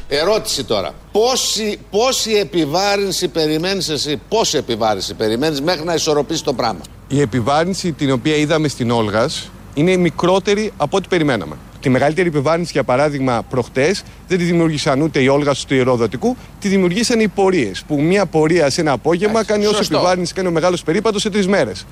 Ερώτηση 0.09 0.65
τώρα. 0.65 0.91
Πόση, 1.13 1.79
πόση 1.91 2.33
επιβάρυνση 2.33 3.29
περιμένεις 3.29 3.89
εσύ, 3.89 4.21
πόση 4.29 4.57
επιβάρυνση 4.57 5.15
περιμένεις 5.15 5.61
μέχρι 5.61 5.85
να 5.85 5.95
ισορροπήσεις 5.95 6.43
το 6.43 6.53
πράγμα; 6.53 6.81
Η 7.09 7.21
επιβάρυνση 7.21 7.93
την 7.93 8.11
οποία 8.11 8.37
είδαμε 8.37 8.69
στην 8.69 8.91
Όλγας 8.91 9.51
είναι 9.75 9.97
μικρότερη 9.97 10.73
από 10.77 10.97
ό,τι 10.97 11.09
περιμέναμε. 11.09 11.55
Τη 11.83 11.89
μεγαλύτερη 11.89 12.29
επιβάρυνση, 12.29 12.71
για 12.73 12.85
παράδειγμα, 12.85 13.43
προχτές 13.51 14.03
δεν 14.29 14.39
τη 14.39 14.45
δημιούργησαν 14.45 15.01
ούτε 15.01 15.21
οι 15.21 15.29
Όλγα 15.29 15.53
του 15.53 15.75
Ιεροδοτικού, 15.75 16.37
τη 16.61 16.69
δημιουργήσαν 16.69 17.21
οι 17.21 17.29
πορείες. 17.29 17.85
Που 17.87 18.03
μία 18.03 18.27
πορεία 18.27 18.71
σε 18.71 18.81
ένα 18.81 18.93
απόγευμα 18.93 19.45
κάνει 19.45 19.67
όσο 19.67 19.77
σωστό. 19.77 19.97
επιβάρυνση 19.97 20.33
κάνει 20.33 20.49
ο 20.49 20.51
μεγάλος 20.51 20.83
περίπατος 20.83 21.23
σε 21.23 21.31
τρεις 21.31 21.47
μέρες. 21.47 21.87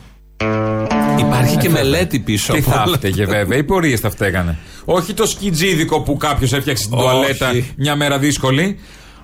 Υπάρχει 1.18 1.56
και 1.56 1.68
μελέτη 1.68 2.18
πίσω 2.18 2.52
Τι 2.52 2.58
από 2.58 2.70
θα 2.70 2.82
όλα 2.86 2.96
φταίγε 2.96 3.24
βέβαια, 3.24 3.58
οι 3.58 3.64
πορείες 3.64 4.00
θα 4.00 4.10
φταίγανε. 4.10 4.58
Όχι 4.84 5.14
το 5.14 5.26
σκιτζίδικο 5.26 6.00
που 6.00 6.16
κάποιος 6.16 6.52
έφτιαξε 6.52 6.88
την 6.88 6.98
Όχι. 6.98 7.08
τουαλέτα 7.08 7.52
μια 7.76 7.96
μέρα 7.96 8.18
δύσκολη. 8.18 8.78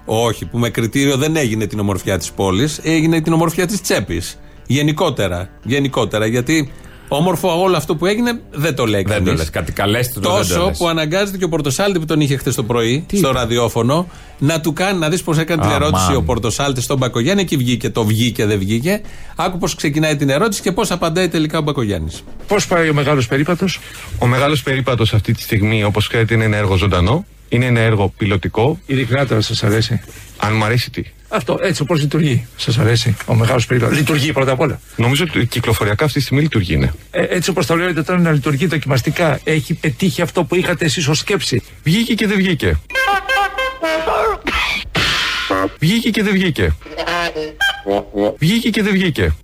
Όχι, 0.04 0.46
που 0.46 0.58
με 0.58 0.70
κριτήριο 0.70 1.16
δεν 1.16 1.36
έγινε 1.36 1.66
την 1.66 1.78
ομορφιά 1.78 2.18
της 2.18 2.32
πόλης, 2.32 2.80
έγινε 2.82 3.20
την 3.20 3.32
ομορφιά 3.32 3.66
της 3.66 3.80
τσέπης. 3.80 4.38
Γενικότερα. 4.66 5.48
Γενικότερα. 5.62 6.26
Γιατί 6.26 6.72
όμορφο 7.08 7.60
όλο 7.62 7.76
αυτό 7.76 7.96
που 7.96 8.06
έγινε 8.06 8.40
δεν 8.52 8.74
το 8.74 8.84
λέει 8.86 9.02
Δεν 9.02 9.12
κανείς. 9.12 9.30
το 9.30 9.36
λες. 9.36 9.50
Κάτι 9.50 9.72
καλέστη 9.72 10.14
το 10.14 10.20
δεν 10.20 10.30
το 10.30 10.36
Τόσο 10.36 10.66
λες. 10.66 10.78
που 10.78 10.88
αναγκάζεται 10.88 11.36
και 11.38 11.44
ο 11.44 11.48
Πορτοσάλτη 11.48 11.98
που 11.98 12.04
τον 12.04 12.20
είχε 12.20 12.36
χθες 12.36 12.54
το 12.54 12.62
πρωί 12.62 13.06
στο 13.16 13.32
ραδιόφωνο 13.32 14.08
να 14.38 14.60
του 14.60 14.72
κάνει 14.72 14.98
να 14.98 15.08
δεις 15.08 15.22
πώς 15.22 15.38
έκανε 15.38 15.60
την 15.62 15.70
Αμάν. 15.70 15.82
ερώτηση 15.82 16.14
ο 16.14 16.22
Πορτοσάλτης 16.22 16.84
στον 16.84 16.98
Μπακογιάννη. 16.98 17.42
Εκεί 17.42 17.56
βγήκε 17.56 17.90
το 17.90 18.04
βγήκε, 18.04 18.46
δεν 18.46 18.58
βγήκε. 18.58 19.00
Άκου 19.36 19.58
πώς 19.58 19.74
ξεκινάει 19.74 20.16
την 20.16 20.28
ερώτηση 20.30 20.62
και 20.62 20.72
πώς 20.72 20.90
απαντάει 20.90 21.28
τελικά 21.28 21.58
ο 21.58 21.62
Μπακογιάννης. 21.62 22.22
Πώς 22.46 22.66
πάει 22.66 22.88
ο 22.88 22.94
μεγάλος 22.94 23.26
περίπατος, 23.26 23.80
Ο 24.18 24.26
μεγάλος 24.26 24.62
περίπατος 24.62 25.14
αυτή 25.14 25.32
τη 25.32 25.42
στιγμή, 25.42 25.84
όπως 25.84 26.08
ξέρετε, 26.08 26.34
είναι 26.34 26.44
ένα 26.44 26.56
έργο 26.56 26.76
ζωντανό. 26.76 27.24
Είναι 27.48 27.66
ένα 27.66 27.80
έργο 27.80 28.12
πιλωτικό. 28.16 28.80
Ειλικρινά 28.86 29.26
τώρα 29.26 29.40
σας 29.40 29.62
αρέσει. 29.62 30.00
Αν 30.36 30.56
μου 30.56 30.64
αρέσει 30.64 30.90
τι. 30.90 31.02
Αυτό 31.28 31.58
έτσι 31.62 31.82
όπως 31.82 32.00
λειτουργεί. 32.00 32.46
Σας 32.56 32.78
αρέσει. 32.78 33.16
Ο 33.26 33.34
μεγάλος 33.34 33.66
περίπατος. 33.66 33.96
Λειτουργεί 33.96 34.32
πρώτα 34.32 34.52
απ' 34.52 34.60
όλα. 34.60 34.80
Νομίζω 34.96 35.24
ότι 35.28 35.46
κυκλοφοριακά 35.46 36.04
αυτή 36.04 36.18
τη 36.18 36.24
στιγμή 36.24 36.42
λειτουργεί, 36.42 36.76
ναι. 36.76 36.92
Ε, 37.10 37.22
έτσι 37.22 37.50
όπως 37.50 37.66
το 37.66 37.76
λέτε 37.76 38.02
τώρα 38.02 38.20
να 38.20 38.30
λειτουργεί 38.32 38.66
δοκιμαστικά. 38.66 39.40
Έχει 39.44 39.74
πετύχει 39.74 40.22
αυτό 40.22 40.44
που 40.44 40.54
είχατε 40.54 40.84
εσείς 40.84 41.08
ως 41.08 41.18
σκέψη. 41.18 41.62
Βγήκε 41.82 42.14
και 42.14 42.26
δεν 42.26 42.36
βγήκε. 42.36 42.78
Βγήκε 45.78 46.10
και 46.10 46.22
δεν 46.22 46.32
βγήκε. 46.32 46.74
Βγήκε 48.38 48.70
και 48.70 48.82
δεν 48.82 48.92
βγήκε. 48.92 49.34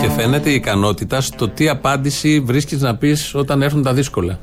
Και 0.00 0.08
φαίνεται 0.16 0.50
η 0.50 0.54
ικανότητα 0.54 1.20
στο 1.20 1.48
τι 1.48 1.68
απάντηση 1.68 2.40
βρίσκεις 2.40 2.80
να 2.80 2.96
πεις 2.96 3.34
όταν 3.34 3.62
έρθουν 3.62 3.82
τα 3.82 3.92
δύσκολα. 3.92 4.40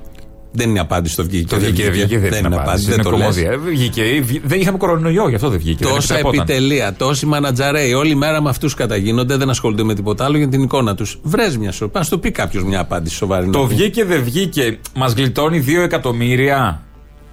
Δεν 0.57 0.69
είναι 0.69 0.79
απάντηση 0.79 1.15
το 1.15 1.23
βγήκε. 1.23 1.47
Το 1.55 1.59
βγήκε, 1.59 1.83
δεν 1.83 1.91
βγήκε, 1.91 2.19
δεν 2.19 2.45
είναι 2.45 2.55
απάντηση. 2.55 2.85
δεν 2.85 2.93
Είναι 2.93 3.03
το 3.03 3.09
λες. 3.09 3.19
κομμωδία. 3.19 3.51
Ε, 3.51 3.57
Βγήκε, 3.57 4.03
βγη- 4.23 4.41
δεν 4.45 4.59
είχαμε 4.59 4.77
κορονοϊό, 4.77 5.29
γι' 5.29 5.35
αυτό 5.35 5.49
δεν 5.49 5.59
βγήκε. 5.59 5.85
δεν 5.85 5.93
Τόσα 5.93 6.13
επιτρεπόταν. 6.13 6.39
επιτελεία, 6.55 6.93
τόσοι 6.93 7.25
μανατζαρέοι, 7.25 7.93
όλη 7.93 8.15
μέρα 8.15 8.41
με 8.41 8.49
αυτούς 8.49 8.73
καταγίνονται, 8.73 9.35
δεν 9.37 9.49
ασχολούνται 9.49 9.83
με 9.83 9.93
τίποτα 9.93 10.25
άλλο 10.25 10.37
για 10.37 10.47
την 10.47 10.61
εικόνα 10.63 10.95
τους. 10.95 11.19
Βρες 11.23 11.57
μια 11.57 11.71
σοπά, 11.71 11.99
α 11.99 12.03
το 12.09 12.17
πει 12.17 12.31
κάποιος 12.31 12.63
μια 12.63 12.79
απάντηση 12.79 13.15
σοβαρή. 13.15 13.45
να 13.45 13.51
Το 13.51 13.59
πει. 13.59 13.73
βγήκε, 13.75 14.05
δεν 14.05 14.23
βγήκε. 14.23 14.77
Μας 14.95 15.13
γλιτώνει 15.13 15.59
2 15.67 15.81
εκατομμύρια. 15.83 16.81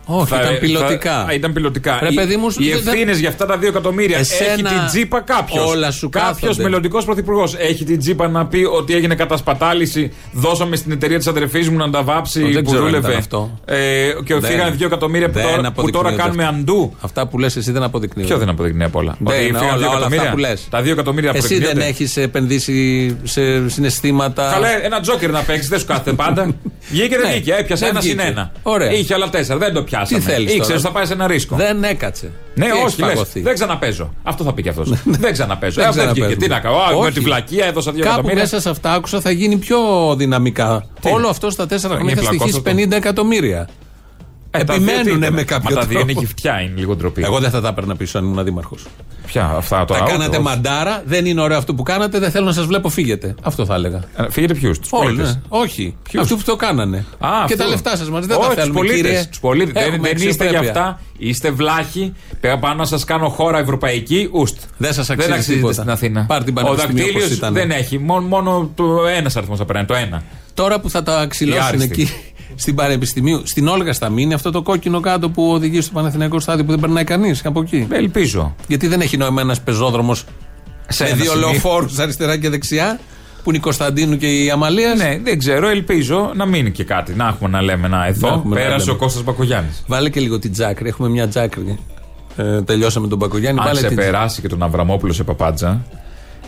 Όχι, 0.07 0.35
ήταν 0.35 0.59
πιλωτικά. 0.61 1.25
θα- 1.27 1.33
ήταν 1.35 1.53
πιλωτικά. 1.53 1.99
Ρε, 2.03 2.09
Οι- 2.11 2.15
παιδί 2.15 2.37
μου, 2.37 2.47
οι 2.59 2.69
δεν- 2.71 2.87
ευθύνες 2.87 3.19
για 3.19 3.29
αυτά 3.29 3.47
τα 3.47 3.57
2 3.59 3.69
εκατομμύρια 3.69 4.19
Εσένα 4.19 4.53
έχει 4.53 4.63
την 4.63 4.87
τζίπα 4.87 5.21
κάποιος. 5.21 5.71
όλα 5.71 5.91
σου 5.91 6.09
Κάποιος 6.09 6.41
κάθονται. 6.41 6.63
μελλοντικός 6.63 7.05
πρωθυπουργός 7.05 7.55
έχει 7.59 7.85
την 7.85 7.99
τζίπα 7.99 8.29
να 8.29 8.47
πει 8.47 8.65
ότι 8.73 8.95
έγινε 8.95 9.15
κατασπατάληση. 9.15 10.13
Δώσαμε 10.33 10.77
στην 10.77 10.93
εταιρεία 10.93 11.19
της 11.19 11.27
αδερφής 11.27 11.69
μου 11.69 11.77
να 11.77 11.91
τα 11.91 12.03
βάψει 12.03 12.41
Δεν 12.41 12.53
που 12.63 12.63
ξέρω 12.71 12.79
αν 12.85 12.85
δούλευε. 12.87 13.07
ήταν 13.09 13.19
αυτό. 13.21 13.59
Ε, 13.65 13.77
και 14.25 14.35
Δεν- 14.35 14.51
φύγανε 14.51 14.71
2 14.71 14.87
εκατομμύρια 14.87 15.27
που 15.27 15.33
δεν 15.33 15.43
τώρα, 15.43 15.57
που 15.57 15.61
τώρα 15.63 15.69
αποδεικνύονται 15.69 16.17
κάνουμε 16.23 16.43
αυτά. 16.45 16.57
αντού. 16.57 16.95
Αυτά 17.01 17.27
που 17.29 17.39
λες, 17.39 17.57
εσύ 17.57 17.73
δεν 17.73 17.83
αποδεικνύει. 17.83 18.25
Ποιο 18.25 18.39
δεν 18.39 18.49
αποδεικνύει 18.49 18.85
απ' 18.85 18.97
όλα; 18.97 19.17
Δεν 19.19 19.35
Ότι 19.37 19.47
είναι 19.47 19.59
φύγανε 19.59 19.77
όλα, 19.77 19.87
2 19.87 19.97
όλα 19.97 20.07
αυτά 20.07 20.15
εκατομμύρια. 20.15 20.31
που 20.31 20.39
λες. 20.39 20.67
Τα 20.71 20.83
2 20.83 20.91
εκατομμύρια 20.93 21.31
Εσύ 21.35 21.47
δεν 21.49 21.57
αποδεικνύονται. 21.57 21.89
έχεις 21.91 22.17
επενδύσει 22.17 23.17
σε 23.25 23.69
συναισθήματα. 23.69 24.51
Καλέ, 24.53 24.69
ένα 24.83 25.01
τζόκερ 25.01 25.31
να 25.31 25.41
παίξεις, 25.43 25.69
δεν 25.69 25.79
σου 25.79 25.87
κάθεται 25.87 26.13
πάντα. 26.13 26.43
Βγήκε 26.91 27.17
δεν 27.17 27.27
Ναι, 27.27 27.33
βγήκε, 27.33 27.53
έπιασε 27.59 27.85
δεν 27.85 27.95
ένα 27.95 28.01
συν 28.01 28.11
βγήκε. 28.17 28.29
ένα. 28.31 28.53
Ωραία. 28.63 28.93
Είχε 28.93 29.15
άλλα 29.15 29.29
τέσσερα, 29.29 29.59
δεν 29.59 29.73
το 29.75 29.83
πιάσαμε. 29.97 30.21
Τι 30.21 30.25
θέλεις 30.27 30.53
Ήξερε 30.55 30.67
τώρα; 30.67 30.81
θα 30.81 30.91
πάει 30.91 31.07
σε 31.07 31.13
ένα 31.13 31.27
ρίσκο. 31.27 31.57
Δεν 31.57 31.85
έκατσε. 31.85 32.31
Ναι, 32.55 32.65
Τι 32.65 32.71
όχι, 32.71 32.81
έχεις 32.81 32.99
λες, 32.99 33.09
παγωθεί. 33.13 33.41
δεν 33.41 33.55
ξαναπέζω. 33.55 34.15
Αυτό 34.23 34.45
θα 34.45 34.53
πει 34.55 34.63
κι 34.63 34.69
αυτός. 34.69 34.89
δεν 35.23 35.33
ξαναπέζω. 35.33 35.81
Δεν 35.83 35.91
Ε, 35.91 35.93
δεν 35.93 36.03
βγήκε. 36.05 36.13
ξαναπέζουμε. 36.21 36.47
Τι 36.47 36.49
να 36.49 36.61
κάνω. 36.61 36.77
Α, 36.77 36.89
Με 36.89 36.95
Όχι. 37.07 37.13
τη 37.13 37.21
βλακεία 37.21 37.67
έδωσα 37.67 37.91
2 37.91 37.95
Κάπου 37.95 38.09
εκατομμύρια. 38.09 38.41
μέσα 38.43 38.61
σε 38.61 38.71
αυτά 38.71 38.93
άκουσα 38.93 39.21
θα 39.21 39.31
γίνει 39.31 39.57
πιο 39.57 39.79
δυναμικά. 40.17 40.87
Όλο 41.03 41.29
αυτό 41.29 41.51
στα 41.51 41.67
τέσσερα 41.67 41.93
Θα 41.95 41.99
χρόνια 41.99 42.15
θα 42.15 42.21
γίνει 42.23 42.37
στοιχήσει 42.37 42.61
πλακόστατο. 42.63 42.97
50 42.97 42.97
εκατομμύρια. 42.97 43.69
Ε, 44.57 44.65
τα 44.65 44.75
δύο 44.75 44.85
τι 44.87 44.93
Επιμένουν 44.93 45.23
ήταν. 45.23 45.35
με 45.35 45.43
κάποιο 45.43 45.75
Μα 45.75 45.81
τα 45.81 45.87
δύο 45.87 45.97
τρόπο. 45.99 46.11
είναι 46.11 46.21
γυφτιά, 46.21 46.61
είναι 46.61 46.73
λίγο 46.77 46.97
ντροπή. 46.97 47.23
Εγώ 47.23 47.39
δεν 47.39 47.51
θα 47.51 47.61
τα 47.61 47.69
έπαιρνα 47.69 47.97
πίσω 47.97 48.19
αν 48.19 48.25
ήμουν 48.25 48.45
δήμαρχο. 48.45 48.77
Ποια, 49.27 49.45
αυτά 49.57 49.85
τώρα. 49.85 49.99
Τα 50.01 50.05
όχι, 50.07 50.13
κάνατε 50.17 50.37
όχι. 50.37 50.45
μαντάρα, 50.47 51.03
δεν 51.07 51.27
είναι 51.27 51.41
ωραίο 51.41 51.59
αυτό 51.59 51.75
που 51.75 51.83
κάνατε, 51.83 52.19
δεν 52.19 52.31
θέλω 52.31 52.45
να 52.47 52.53
σας 52.53 52.67
βλέπω, 52.67 52.89
φύγετε. 52.89 53.35
Αυτό 53.43 53.65
θα 53.65 53.75
έλεγα. 53.75 54.03
Ε, 54.17 54.31
Φύγετε 54.31 54.55
ποιους, 54.55 54.79
τους 54.79 54.89
Όλοι, 54.93 55.05
πολίτες. 55.05 55.35
ναι. 55.35 55.41
Όχι. 55.49 55.97
Αυτούς 56.19 56.37
που 56.39 56.45
το 56.51 56.57
κάνανε. 56.57 56.97
Α, 56.97 57.29
και 57.29 57.53
αυτό. 57.53 57.57
τα 57.57 57.67
λεφτά 57.67 57.97
σας 57.97 58.11
μαζί 58.11 58.27
δεν 58.27 58.37
Όχι, 58.37 58.47
τα 58.49 58.53
τους 58.55 58.63
θέλουμε. 58.63 58.79
πολίτες, 58.79 59.01
κύριε. 59.01 59.25
τους 59.31 59.41
πολίτες. 59.41 59.73
Δεν, 59.73 59.93
Έχουμε 59.93 60.09
δεν 60.09 60.17
είστε 60.29 60.49
για 60.49 60.59
αξιοπρέπεια. 60.59 60.81
αυτά. 60.83 61.01
Είστε 61.19 61.51
βλάχοι. 61.51 62.13
Πέρα 62.41 62.59
πάνω 62.59 62.75
να 62.75 62.85
σας 62.85 63.05
κάνω 63.05 63.29
χώρα 63.29 63.59
ευρωπαϊκή. 63.59 64.29
Ουστ. 64.33 64.57
Δεν 64.77 64.93
σας 64.93 65.11
αξίζει 65.11 65.29
Δεν 65.29 65.37
αξίζετε 65.39 65.55
τίποτα. 65.59 65.75
στην 65.81 65.91
Αθήνα. 65.91 66.25
Πάρτε 66.25 66.45
την 66.45 66.53
Ο 66.59 66.61
πανεπιστημίου 66.63 67.05
όπως 67.09 67.13
δακτύλιο 67.21 67.37
ήταν. 67.37 67.53
δεν 67.55 67.71
έχει. 67.71 67.99
Μόνο, 67.99 68.27
μόνο 68.27 68.71
το 68.75 69.07
ένας 69.17 69.37
αριθμός 69.37 69.59
θα 69.59 69.65
περνάει. 69.65 69.85
Το 69.85 69.95
ένα. 69.95 70.23
Τώρα 70.55 70.81
που 70.81 70.91
θα 70.91 71.03
τα 71.03 71.27
ξυλώσουν 71.27 71.63
άριστοι. 71.65 72.03
εκεί 72.03 72.11
στην 72.55 72.75
Πανεπιστημίου, 72.75 73.41
στην 73.45 73.69
Όλγα 73.69 73.93
θα 73.93 74.09
μείνει 74.09 74.35
αυτό 74.35 74.51
το 74.51 74.63
κόκκινο 74.63 75.01
κάτω 75.01 75.29
που 75.31 75.51
οδηγεί 75.53 75.81
στο 75.81 75.93
Παναθηναϊκό 75.95 76.41
στάδιο 76.41 76.65
που 76.65 76.71
δεν 76.71 76.81
περνάει 76.81 77.05
κανείς 77.05 77.45
από 77.45 77.61
εκεί. 77.61 77.87
Ελπίζω. 77.91 78.55
Γιατί 78.69 78.87
δεν 78.87 79.01
έχει 79.01 79.17
νόημα 79.17 79.41
ένας 79.41 79.61
πεζόδρομος 79.61 80.25
Σε 80.89 81.03
με 81.03 81.09
ένα 81.09 81.19
δύο 81.23 81.31
σημείο. 81.33 81.49
λεωφόρους 81.49 81.99
αριστερά 81.99 82.37
και 82.37 82.49
δεξιά 82.49 83.01
που 83.43 83.51
είναι 83.51 83.59
η 83.59 83.63
Κωνσταντίνου 83.63 84.17
και 84.17 84.45
η 84.45 84.51
Αμαλία. 84.51 84.95
Ναι, 84.95 85.19
δεν 85.23 85.39
ξέρω, 85.39 85.69
ελπίζω 85.69 86.31
να 86.35 86.47
μείνει 86.47 86.71
και 86.71 86.85
κάτι. 86.85 87.15
Να 87.15 87.27
έχουμε 87.29 87.49
να 87.49 87.63
λέμε 87.63 87.89
να 87.89 87.97
Να 87.99 88.07
εδώ. 88.07 88.27
έχουμε 88.29 88.55
να 88.57 88.61
Πέρασε 88.63 88.85
λέμε. 88.85 88.93
ο 88.93 88.97
Κώστας 88.97 89.23
Μπακογιάννης. 89.23 89.85
Βάλε 89.87 90.09
και 90.11 90.21
λίγο 90.21 90.39
την 90.39 90.53
τζάκρη. 90.53 90.89
Έχουμε 90.89 91.09
μια 91.09 91.29
τζάκρη. 91.29 91.79
Ε, 92.37 92.63
τελειώσαμε 92.63 93.09
τον 93.09 93.19
Μπακογιάννη. 93.19 93.61
Αν 93.61 93.67
Βάλε 93.67 93.79
σε 93.81 93.87
την 93.87 93.97
περάσει 93.97 94.41
και 94.41 94.49
τον 94.49 94.63
Αβραμόπουλο 94.63 95.13
σε 95.13 95.25
παπάντζα, 95.25 95.85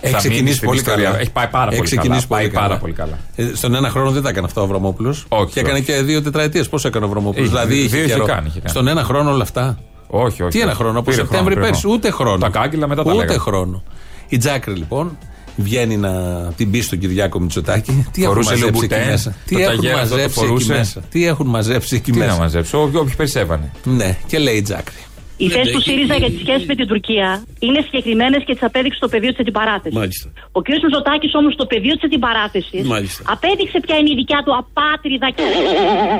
Έχει 0.00 0.12
θα 0.14 0.20
μείνει 0.20 0.28
ξεκινήσει 0.30 0.54
στην 0.56 0.66
πολύ 0.68 0.78
ιστορία. 0.80 1.04
καλά. 1.04 1.18
Έχει 1.20 1.30
πάει 1.30 1.46
πάρα 1.46 1.66
Έχει 1.72 1.76
πολύ 1.76 1.88
καλά. 1.88 2.00
ξεκινήσει 2.00 2.26
Πάει 2.26 2.40
πολύ 2.42 2.54
πάρα 2.54 2.66
καλά. 2.66 2.78
πολύ 2.80 2.92
καλά. 2.92 3.18
Ε, 3.36 3.50
στον 3.54 3.74
ένα 3.74 3.88
χρόνο 3.90 4.10
δεν 4.10 4.22
τα 4.22 4.28
έκανε 4.28 4.46
αυτό 4.46 4.60
ο 4.60 4.64
Αβραμόπουλος. 4.64 5.24
Όχι, 5.28 5.52
Και 5.52 5.60
έκανε 5.60 5.74
όχι. 5.78 5.84
και 5.86 6.02
δύο 6.02 6.22
τετραετίες. 6.22 6.68
Πώς 6.68 6.84
έκανε 6.84 7.04
ο 7.04 7.08
Αβραμόπουλος; 7.08 7.46
Είχε, 7.48 7.56
Δηλαδή 7.56 7.74
δύο 7.74 7.84
είχε 7.84 7.96
είχε 7.96 8.06
καιρό. 8.06 8.24
κάνει, 8.24 8.46
είχε 8.48 8.58
κάνει. 8.58 8.70
Στον 8.70 8.86
ένα 8.88 9.02
χρόνο 9.04 9.30
όλα 9.30 9.42
αυτά. 9.42 9.78
Όχι, 10.06 10.42
όχι. 10.42 10.50
Τι 10.50 10.60
ένα 10.60 10.70
όχι. 10.70 10.76
χρόνο, 10.78 10.98
από 10.98 11.10
Πήρε 11.10 11.22
Σεπτέμβρη 11.22 11.52
χρόνο, 11.54 11.66
πέρσι, 11.66 11.82
πήρε 11.82 11.94
ούτε 11.94 12.10
χρόνο. 12.10 12.38
Τα 12.38 12.48
κάγκελα 12.48 12.88
μετά 12.88 13.02
τα 13.02 13.10
Ούτε 13.10 13.20
λέγαμε. 13.20 13.38
χρόνο. 13.38 13.82
Η 14.28 14.36
Τζάκρη 14.38 14.74
λοιπόν 14.74 15.18
βγαίνει 15.56 15.96
να 15.96 16.10
την 16.56 16.70
πει 16.70 16.80
στον 16.80 16.98
Κυριάκο 16.98 17.40
Μητσοτάκη. 17.40 18.06
Τι 18.12 18.22
έχουν 18.22 18.34
Φορούσε 18.34 18.50
μαζέψει 18.50 18.78
εκεί 18.84 18.88
λεμπουτέν, 18.88 19.10
μέσα; 19.10 19.30
το 19.30 19.36
Τι 19.46 19.62
έχουν 19.62 19.76
ταγέρα 19.76 19.94
αυτό 20.00 20.08
το 20.08 20.14
μαζέψει 20.16 20.38
εκεί 20.40 20.46
φορούσε. 20.48 20.72
μέσα; 20.72 21.00
Τι 21.10 21.26
έχουν 21.26 21.46
μαζέψει 21.46 21.96
εκεί 21.96 22.10
Τι 22.12 22.18
μέσα; 22.18 22.30
να 22.32 22.38
μαζέψω, 22.38 22.78
ό- 22.82 22.90
όποιοι 22.98 23.14
περισσεύανε. 23.16 23.70
Ναι, 23.84 24.16
και 24.26 24.38
λέει 24.38 24.54
η 24.56 24.62
Τζάκρη. 24.62 24.96
Οι 25.42 25.48
θέσει 25.54 25.72
του 25.76 25.82
ΣΥΡΙΖΑ 25.86 26.16
για 26.22 26.30
τη 26.34 26.38
σχέση 26.44 26.64
με 26.70 26.74
την 26.80 26.86
Τουρκία 26.90 27.28
είναι 27.66 27.80
συγκεκριμένες 27.86 28.40
και 28.46 28.52
τις 28.56 28.62
απέδειξε 28.70 28.96
στο 29.02 29.08
πεδίο 29.12 29.30
της 29.34 29.40
αντιπαράθεσης. 29.44 29.98
Μάλιστα. 30.00 30.26
Ο 30.58 30.60
κ. 30.64 30.66
Μητσοτάκης 30.84 31.32
όμως 31.40 31.52
στο 31.58 31.64
πεδίο 31.72 31.94
της 31.98 32.04
αντιπαράθεσης 32.08 32.82
Μάλιστα. 32.94 33.20
απέδειξε 33.34 33.78
ποια 33.84 33.96
είναι 33.98 34.10
η 34.14 34.16
δικιά 34.22 34.40
του 34.44 34.52
απάτριδα 34.62 35.28
και. 35.36 35.44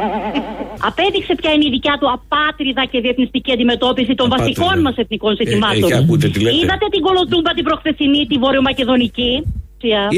απέδειξε 0.91 1.33
ποια 1.41 1.51
είναι 1.55 1.67
η 1.71 1.73
δικιά 1.77 1.95
του 2.01 2.09
απάτριδα 2.17 2.85
και 2.91 2.99
διεθνιστική 3.05 3.51
αντιμετώπιση 3.57 4.13
των 4.21 4.27
Απάτριδα. 4.27 4.47
βασικών 4.47 4.77
μας 4.87 4.95
εθνικών 5.03 5.33
ζητημάτων. 5.41 5.89
ε, 5.93 5.97
ακούτε 6.03 6.27
τι 6.33 6.39
λέτε. 6.45 6.57
Είδατε 6.63 6.87
την 6.95 7.03
κολοτούμπα 7.07 7.51
την 7.59 7.65
προχθεσινή, 7.69 8.21
τη 8.31 8.37
βορειομακεδονική; 8.45 9.33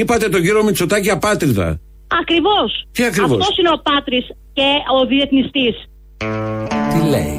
Είπατε 0.01 0.27
τον 0.35 0.41
κύριο 0.45 0.63
Μητσοτάκη 0.65 1.11
απάτριδα. 1.11 1.69
Ακριβώς. 2.23 2.71
Τι 2.97 3.03
ακριβώς; 3.11 3.39
Αυτός 3.41 3.55
είναι 3.59 3.71
ο 3.77 3.79
πάτρης 3.89 4.27
και 4.53 4.69
ο 4.97 5.07
διεθνιστής. 5.13 5.77
Τι 6.93 7.01
λέει; 7.15 7.37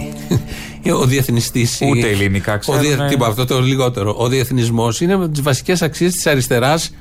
Ο 0.94 1.06
διεθνιστής. 1.06 1.80
Ούτε 1.90 2.10
ελληνικά 2.10 2.58
ξέρουνε. 2.58 3.08
Τίποτα, 3.10 3.30
αυτό 3.30 3.46
το 3.46 3.62
λιγότερο. 3.62 4.16
Ο 4.18 4.28
διεθνισμός 4.28 5.02
είναι 5.02 5.18
με 5.18 5.30
τις 5.30 5.42
βασικές 5.42 5.82
αξίες 5.82 6.14
της 6.14 6.28
αριστεράς, 6.28 6.92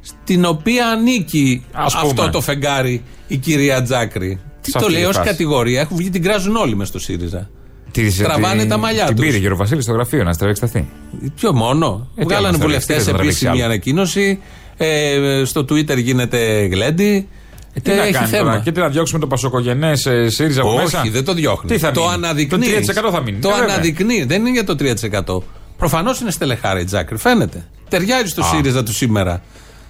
στην 0.00 0.44
οποία 0.44 0.86
ανήκει 0.88 1.64
Ας 1.72 1.96
πούμε. 1.98 2.10
αυτό 2.10 2.30
το 2.30 2.40
φεγγάρι 2.40 3.02
η 3.28 3.36
κυρία 3.36 3.82
Τζάκρη. 3.82 4.40
Τι 4.60 4.70
Σε 4.70 4.78
το 4.78 4.78
αυτή 4.78 4.92
λέει 4.92 5.02
τη 5.02 5.08
ως 5.08 5.16
φάση. 5.16 5.28
κατηγορία. 5.28 5.80
Έχουν 5.80 5.96
βγει, 5.96 6.10
την 6.10 6.22
κράζουν 6.22 6.56
όλοι 6.56 6.76
μες 6.76 6.88
στο 6.88 6.98
ΣΥΡΙΖΑ. 6.98 7.50
Τη- 7.90 8.12
Τραβάνε 8.12 8.62
τη- 8.62 8.68
τα 8.68 8.76
μαλλιά 8.76 9.04
Την 9.06 9.16
τους. 9.16 9.24
πήρε 9.24 9.36
γύρω 9.36 9.56
Βασίλης 9.56 9.84
στο 9.84 9.92
γραφείο 9.92 10.24
να 10.24 10.32
στραβεξταθεί. 10.32 10.88
Ποιο 11.34 11.54
μόνο. 11.54 12.08
Ε, 12.14 12.20
τι 12.20 12.24
Βγάλανε 12.26 12.48
άλλο 12.48 12.56
θα 12.56 12.62
βουλευτές 12.64 12.96
ρίξει, 12.96 13.04
δεν 13.10 13.14
θα 13.16 13.22
ρίξει 13.22 13.36
επίσημη 13.36 13.62
άλλο. 13.62 13.64
ανακοίνωση. 13.72 14.38
Ε, 14.76 15.42
στο 15.44 15.60
Twitter 15.60 15.96
γίνεται 16.02 16.66
γλέντι. 16.72 17.28
Ε, 17.72 17.80
Τι 17.80 17.90
Ε, 17.92 17.94
να 17.94 18.02
έχει 18.02 18.12
κάνει 18.12 18.26
θέμα. 18.26 18.42
τώρα, 18.50 18.58
και 18.62 18.72
τι 18.72 18.80
να 18.80 18.88
διώξουμε 18.88 19.20
το 19.20 19.26
πασοκογενές 19.26 20.00
ΣΥΡΙΖΑ 20.26 20.60
από 20.60 20.70
Όχι, 20.70 20.82
μέσα; 20.82 21.02
δεν 21.10 21.24
το 21.24 21.32
διώχνει. 21.34 21.70
Τι 21.70 21.78
θα 21.78 21.90
το 21.90 22.00
μείνει; 22.00 22.12
αναδεικνύεις. 22.12 22.86
Το 22.86 22.92
3% 23.08 23.10
θα 23.12 23.20
μείνει. 23.22 23.38
Το 23.38 23.48
Ε, 23.48 23.52
βέβαια. 23.52 23.66
αναδεικνύει. 23.74 24.24
Δεν 24.24 24.40
είναι 24.40 24.50
για 24.50 24.64
το 24.64 24.74
3%. 24.74 25.42
Προφανώς 25.78 26.20
είναι 26.20 26.30
στελεχάρη 26.30 26.80
η 26.80 26.84
Τζάκρη. 26.84 27.16
Φαίνεται. 27.18 27.66
Ταιριάζει 27.88 28.26
στο 28.30 28.42
Α. 28.42 28.44
ΣΥΡΙΖΑ 28.44 28.82
του 28.82 28.92
σήμερα. 28.94 29.42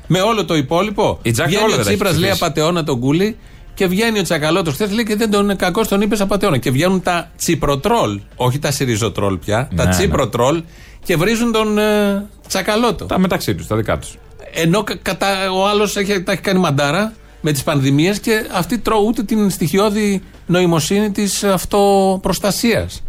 Με 0.07 0.21
όλο 0.21 0.45
το 0.45 0.57
υπόλοιπο. 0.57 1.19
Η 1.23 1.31
Τζάκρη 1.31 1.51
βγαίνει 1.53 1.65
όλα 1.73 1.75
ο 1.75 1.77
δεν 1.77 1.85
τα 1.87 1.91
έχει 1.91 1.99
Τσίπρας, 2.01 2.21
λέει 2.21 2.31
ψηφίσει. 2.31 2.45
απαταιώνα 2.53 2.85
τον 2.85 3.01
κούλι 3.01 3.37
και 3.75 3.87
βγαίνει 3.87 4.19
ο 4.19 4.23
Τσακαλώτος 4.23 4.75
χθες 4.75 4.91
λέει 4.93 5.05
και 5.05 5.17
δεν 5.17 5.31
τον 5.31 5.57
κακό 5.57 5.87
τον 5.87 6.01
είπε 6.01 6.17
απαταιώνα. 6.21 6.59
Και 6.59 6.71
βγαίνουν 6.71 7.03
τα 7.03 7.31
τσιπροτρόλ, 7.37 8.21
όχι 8.37 8.59
τα 8.59 8.71
σιριζοτρόλ 8.71 9.39
πια, 9.39 9.69
τα 9.77 9.85
Ναι, 9.85 9.91
τσιπροτρόλ 9.91 10.63
και 11.05 11.17
βρίζουν 11.17 11.53
τον 11.53 11.79
ε, 11.79 12.27
Τσακαλώτο. 12.49 13.05
Τα 13.05 13.19
μεταξύ 13.19 13.55
τους, 13.55 13.67
τα 13.67 13.77
δικά 13.77 13.99
τους. 13.99 14.15
Ενώ 14.53 14.83
κα- 14.83 14.97
κατά, 15.03 15.51
ο 15.51 15.67
άλλος 15.69 15.93
τα 15.93 16.01
έχει 16.33 16.41
κάνει 16.41 16.59
μαντάρα 16.59 17.13
με 17.41 17.53
τις 17.53 17.63
πανδημίες 17.63 18.21
και 18.21 18.47
αυτοί 18.53 18.79
τρώουν 18.79 19.07
ούτε 19.07 19.23
την 19.23 19.51
στοιχειώδη 19.51 20.23
νοημοσύνη 20.47 21.11
της 21.11 21.45
αυτοπροστασίας. 21.45 23.03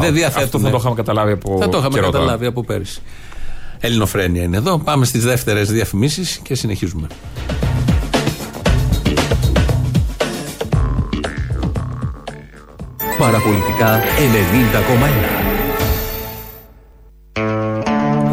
Δεν 0.00 0.14
διαθέτουν. 0.14 0.44
Αυτό 0.44 0.58
θα 0.58 0.70
το 0.70 0.76
είχαμε 0.76 0.94
καταλάβει 0.94 1.32
από 1.32 1.56
Θα 1.60 1.68
το 1.68 1.78
είχαμε 1.78 1.94
καιρό 1.94 2.06
τώρα. 2.06 2.18
καταλάβει 2.18 2.46
από 2.46 2.64
πέρυσι. 2.64 3.00
Ελληνοφρένια 3.80 4.42
είναι 4.42 4.56
εδώ. 4.56 4.78
Πάμε 4.78 5.04
στις 5.04 5.24
δεύτερες 5.24 5.70
διαφημίσεις 5.70 6.40
και 6.42 6.54
συνεχίζουμε. 6.54 7.06
Παραπολιτικά 13.18 14.00
90,1. 15.38 15.41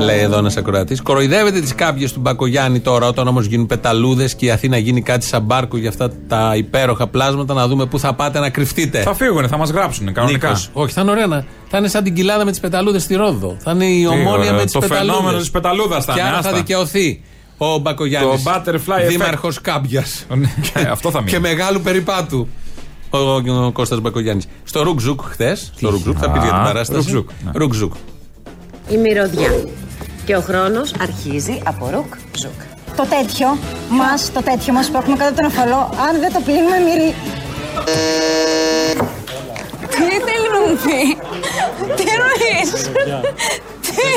Λέει 0.05 0.19
εδώ 0.19 0.37
ένας 0.37 0.57
ακροατής. 0.57 1.01
Κοροϊδεύετε 1.01 1.59
τις 1.59 1.75
κάποιε 1.75 2.09
του 2.09 2.19
Μπακογιάννη 2.19 2.79
τώρα, 2.79 3.07
όταν 3.07 3.27
όμως 3.27 3.45
γίνουν 3.45 3.65
πεταλούδες 3.65 4.35
και 4.35 4.45
η 4.45 4.51
Αθήνα 4.51 4.77
γίνει 4.77 5.01
κάτι 5.01 5.25
σαν 5.25 5.41
μπάρκο 5.41 5.77
για 5.77 5.89
αυτά 5.89 6.11
τα 6.27 6.53
υπέροχα 6.55 7.07
πλάσματα, 7.07 7.53
να 7.53 7.67
δούμε 7.67 7.85
πού 7.85 7.99
θα 7.99 8.13
πάτε 8.13 8.39
να 8.39 8.49
κρυφτείτε. 8.49 9.01
Θα 9.01 9.13
φύγουν, 9.13 9.47
θα 9.47 9.57
μας 9.57 9.69
γράψουν 9.69 10.13
κανονικά. 10.13 10.47
Νίκος. 10.47 10.69
Όχι, 10.73 10.93
θα 10.93 11.01
είναι 11.01 11.11
ωραία 11.11 11.27
να. 11.27 11.45
Θα 11.67 11.77
είναι 11.77 11.87
σαν 11.87 12.03
την 12.03 12.13
κοιλάδα 12.13 12.45
με 12.45 12.51
τις 12.51 12.59
πεταλούδες 12.59 13.03
στη 13.03 13.15
Ρόδο. 13.15 13.55
Θα 13.59 13.71
είναι 13.71 13.85
η 13.85 14.05
ομόνια 14.05 14.29
ωραία. 14.31 14.53
με 14.53 14.63
τις 14.63 14.71
Το 14.71 14.79
πεταλούδες. 14.79 15.11
φαινόμενο 15.11 15.37
της 15.39 15.51
πεταλούδας 15.51 16.05
θα 16.05 16.13
Και 16.13 16.19
είναι, 16.19 16.27
άρα 16.29 16.41
θα 16.41 16.47
άστα. 16.47 16.57
δικαιωθεί 16.59 17.21
ο 17.57 17.77
Μπακογιάννης. 17.77 18.43
Το 18.43 18.51
butterfly 18.51 19.03
effect. 19.05 19.07
Δήμαρχος 19.07 19.61
Κάμπιας. 19.61 20.25
Ε, 20.73 20.81
Αυτό 20.81 21.11
θα 21.11 21.17
μείνει. 21.19 21.31
και 21.31 21.39
μεγάλου 21.39 21.81
περιπάτου. 21.81 22.47
Ο, 23.09 23.17
ο 23.65 23.71
Κώστας 23.71 23.99
Μπακογιάννης. 23.99 24.47
Στο 24.63 24.83
Ρουκζουκ 24.83 25.21
χθες. 25.23 25.71
Στο 25.75 25.89
Ρουκζουκ, 25.89 26.15
θα 26.19 26.31
πεις 26.31 26.41
για 26.41 26.51
την 26.51 26.59
Α, 26.59 26.63
παράσταση. 26.63 26.99
Ρουκζουκ, 27.11 27.29
ναι. 27.45 27.51
Ρουκζουκ. 27.53 27.93
Η 28.89 28.97
μυρωδιά. 28.97 29.49
Και 30.25 30.35
ο 30.35 30.41
χρόνος 30.41 30.93
αρχίζει 31.01 31.61
από 31.65 31.89
ρουκ 31.93 32.13
ζουκ. 32.37 32.61
Το 32.95 33.05
τέτοιο 33.05 33.57
μας, 33.89 34.31
το 34.31 34.41
τέτοιο 34.41 34.73
μας 34.73 34.89
που 34.89 34.97
έχουμε 34.97 35.17
κάτω 35.17 35.33
τον 35.33 35.45
αφαλό, 35.45 35.89
αν 36.07 36.19
δεν 36.19 36.33
το 36.33 36.39
πλύνουμε 36.45 36.77
μυρί. 36.77 37.13
Τι 39.89 40.15
θέλει 40.27 40.49
να 40.53 40.59
μου 40.65 40.79
πει. 40.83 41.17
Τι 41.95 42.03
εννοείς; 42.15 42.83
Τι; 43.81 44.07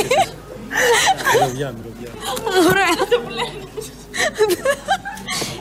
Ωραία, 2.70 2.94
το 3.10 3.20
πλένεις. 3.26 3.92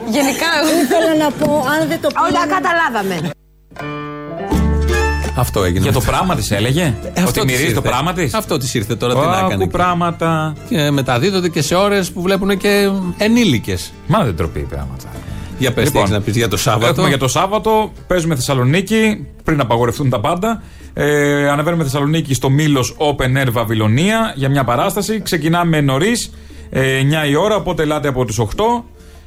Γενικά, 0.08 0.46
εγώ 0.62 0.80
ήθελα 0.82 1.14
να 1.24 1.30
πω, 1.30 1.64
αν 1.80 1.88
δεν 1.88 2.00
το 2.00 2.08
πλύνουμε... 2.08 2.28
Όλα 2.28 2.46
καταλάβαμε. 2.54 3.30
Αυτό 5.36 5.64
έγινε. 5.64 5.80
Για 5.82 5.92
το 5.92 6.00
πράγμα 6.00 6.34
της 6.34 6.50
έλεγε; 6.50 6.94
Ε, 7.14 7.22
Ότι 7.22 7.32
της 7.32 7.44
μυρίζει 7.44 7.62
το 7.64 7.68
ήρθε. 7.68 7.80
πράγμα 7.80 8.12
της; 8.12 8.34
Αυτό 8.34 8.56
της 8.56 8.74
ήρθε 8.74 8.96
τώρα, 8.96 9.14
τι 9.14 9.20
να 9.20 9.32
Άκου 9.36 9.48
κάνει. 9.48 9.68
πράγματα. 9.68 10.54
Και 10.68 10.90
μεταδίδονται 10.90 11.48
και 11.48 11.62
σε 11.62 11.74
ώρες 11.74 12.10
που 12.10 12.22
βλέπουν 12.22 12.56
και 12.56 12.90
ενήλικες. 13.18 13.92
Μα 14.06 14.24
δεν 14.24 14.36
τροπεί 14.36 14.60
πράγματα. 14.60 15.04
Για 15.58 15.72
πες 15.72 15.82
τι 15.84 15.88
Λοιπόν, 15.90 16.02
έχεις 16.02 16.14
να 16.14 16.20
πεις 16.22 16.36
για 16.36 16.48
το 16.48 16.56
Σάββατο. 16.56 16.86
Έχουμε 16.86 17.08
για 17.08 17.18
το 17.18 17.28
Σάββατο. 17.28 17.92
Παίζουμε 18.06 18.34
Θεσσαλονίκη 18.34 19.26
πριν 19.44 19.60
απαγορευτούν 19.60 20.10
τα 20.10 20.20
πάντα. 20.20 20.62
Ε, 20.94 21.48
ανεβαίνουμε 21.48 21.82
Θεσσαλονίκη 21.82 22.34
στο 22.34 22.50
Μήλος 22.50 22.96
Open 22.98 23.42
Air 23.42 23.48
Βαβυλωνία 23.50 24.32
για 24.36 24.48
μια 24.48 24.64
παράσταση. 24.64 25.20
Ξεκινάμε 25.22 25.80
νωρίς, 25.80 26.32
ε, 26.70 26.96
9 26.98 27.26
η 27.28 27.34
ώρα, 27.36 27.56
οπότε 27.56 27.82
ελάτε 27.82 28.08
από 28.08 28.24
τις 28.24 28.38
8. 28.38 28.84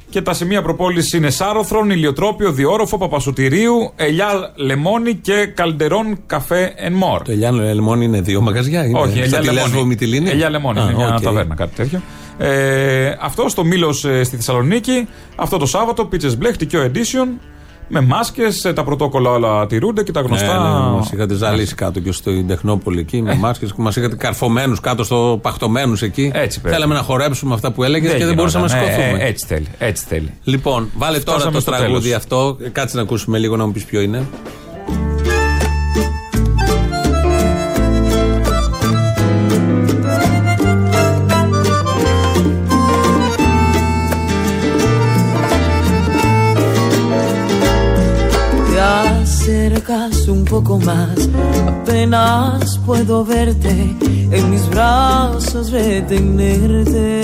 Και 0.08 0.22
τα 0.22 0.32
σημεία 0.34 0.62
προπόλησης 0.62 1.12
είναι 1.12 1.30
Σάρωθρον, 1.30 1.90
Ηλιοτρόπιο, 1.90 2.52
Διόροφο, 2.52 2.98
Παπασωτηρίου, 2.98 3.92
Ελιά 3.96 4.52
Λεμόνι 4.54 5.14
και 5.14 5.46
Καλντερόν 5.54 6.18
Cafe 6.26 6.72
n' 6.76 6.92
More. 6.92 7.22
Το 7.22 7.32
Ελιά 7.32 7.62
Λεμόνι 7.62 8.04
είναι 8.04 8.20
δύο 8.20 8.40
μαγαζιά. 8.40 8.84
Είναι 8.84 8.98
Όχι, 8.98 9.12
στα 9.26 9.36
Ελιά 9.38 9.38
τη 9.40 9.46
Λέσβο 9.54 9.68
Λεμόνι. 9.68 9.86
Μυτιλήνη. 9.88 10.30
Ελιά 10.30 10.50
Λεμόνι, 10.50 10.78
Α, 10.78 10.82
είναι 10.82 10.94
μια 10.94 11.14
οκ. 11.14 11.20
ταβέρνα, 11.22 11.54
κάτι 11.54 11.74
τέτοιο. 11.74 12.02
Ε, 12.38 13.16
αυτό 13.20 13.48
στο 13.48 13.64
Μύλος 13.64 13.98
στη 13.98 14.36
Θεσσαλονίκη. 14.36 15.08
Αυτό 15.36 15.56
το 15.58 15.66
Σάββατο, 15.66 16.04
πίτσες 16.04 16.36
μπλε, 16.36 16.52
χτικιό 16.52 16.90
edition. 16.92 17.28
Με 17.88 18.00
μάσκες, 18.00 18.60
τα 18.74 18.84
πρωτόκολλα 18.84 19.30
όλα 19.30 19.66
τηρούνται 19.66 20.02
και 20.02 20.12
τα 20.12 20.20
γνωστά. 20.20 20.46
Ναι, 20.62 20.68
ναι, 20.84 20.96
μας 20.96 21.10
είχατε 21.12 21.34
ζαλίσει 21.34 21.74
κάτω 21.74 22.00
και 22.00 22.12
στην 22.12 22.46
Τεχνόπολη 22.46 23.00
εκεί 23.00 23.22
με 23.22 23.34
μάσκες 23.34 23.72
που 23.74 23.82
μας 23.82 23.96
είχατε 23.96 24.16
καρφωμένους 24.16 24.80
κάτω 24.80 25.04
στο 25.04 25.38
πακτωμένους 25.42 26.02
εκεί. 26.02 26.30
Έτσι 26.34 26.60
πρέπει. 26.60 26.74
Θέλαμε 26.74 26.94
να 26.94 27.00
χορέψουμε 27.02 27.54
αυτά 27.54 27.72
που 27.72 27.82
έλεγες 27.84 28.12
και 28.12 28.18
δεν 28.24 28.28
γινόταν. 28.28 28.36
μπορούσαμε 28.36 28.66
να 28.66 28.76
Ε, 28.76 28.92
σηκωθούμε. 28.92 29.22
ε, 29.24 29.26
έτσι 29.28 29.46
θέλει. 29.46 29.66
Έτσι 29.78 30.04
θέλει. 30.08 30.30
Λοιπόν, 30.44 30.90
βάλε 30.96 31.18
τώρα 31.18 31.30
Φτάσαμε 31.38 31.54
το 31.54 31.60
στο 31.60 31.70
τραγούδι 31.70 32.00
τέλος. 32.02 32.16
αυτό. 32.16 32.56
Ε, 32.64 32.68
Κάτσε 32.68 32.96
να 32.96 33.02
ακούσουμε 33.02 33.38
λίγο 33.38 33.56
να 33.56 33.66
μου 33.66 33.72
πεις 33.72 33.84
ποιο 33.84 34.00
είναι. 34.00 34.26
Un 49.88 50.44
poco 50.44 50.80
más, 50.80 51.28
apenas 51.64 52.76
puedo 52.84 53.24
verte, 53.24 53.70
en 53.70 54.50
mis 54.50 54.68
brazos 54.70 55.70
retenerte. 55.70 57.22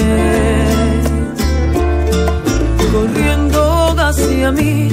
Corriendo 2.92 3.96
hacia 3.98 4.52
mí, 4.52 4.88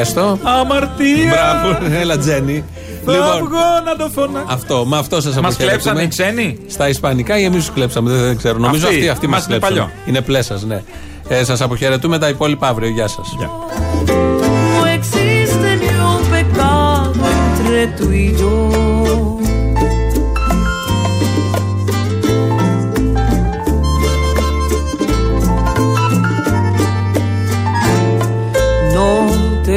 Πες 0.00 0.12
το. 0.12 0.38
Αμαρτία. 0.42 1.30
Μπράβο, 1.30 1.94
έλα 2.00 2.18
Τζένι. 2.18 2.64
Θα 3.04 3.12
Λοιπόν. 3.12 3.36
βγω 3.38 3.58
να 3.84 3.96
το 3.96 4.10
φωνάξω. 4.14 4.46
Αυτό, 4.54 4.84
με 4.86 4.98
αυτό 4.98 5.20
σας 5.20 5.40
Μας 5.40 5.56
κλέψανε 5.56 6.00
αποχαιρετούμε. 6.00 6.02
οι 6.02 6.08
ξένοι. 6.08 6.58
Στα 6.68 6.88
Ισπανικά 6.88 7.38
ή 7.38 7.44
εμείς 7.44 7.64
τους 7.64 7.74
κλέψαμε, 7.74 8.10
δεν, 8.10 8.20
δεν 8.20 8.36
ξέρω. 8.36 8.58
Νομίζω 8.58 8.86
Αυτοί. 8.86 8.96
αυτοί, 8.98 9.08
αυτοί 9.08 9.26
μας 9.26 9.38
Μας 9.38 9.46
είναι 9.48 9.58
κλέψανε. 9.58 9.88
παλιό. 9.88 10.04
Είναι 10.06 10.20
πλέσα, 10.20 10.58
ναι. 10.66 10.82
Ε, 11.28 11.44
σας 11.44 11.60
αποχαιρετούμε 11.60 12.18
τα 12.18 12.28
υπόλοιπα 12.28 12.68
αύριο. 12.68 12.88
Γεια 12.88 13.08
σας. 13.08 13.26
No 13.40 13.48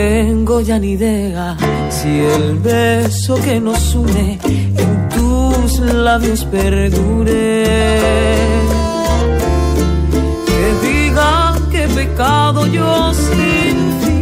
tengo 0.04 0.60
ya 0.60 0.78
ni 0.80 0.92
idea 1.00 1.56
si 1.90 2.10
el 2.36 2.60
beso 2.60 3.36
que 3.46 3.56
nos 3.68 3.96
une 3.96 4.38
en 4.84 4.94
tus 5.16 5.80
labios 5.80 6.44
perdure. 6.56 7.64
Que 10.48 10.64
digan 10.86 11.54
que 11.74 11.84
pecado 12.00 12.60
yo 12.78 13.14
sin 13.26 13.78
ti. 14.04 14.22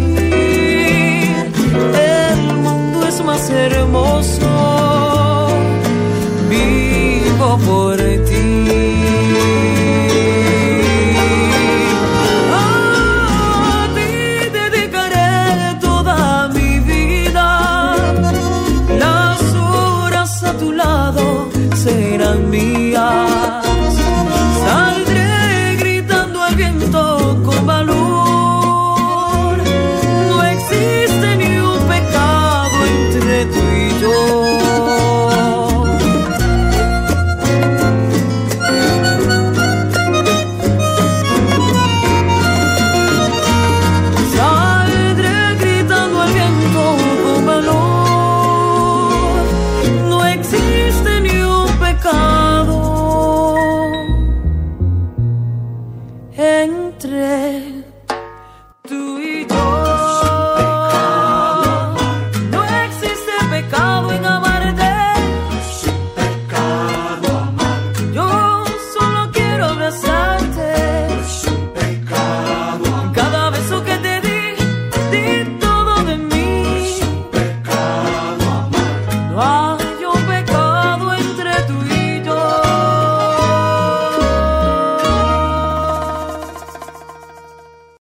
El 2.26 2.40
mundo 2.66 2.98
es 3.12 3.18
más 3.30 3.44
hermoso. 3.50 4.50
Vivo 6.52 7.50
por 7.68 7.98
ti. 8.28 8.31